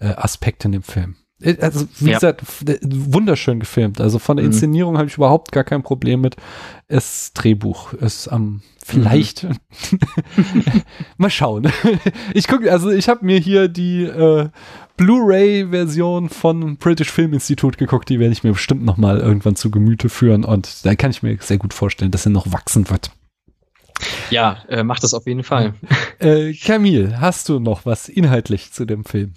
äh, 0.00 0.66
in 0.66 0.72
dem 0.72 0.82
Film. 0.82 1.16
Äh, 1.44 1.56
also, 1.60 1.86
wie 1.98 2.10
ja. 2.10 2.14
gesagt, 2.14 2.42
wunderschön 2.82 3.60
gefilmt. 3.60 4.00
Also 4.00 4.18
von 4.18 4.36
der 4.36 4.44
mhm. 4.44 4.52
Inszenierung 4.52 4.94
mhm. 4.94 4.98
habe 4.98 5.08
ich 5.08 5.16
überhaupt 5.16 5.52
gar 5.52 5.64
kein 5.64 5.82
Problem 5.82 6.20
mit. 6.20 6.36
Das 6.88 7.32
Drehbuch 7.34 7.92
ist 7.94 8.28
am 8.28 8.42
ähm, 8.42 8.62
vielleicht 8.84 9.44
mhm. 9.44 9.56
mal 11.16 11.30
schauen. 11.30 11.70
ich 12.34 12.48
gucke, 12.48 12.70
also 12.70 12.90
ich 12.90 13.08
habe 13.08 13.24
mir 13.24 13.38
hier 13.38 13.68
die 13.68 14.04
äh, 14.04 14.48
Blu-ray-Version 14.96 16.28
von 16.28 16.76
British 16.76 17.10
Film 17.10 17.32
Institute 17.32 17.76
geguckt. 17.76 18.08
Die 18.08 18.20
werde 18.20 18.32
ich 18.32 18.44
mir 18.44 18.52
bestimmt 18.52 18.84
noch 18.84 18.96
mal 18.96 19.18
irgendwann 19.18 19.56
zu 19.56 19.70
Gemüte 19.70 20.08
führen 20.08 20.44
und 20.44 20.84
da 20.84 20.94
kann 20.94 21.10
ich 21.10 21.22
mir 21.22 21.36
sehr 21.40 21.58
gut 21.58 21.74
vorstellen, 21.74 22.10
dass 22.10 22.26
er 22.26 22.30
noch 22.30 22.52
wachsen 22.52 22.88
wird. 22.90 23.10
Ja, 24.30 24.64
äh, 24.68 24.82
macht 24.82 25.02
das 25.02 25.14
auf 25.14 25.26
jeden 25.26 25.44
Fall. 25.44 25.74
Äh, 26.20 26.54
Camille, 26.54 27.20
hast 27.20 27.48
du 27.48 27.58
noch 27.58 27.84
was 27.86 28.08
inhaltlich 28.08 28.72
zu 28.72 28.84
dem 28.84 29.04
Film? 29.04 29.34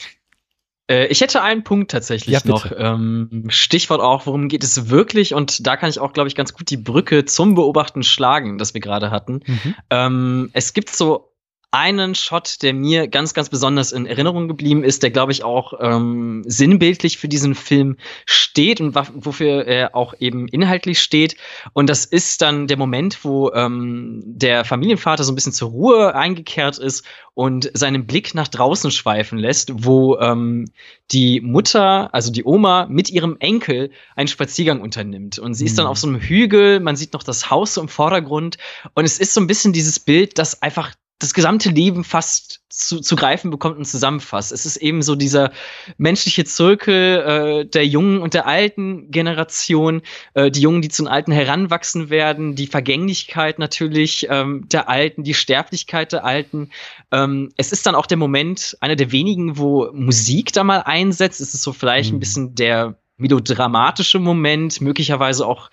Äh, 0.89 1.08
ich 1.08 1.22
hätte 1.22 1.41
einen 1.41 1.63
Punkt 1.63 1.91
tatsächlich 1.91 2.34
ja, 2.34 2.41
noch. 2.46 2.72
Ähm, 2.76 3.46
Stichwort 3.50 4.00
auch, 4.00 4.26
worum 4.26 4.48
geht 4.48 4.63
es 4.63 4.89
wirklich? 4.89 5.34
Und 5.34 5.67
da 5.67 5.76
kann 5.76 5.89
ich 5.89 6.00
auch, 6.00 6.13
glaube 6.13 6.30
ich, 6.30 6.36
ganz 6.36 6.54
gut 6.54 6.70
die 6.70 6.78
Brücke 6.78 7.26
zum 7.26 7.56
Beobachten 7.56 8.04
schlagen, 8.04 8.58
das 8.58 8.74
wir 8.74 8.82
gerade 8.82 9.12
hatten. 9.12 9.41
Mhm. 9.46 9.76
Ähm, 9.89 10.50
es 10.54 10.74
gibt 10.74 10.96
so 10.96 11.34
einen 11.71 12.15
Shot, 12.15 12.62
der 12.62 12.73
mir 12.73 13.08
ganz, 13.10 13.34
ganz 13.34 13.49
besonders 13.49 13.91
in 13.91 14.06
Erinnerung 14.06 14.47
geblieben 14.47 14.84
ist, 14.84 15.03
der, 15.03 15.12
glaube 15.12 15.34
ich, 15.34 15.43
auch 15.43 15.73
ähm, 15.82 16.43
sinnbildlich 16.45 17.17
für 17.17 17.27
diesen 17.27 17.56
Film 17.56 17.97
steht 18.25 18.80
und 18.80 18.95
wofür 18.95 19.65
er 19.67 19.93
auch 19.93 20.13
eben 20.19 20.47
inhaltlich 20.47 21.01
steht. 21.01 21.36
Und 21.73 21.89
das 21.89 22.06
ist 22.06 22.41
dann 22.41 22.67
der 22.67 22.77
Moment, 22.77 23.23
wo 23.25 23.51
ähm, 23.51 24.21
der 24.25 24.63
Familienvater 24.63 25.25
so 25.25 25.32
ein 25.32 25.36
bisschen 25.36 25.51
zur 25.51 25.69
Ruhe 25.71 26.15
eingekehrt 26.15 26.77
ist 26.77 27.03
und 27.34 27.69
seinen 27.73 28.08
Blick 28.08 28.34
nach 28.34 28.47
draußen 28.47 28.89
schweifen 28.89 29.38
lässt, 29.38 29.71
wo 29.86 30.17
ähm, 30.19 30.71
die 31.12 31.41
Mutter, 31.41 32.13
also 32.13 32.32
die 32.32 32.45
Oma, 32.45 32.88
mit 32.89 33.10
ihrem 33.10 33.36
Enkel 33.39 33.91
einen 34.15 34.30
Spaziergang 34.30 34.80
unternimmt. 34.80 35.38
Und 35.38 35.53
sie 35.53 35.65
ist 35.65 35.77
dann 35.77 35.86
mhm. 35.86 35.91
auf 35.91 35.97
so 35.97 36.08
einem 36.08 36.21
Hügel, 36.21 36.80
man 36.80 36.95
sieht 36.95 37.12
noch 37.13 37.23
das 37.23 37.49
Haus 37.51 37.73
so 37.73 37.82
im 37.82 37.89
Vordergrund. 37.89 38.58
Und 38.93 39.03
es 39.03 39.19
ist 39.19 39.34
so 39.34 39.41
ein 39.41 39.47
bisschen 39.47 39.73
dieses 39.73 39.99
Bild, 39.99 40.39
das 40.39 40.62
einfach 40.62 40.93
das 41.19 41.34
gesamte 41.34 41.69
Leben 41.69 42.03
fast 42.03 42.62
zu, 42.69 42.99
zu 42.99 43.15
greifen 43.15 43.49
bekommt 43.49 43.77
und 43.77 43.86
zusammenfasst. 43.86 44.51
Es 44.51 44.65
ist 44.65 44.77
eben 44.77 45.01
so 45.01 45.15
dieser 45.15 45.51
menschliche 45.97 46.45
Zirkel 46.45 47.63
äh, 47.63 47.65
der 47.65 47.88
jungen 47.88 48.19
und 48.19 48.36
der 48.36 48.45
alten 48.45 49.10
Generation, 49.10 50.01
äh, 50.36 50.51
die 50.51 50.62
Jungen, 50.62 50.84
die 50.84 50.89
zu 50.89 51.03
den 51.03 51.08
Alten 51.08 51.32
heranwachsen 51.32 52.12
werden, 52.12 52.56
die 52.56 52.67
Vergänglichkeit 52.67 53.58
natürlich 53.58 54.27
ähm, 54.30 54.67
der 54.69 54.89
Alten, 54.89 55.23
die 55.23 55.34
Sterblichkeit 55.34 56.12
der 56.12 56.23
Alten. 56.23 56.69
Ähm, 57.12 57.51
es 57.58 57.71
ist 57.71 57.88
dann 57.88 57.95
auch 57.95 58.06
der 58.06 58.17
Moment, 58.17 58.77
einer 58.80 58.95
der 58.95 59.12
wenigen, 59.12 59.58
wo 59.58 59.89
Musik 59.93 60.53
da 60.53 60.63
mal 60.63 60.82
einsetzt. 60.82 61.41
Es 61.41 61.56
ist 61.56 61.63
so 61.63 61.73
vielleicht 61.73 62.12
mhm. 62.12 62.17
ein 62.17 62.19
bisschen 62.19 62.56
der 62.56 62.95
melodramatische 63.17 64.19
Moment, 64.19 64.80
möglicherweise 64.82 65.47
auch 65.47 65.71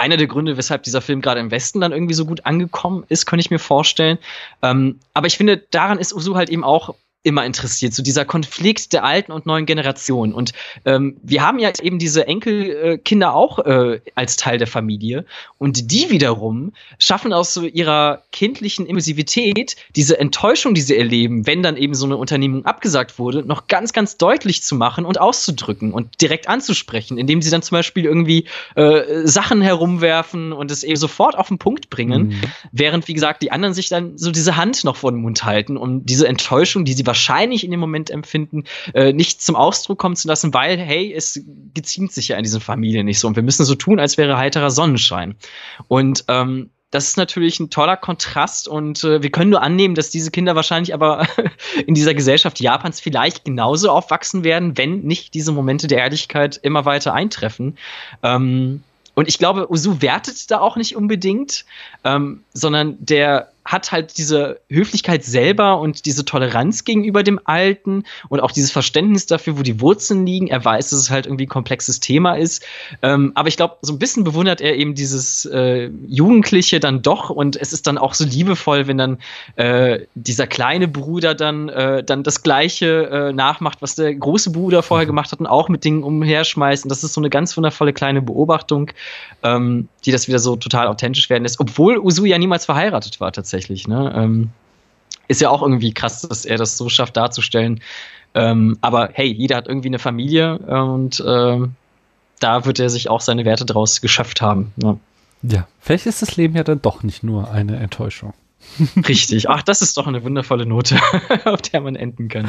einer 0.00 0.16
der 0.16 0.26
Gründe, 0.26 0.56
weshalb 0.56 0.82
dieser 0.82 1.00
Film 1.00 1.20
gerade 1.20 1.40
im 1.40 1.50
Westen 1.50 1.80
dann 1.80 1.92
irgendwie 1.92 2.14
so 2.14 2.24
gut 2.24 2.46
angekommen 2.46 3.04
ist, 3.08 3.26
könnte 3.26 3.42
ich 3.42 3.50
mir 3.50 3.58
vorstellen. 3.58 4.18
Ähm, 4.62 4.98
aber 5.14 5.26
ich 5.26 5.36
finde, 5.36 5.58
daran 5.58 5.98
ist 5.98 6.12
Usu 6.12 6.34
halt 6.34 6.50
eben 6.50 6.64
auch 6.64 6.94
immer 7.22 7.44
interessiert, 7.44 7.92
so 7.92 8.02
dieser 8.02 8.24
Konflikt 8.24 8.94
der 8.94 9.04
alten 9.04 9.32
und 9.32 9.44
neuen 9.44 9.66
Generation. 9.66 10.32
Und 10.32 10.52
ähm, 10.86 11.18
wir 11.22 11.42
haben 11.42 11.58
ja 11.58 11.70
eben 11.82 11.98
diese 11.98 12.26
Enkelkinder 12.26 13.34
auch 13.34 13.58
äh, 13.58 14.00
als 14.14 14.36
Teil 14.36 14.56
der 14.56 14.66
Familie. 14.66 15.26
Und 15.58 15.90
die 15.90 16.08
wiederum 16.08 16.72
schaffen 16.98 17.34
aus 17.34 17.52
so 17.52 17.64
ihrer 17.64 18.22
kindlichen 18.32 18.86
Impulsivität 18.86 19.76
diese 19.96 20.18
Enttäuschung, 20.18 20.72
die 20.72 20.80
sie 20.80 20.96
erleben, 20.96 21.46
wenn 21.46 21.62
dann 21.62 21.76
eben 21.76 21.94
so 21.94 22.06
eine 22.06 22.16
Unternehmung 22.16 22.64
abgesagt 22.64 23.18
wurde, 23.18 23.42
noch 23.44 23.66
ganz, 23.66 23.92
ganz 23.92 24.16
deutlich 24.16 24.62
zu 24.62 24.74
machen 24.74 25.04
und 25.04 25.20
auszudrücken 25.20 25.92
und 25.92 26.22
direkt 26.22 26.48
anzusprechen, 26.48 27.18
indem 27.18 27.42
sie 27.42 27.50
dann 27.50 27.60
zum 27.60 27.76
Beispiel 27.76 28.06
irgendwie 28.06 28.46
äh, 28.76 29.26
Sachen 29.26 29.60
herumwerfen 29.60 30.54
und 30.54 30.70
es 30.70 30.84
eben 30.84 30.96
sofort 30.96 31.36
auf 31.36 31.48
den 31.48 31.58
Punkt 31.58 31.90
bringen, 31.90 32.28
mhm. 32.28 32.40
während, 32.72 33.08
wie 33.08 33.14
gesagt, 33.14 33.42
die 33.42 33.52
anderen 33.52 33.74
sich 33.74 33.90
dann 33.90 34.16
so 34.16 34.30
diese 34.30 34.56
Hand 34.56 34.84
noch 34.84 34.96
vor 34.96 35.12
den 35.12 35.20
Mund 35.20 35.44
halten, 35.44 35.76
um 35.76 36.06
diese 36.06 36.26
Enttäuschung, 36.26 36.86
die 36.86 36.94
sie 36.94 37.09
wahrscheinlich 37.10 37.64
in 37.64 37.72
dem 37.72 37.80
Moment 37.80 38.08
empfinden, 38.08 38.64
äh, 38.94 39.12
nicht 39.12 39.42
zum 39.42 39.56
Ausdruck 39.56 39.98
kommen 39.98 40.14
zu 40.14 40.28
lassen, 40.28 40.54
weil, 40.54 40.78
hey, 40.78 41.12
es 41.12 41.42
geziemt 41.74 42.12
sich 42.12 42.28
ja 42.28 42.36
in 42.36 42.44
diesen 42.44 42.60
Familien 42.60 43.06
nicht 43.06 43.18
so 43.18 43.26
und 43.26 43.34
wir 43.34 43.42
müssen 43.42 43.64
so 43.64 43.74
tun, 43.74 43.98
als 43.98 44.16
wäre 44.16 44.38
heiterer 44.38 44.70
Sonnenschein. 44.70 45.34
Und 45.88 46.24
ähm, 46.28 46.70
das 46.92 47.08
ist 47.08 47.16
natürlich 47.16 47.58
ein 47.58 47.70
toller 47.70 47.96
Kontrast 47.96 48.68
und 48.68 49.02
äh, 49.02 49.22
wir 49.22 49.30
können 49.30 49.50
nur 49.50 49.62
annehmen, 49.62 49.96
dass 49.96 50.10
diese 50.10 50.30
Kinder 50.30 50.54
wahrscheinlich 50.54 50.94
aber 50.94 51.26
in 51.86 51.94
dieser 51.94 52.14
Gesellschaft 52.14 52.60
Japans 52.60 53.00
vielleicht 53.00 53.44
genauso 53.44 53.90
aufwachsen 53.90 54.44
werden, 54.44 54.78
wenn 54.78 55.00
nicht 55.00 55.34
diese 55.34 55.50
Momente 55.50 55.88
der 55.88 55.98
Ehrlichkeit 55.98 56.58
immer 56.62 56.84
weiter 56.84 57.12
eintreffen. 57.12 57.76
Ähm, 58.22 58.84
und 59.14 59.28
ich 59.28 59.38
glaube, 59.38 59.70
Usu 59.70 60.00
wertet 60.00 60.50
da 60.52 60.60
auch 60.60 60.76
nicht 60.76 60.94
unbedingt, 60.94 61.64
ähm, 62.04 62.44
sondern 62.54 62.96
der 63.00 63.50
hat 63.70 63.92
halt 63.92 64.18
diese 64.18 64.60
Höflichkeit 64.68 65.24
selber 65.24 65.78
und 65.78 66.04
diese 66.04 66.24
Toleranz 66.24 66.84
gegenüber 66.84 67.22
dem 67.22 67.38
Alten 67.44 68.02
und 68.28 68.40
auch 68.40 68.50
dieses 68.50 68.72
Verständnis 68.72 69.26
dafür, 69.26 69.58
wo 69.58 69.62
die 69.62 69.80
Wurzeln 69.80 70.26
liegen. 70.26 70.48
Er 70.48 70.64
weiß, 70.64 70.90
dass 70.90 70.98
es 70.98 71.10
halt 71.10 71.26
irgendwie 71.26 71.44
ein 71.44 71.50
komplexes 71.50 72.00
Thema 72.00 72.34
ist. 72.34 72.64
Ähm, 73.02 73.30
aber 73.36 73.48
ich 73.48 73.56
glaube, 73.56 73.76
so 73.82 73.92
ein 73.92 74.00
bisschen 74.00 74.24
bewundert 74.24 74.60
er 74.60 74.76
eben 74.76 74.96
dieses 74.96 75.44
äh, 75.44 75.88
Jugendliche 76.08 76.80
dann 76.80 77.02
doch 77.02 77.30
und 77.30 77.54
es 77.54 77.72
ist 77.72 77.86
dann 77.86 77.96
auch 77.96 78.14
so 78.14 78.24
liebevoll, 78.24 78.88
wenn 78.88 78.98
dann 78.98 79.18
äh, 79.54 80.00
dieser 80.16 80.48
kleine 80.48 80.88
Bruder 80.88 81.36
dann, 81.36 81.68
äh, 81.68 82.02
dann 82.02 82.24
das 82.24 82.42
Gleiche 82.42 83.08
äh, 83.08 83.32
nachmacht, 83.32 83.82
was 83.82 83.94
der 83.94 84.12
große 84.12 84.50
Bruder 84.50 84.82
vorher 84.82 85.06
mhm. 85.06 85.10
gemacht 85.10 85.30
hat 85.30 85.38
und 85.38 85.46
auch 85.46 85.68
mit 85.68 85.84
Dingen 85.84 86.02
umherschmeißt. 86.02 86.84
Und 86.84 86.88
das 86.88 87.04
ist 87.04 87.14
so 87.14 87.20
eine 87.20 87.30
ganz 87.30 87.56
wundervolle 87.56 87.92
kleine 87.92 88.20
Beobachtung, 88.20 88.90
ähm, 89.44 89.88
die 90.04 90.10
das 90.10 90.26
wieder 90.26 90.40
so 90.40 90.56
total 90.56 90.88
authentisch 90.88 91.30
werden 91.30 91.44
lässt, 91.44 91.60
obwohl 91.60 91.98
Usu 91.98 92.24
ja 92.24 92.36
niemals 92.36 92.64
verheiratet 92.64 93.20
war 93.20 93.30
tatsächlich 93.30 93.59
tatsächlich. 93.60 93.88
Ne? 93.88 94.12
Ähm, 94.14 94.50
ist 95.28 95.40
ja 95.40 95.50
auch 95.50 95.62
irgendwie 95.62 95.92
krass, 95.92 96.22
dass 96.22 96.44
er 96.44 96.56
das 96.56 96.76
so 96.76 96.88
schafft 96.88 97.16
darzustellen. 97.16 97.80
Ähm, 98.34 98.78
aber 98.80 99.10
hey, 99.12 99.26
jeder 99.32 99.56
hat 99.56 99.68
irgendwie 99.68 99.88
eine 99.88 99.98
Familie 99.98 100.58
und 100.58 101.22
ähm, 101.26 101.74
da 102.38 102.64
wird 102.64 102.78
er 102.78 102.88
sich 102.88 103.10
auch 103.10 103.20
seine 103.20 103.44
Werte 103.44 103.66
draus 103.66 104.00
geschöpft 104.00 104.40
haben. 104.40 104.72
Ne? 104.76 104.98
Ja, 105.42 105.66
vielleicht 105.80 106.06
ist 106.06 106.22
das 106.22 106.36
Leben 106.36 106.54
ja 106.56 106.64
dann 106.64 106.80
doch 106.80 107.02
nicht 107.02 107.22
nur 107.22 107.50
eine 107.50 107.76
Enttäuschung. 107.76 108.34
Richtig. 109.08 109.48
Ach, 109.48 109.62
das 109.62 109.82
ist 109.82 109.96
doch 109.96 110.06
eine 110.06 110.22
wundervolle 110.22 110.66
Note, 110.66 110.98
auf 111.44 111.62
der 111.62 111.80
man 111.80 111.96
enden 111.96 112.28
kann. 112.28 112.48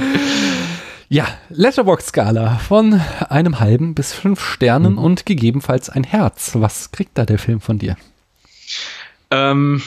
Ja, 1.09 1.28
Letterbox-Skala 1.49 2.57
von 2.59 3.01
einem 3.30 3.59
halben 3.59 3.95
bis 3.95 4.14
fünf 4.14 4.41
Sternen 4.41 4.93
mhm. 4.93 4.99
und 4.99 5.26
gegebenenfalls 5.26 5.89
ein 5.89 6.03
Herz. 6.03 6.51
Was 6.55 6.91
kriegt 6.91 7.18
da 7.18 7.26
der 7.26 7.39
Film 7.39 7.59
von 7.59 7.80
dir? 7.80 7.97
Ähm, 9.30 9.82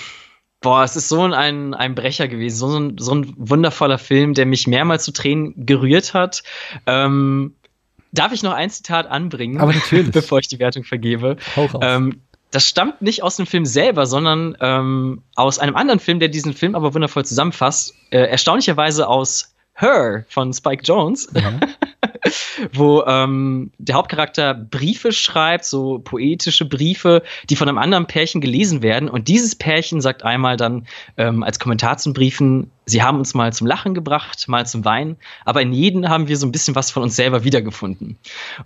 Boah, 0.64 0.82
es 0.82 0.96
ist 0.96 1.10
so 1.10 1.20
ein, 1.20 1.74
ein 1.74 1.94
Brecher 1.94 2.26
gewesen, 2.26 2.56
so 2.56 2.78
ein, 2.78 2.96
so 2.96 3.14
ein 3.14 3.34
wundervoller 3.36 3.98
Film, 3.98 4.32
der 4.32 4.46
mich 4.46 4.66
mehrmals 4.66 5.04
zu 5.04 5.12
Tränen 5.12 5.66
gerührt 5.66 6.14
hat. 6.14 6.42
Ähm, 6.86 7.54
darf 8.12 8.32
ich 8.32 8.42
noch 8.42 8.54
ein 8.54 8.70
Zitat 8.70 9.06
anbringen, 9.06 9.60
Aber 9.60 9.74
natürlich. 9.74 10.10
bevor 10.12 10.38
ich 10.38 10.48
die 10.48 10.58
Wertung 10.58 10.84
vergebe? 10.84 11.36
Ähm, 11.82 12.22
das 12.50 12.66
stammt 12.66 13.02
nicht 13.02 13.22
aus 13.22 13.36
dem 13.36 13.46
Film 13.46 13.66
selber, 13.66 14.06
sondern 14.06 14.56
ähm, 14.62 15.20
aus 15.34 15.58
einem 15.58 15.76
anderen 15.76 16.00
Film, 16.00 16.18
der 16.18 16.28
diesen 16.30 16.54
Film 16.54 16.74
aber 16.74 16.94
wundervoll 16.94 17.26
zusammenfasst. 17.26 17.94
Äh, 18.08 18.20
erstaunlicherweise 18.20 19.06
aus 19.06 19.53
Her 19.74 20.24
von 20.28 20.52
Spike 20.52 20.84
Jones, 20.84 21.28
ja. 21.34 21.58
wo 22.72 23.02
ähm, 23.06 23.72
der 23.78 23.96
Hauptcharakter 23.96 24.54
Briefe 24.54 25.12
schreibt, 25.12 25.64
so 25.64 25.98
poetische 25.98 26.64
Briefe, 26.64 27.22
die 27.50 27.56
von 27.56 27.68
einem 27.68 27.78
anderen 27.78 28.06
Pärchen 28.06 28.40
gelesen 28.40 28.82
werden. 28.82 29.08
Und 29.08 29.28
dieses 29.28 29.56
Pärchen 29.56 30.00
sagt 30.00 30.22
einmal 30.22 30.56
dann 30.56 30.86
ähm, 31.16 31.42
als 31.42 31.58
Kommentar 31.58 31.98
zum 31.98 32.12
Briefen, 32.12 32.70
sie 32.86 33.02
haben 33.02 33.18
uns 33.18 33.34
mal 33.34 33.52
zum 33.52 33.66
Lachen 33.66 33.94
gebracht, 33.94 34.46
mal 34.48 34.66
zum 34.66 34.84
Weinen, 34.84 35.16
aber 35.44 35.62
in 35.62 35.72
jedem 35.72 36.08
haben 36.08 36.28
wir 36.28 36.36
so 36.36 36.46
ein 36.46 36.52
bisschen 36.52 36.74
was 36.74 36.90
von 36.90 37.02
uns 37.02 37.16
selber 37.16 37.44
wiedergefunden. 37.44 38.18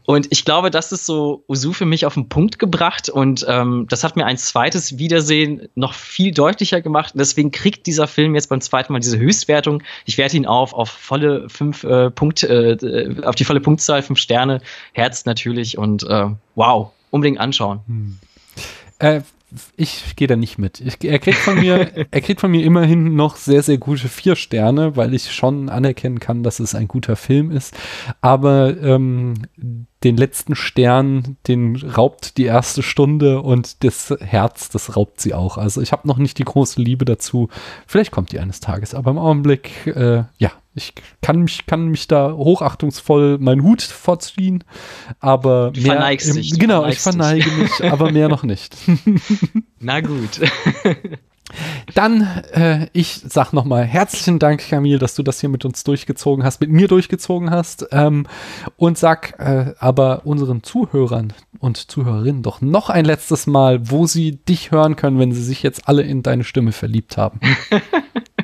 Und 0.04 0.26
ich 0.30 0.44
glaube, 0.44 0.70
das 0.70 0.92
ist 0.92 1.06
so 1.06 1.44
Usu 1.48 1.72
für 1.72 1.86
mich 1.86 2.06
auf 2.06 2.14
den 2.14 2.28
Punkt 2.28 2.58
gebracht 2.58 3.08
und 3.08 3.44
ähm, 3.48 3.86
das 3.88 4.04
hat 4.04 4.16
mir 4.16 4.26
ein 4.26 4.38
zweites 4.38 4.98
Wiedersehen 4.98 5.68
noch 5.74 5.94
viel 5.94 6.32
deutlicher 6.32 6.80
gemacht. 6.80 7.14
Und 7.14 7.18
deswegen 7.18 7.50
kriegt 7.50 7.86
dieser 7.86 8.06
Film 8.06 8.34
jetzt 8.34 8.48
beim 8.48 8.60
zweiten 8.60 8.92
Mal 8.92 9.00
diese 9.00 9.18
Höchstwertung. 9.18 9.82
Ich 10.04 10.18
werte 10.18 10.36
ihn 10.36 10.46
auf 10.46 10.74
auf 10.74 10.90
volle 10.90 11.48
fünf 11.48 11.84
äh, 11.84 12.10
Punkte, 12.10 12.46
äh, 12.48 13.24
auf 13.24 13.34
die 13.34 13.44
volle 13.44 13.60
Punktzahl, 13.60 14.02
fünf 14.02 14.18
Sterne, 14.18 14.60
Herz 14.92 15.24
natürlich 15.24 15.78
und 15.78 16.02
äh, 16.04 16.26
wow, 16.54 16.90
unbedingt 17.10 17.40
anschauen. 17.40 17.80
Hm. 17.86 18.18
Äh, 18.98 19.20
ich 19.76 20.16
gehe 20.16 20.28
da 20.28 20.36
nicht 20.36 20.58
mit. 20.58 20.80
Ich, 20.80 21.02
er, 21.02 21.18
kriegt 21.18 21.38
von 21.38 21.58
mir, 21.58 21.90
er 22.10 22.20
kriegt 22.20 22.40
von 22.40 22.50
mir 22.50 22.64
immerhin 22.64 23.14
noch 23.16 23.36
sehr, 23.36 23.62
sehr 23.62 23.78
gute 23.78 24.08
vier 24.08 24.36
Sterne, 24.36 24.96
weil 24.96 25.14
ich 25.14 25.32
schon 25.32 25.68
anerkennen 25.68 26.20
kann, 26.20 26.42
dass 26.42 26.60
es 26.60 26.74
ein 26.74 26.88
guter 26.88 27.16
Film 27.16 27.50
ist. 27.50 27.74
Aber 28.20 28.76
ähm, 28.82 29.34
den 30.04 30.16
letzten 30.16 30.54
Stern, 30.54 31.36
den 31.46 31.76
raubt 31.76 32.36
die 32.36 32.44
erste 32.44 32.82
Stunde 32.82 33.40
und 33.42 33.82
das 33.84 34.14
Herz, 34.20 34.68
das 34.68 34.96
raubt 34.96 35.20
sie 35.20 35.34
auch. 35.34 35.58
Also 35.58 35.80
ich 35.80 35.92
habe 35.92 36.06
noch 36.06 36.18
nicht 36.18 36.38
die 36.38 36.44
große 36.44 36.80
Liebe 36.80 37.04
dazu. 37.04 37.48
Vielleicht 37.86 38.10
kommt 38.10 38.32
die 38.32 38.38
eines 38.38 38.60
Tages, 38.60 38.94
aber 38.94 39.10
im 39.10 39.18
Augenblick, 39.18 39.86
äh, 39.86 40.24
ja, 40.36 40.52
ich 40.78 40.94
kann 41.20 41.40
mich, 41.42 41.66
kann 41.66 41.88
mich 41.88 42.08
da 42.08 42.32
hochachtungsvoll 42.32 43.36
meinen 43.38 43.62
Hut 43.62 43.82
vorziehen, 43.82 44.64
aber 45.20 45.72
du 45.74 45.82
mehr, 45.82 45.92
verneigst 45.92 46.34
dich. 46.34 46.58
Genau, 46.58 46.86
ich 46.86 46.98
verneige 46.98 47.44
dich. 47.44 47.78
mich, 47.80 47.92
aber 47.92 48.10
mehr 48.10 48.28
noch 48.28 48.44
nicht. 48.44 48.76
Na 49.80 50.00
gut. 50.00 50.40
Dann, 51.94 52.22
äh, 52.52 52.88
ich 52.92 53.22
sag 53.26 53.52
nochmal 53.52 53.84
herzlichen 53.84 54.38
Dank, 54.38 54.68
Camille, 54.68 54.98
dass 54.98 55.14
du 55.14 55.22
das 55.22 55.40
hier 55.40 55.48
mit 55.48 55.64
uns 55.64 55.82
durchgezogen 55.82 56.44
hast, 56.44 56.60
mit 56.60 56.70
mir 56.70 56.88
durchgezogen 56.88 57.50
hast. 57.50 57.86
Ähm, 57.90 58.26
und 58.76 58.98
sag 58.98 59.38
äh, 59.38 59.74
aber 59.78 60.26
unseren 60.26 60.62
Zuhörern 60.62 61.32
und 61.58 61.90
Zuhörerinnen 61.90 62.42
doch 62.42 62.60
noch 62.60 62.90
ein 62.90 63.04
letztes 63.04 63.46
Mal, 63.46 63.90
wo 63.90 64.06
sie 64.06 64.36
dich 64.36 64.70
hören 64.70 64.96
können, 64.96 65.18
wenn 65.18 65.32
sie 65.32 65.42
sich 65.42 65.62
jetzt 65.62 65.88
alle 65.88 66.02
in 66.02 66.22
deine 66.22 66.44
Stimme 66.44 66.72
verliebt 66.72 67.16
haben. 67.16 67.40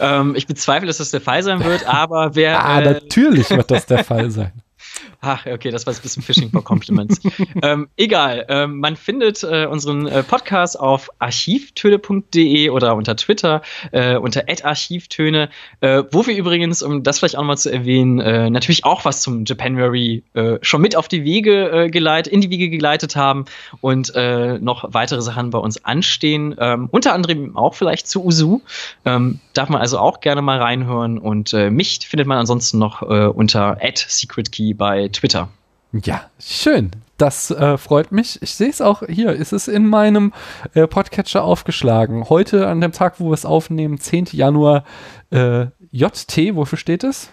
ähm, 0.00 0.34
ich 0.36 0.46
bezweifle, 0.46 0.86
dass 0.86 0.98
das 0.98 1.10
der 1.10 1.20
Fall 1.20 1.42
sein 1.42 1.64
wird, 1.64 1.86
aber 1.86 2.34
wer. 2.34 2.64
ah, 2.64 2.80
äh, 2.80 2.92
natürlich 2.94 3.50
wird 3.50 3.70
das 3.70 3.86
der 3.86 4.04
Fall 4.04 4.30
sein. 4.30 4.52
Ach, 5.28 5.44
okay, 5.44 5.72
das 5.72 5.86
war 5.86 5.92
jetzt 5.92 6.00
ein 6.00 6.02
bisschen 6.04 6.22
Fishing 6.22 6.50
for 6.50 6.62
Compliments. 6.62 7.20
ähm, 7.62 7.88
egal, 7.96 8.46
ähm, 8.48 8.78
man 8.78 8.94
findet 8.94 9.42
äh, 9.42 9.66
unseren 9.66 10.06
äh, 10.06 10.22
Podcast 10.22 10.78
auf 10.78 11.10
archivtöne.de 11.18 12.70
oder 12.70 12.94
unter 12.94 13.16
Twitter 13.16 13.62
äh, 13.90 14.16
unter 14.16 14.44
archivtöne, 14.62 15.48
äh, 15.80 16.04
wo 16.12 16.28
wir 16.28 16.36
übrigens, 16.36 16.80
um 16.80 17.02
das 17.02 17.18
vielleicht 17.18 17.34
auch 17.34 17.40
nochmal 17.40 17.58
zu 17.58 17.72
erwähnen, 17.72 18.20
äh, 18.20 18.50
natürlich 18.50 18.84
auch 18.84 19.04
was 19.04 19.20
zum 19.20 19.44
Japanuary 19.44 20.22
äh, 20.34 20.58
schon 20.62 20.80
mit 20.80 20.94
auf 20.94 21.08
die 21.08 21.24
Wege 21.24 21.88
geleitet, 21.90 22.32
in 22.32 22.40
die 22.40 22.50
Wege 22.50 22.70
geleitet 22.70 23.16
haben 23.16 23.46
und 23.80 24.12
noch 24.14 24.84
weitere 24.94 25.22
Sachen 25.22 25.50
bei 25.50 25.58
uns 25.58 25.84
anstehen. 25.84 26.54
Ähm, 26.58 26.88
unter 26.90 27.12
anderem 27.12 27.56
auch 27.56 27.74
vielleicht 27.74 28.06
zu 28.06 28.24
Usu. 28.24 28.60
Ähm, 29.04 29.40
darf 29.54 29.68
man 29.68 29.80
also 29.80 29.98
auch 29.98 30.20
gerne 30.20 30.42
mal 30.42 30.58
reinhören 30.58 31.18
und 31.18 31.52
mich 31.52 32.06
findet 32.06 32.26
man 32.26 32.38
ansonsten 32.38 32.78
noch 32.78 33.02
unter 33.02 33.78
@secretkey 33.94 34.74
bei 34.74 35.08
Twitter. 35.16 35.48
Ja, 35.92 36.30
schön. 36.38 36.90
Das 37.16 37.50
äh, 37.50 37.78
freut 37.78 38.12
mich. 38.12 38.40
Ich 38.42 38.54
sehe 38.54 38.68
es 38.68 38.82
auch 38.82 39.02
hier. 39.08 39.32
Ist 39.32 39.52
es 39.52 39.68
in 39.68 39.86
meinem 39.86 40.34
äh, 40.74 40.86
Podcatcher 40.86 41.42
aufgeschlagen. 41.42 42.28
Heute 42.28 42.68
an 42.68 42.80
dem 42.80 42.92
Tag, 42.92 43.18
wo 43.18 43.30
wir 43.30 43.34
es 43.34 43.46
aufnehmen, 43.46 43.98
10. 43.98 44.26
Januar, 44.32 44.84
äh, 45.30 45.66
JT, 45.90 46.54
wofür 46.54 46.76
steht 46.76 47.04
es? 47.04 47.30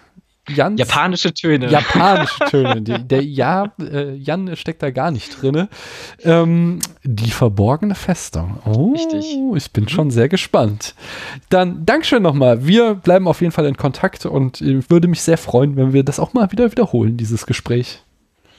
Jans, 0.48 0.78
Japanische 0.78 1.32
Töne. 1.32 1.68
Japanische 1.68 2.44
Töne. 2.50 2.82
Die, 2.82 3.06
der 3.06 3.22
ja, 3.24 3.72
äh, 3.80 4.14
Jan 4.14 4.54
steckt 4.56 4.82
da 4.82 4.90
gar 4.90 5.10
nicht 5.10 5.40
drin. 5.40 5.68
Ähm, 6.22 6.80
die 7.02 7.30
verborgene 7.30 7.94
Festung. 7.94 8.58
Oh, 8.66 8.92
Richtig. 8.92 9.38
ich 9.54 9.72
bin 9.72 9.88
schon 9.88 10.10
sehr 10.10 10.28
gespannt. 10.28 10.94
Dann 11.48 11.86
Dankeschön 11.86 12.22
nochmal. 12.22 12.66
Wir 12.66 12.94
bleiben 12.94 13.26
auf 13.26 13.40
jeden 13.40 13.52
Fall 13.52 13.66
in 13.66 13.76
Kontakt 13.76 14.26
und 14.26 14.60
ich 14.60 14.90
würde 14.90 15.08
mich 15.08 15.22
sehr 15.22 15.38
freuen, 15.38 15.76
wenn 15.76 15.92
wir 15.92 16.04
das 16.04 16.20
auch 16.20 16.34
mal 16.34 16.52
wieder 16.52 16.70
wiederholen, 16.70 17.16
dieses 17.16 17.46
Gespräch. 17.46 18.02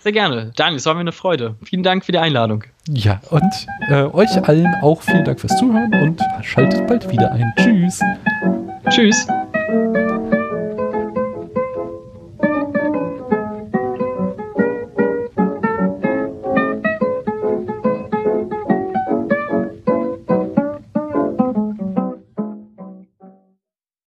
Sehr 0.06 0.12
gerne. 0.12 0.52
Daniel, 0.56 0.78
es 0.78 0.86
war 0.86 0.94
mir 0.94 1.00
eine 1.00 1.12
Freude. 1.12 1.56
Vielen 1.64 1.82
Dank 1.82 2.06
für 2.06 2.12
die 2.12 2.20
Einladung. 2.20 2.64
Ja, 2.88 3.22
und 3.32 3.52
äh, 3.90 4.04
euch 4.04 4.38
allen 4.48 4.72
auch 4.84 5.02
vielen 5.02 5.26
Dank 5.26 5.40
fürs 5.40 5.58
Zuhören 5.58 5.92
und 5.96 6.22
schaltet 6.44 6.86
bald 6.86 7.12
wieder 7.12 7.32
ein. 7.32 7.52
Tschüss. 7.58 8.00
Tschüss. 8.90 9.26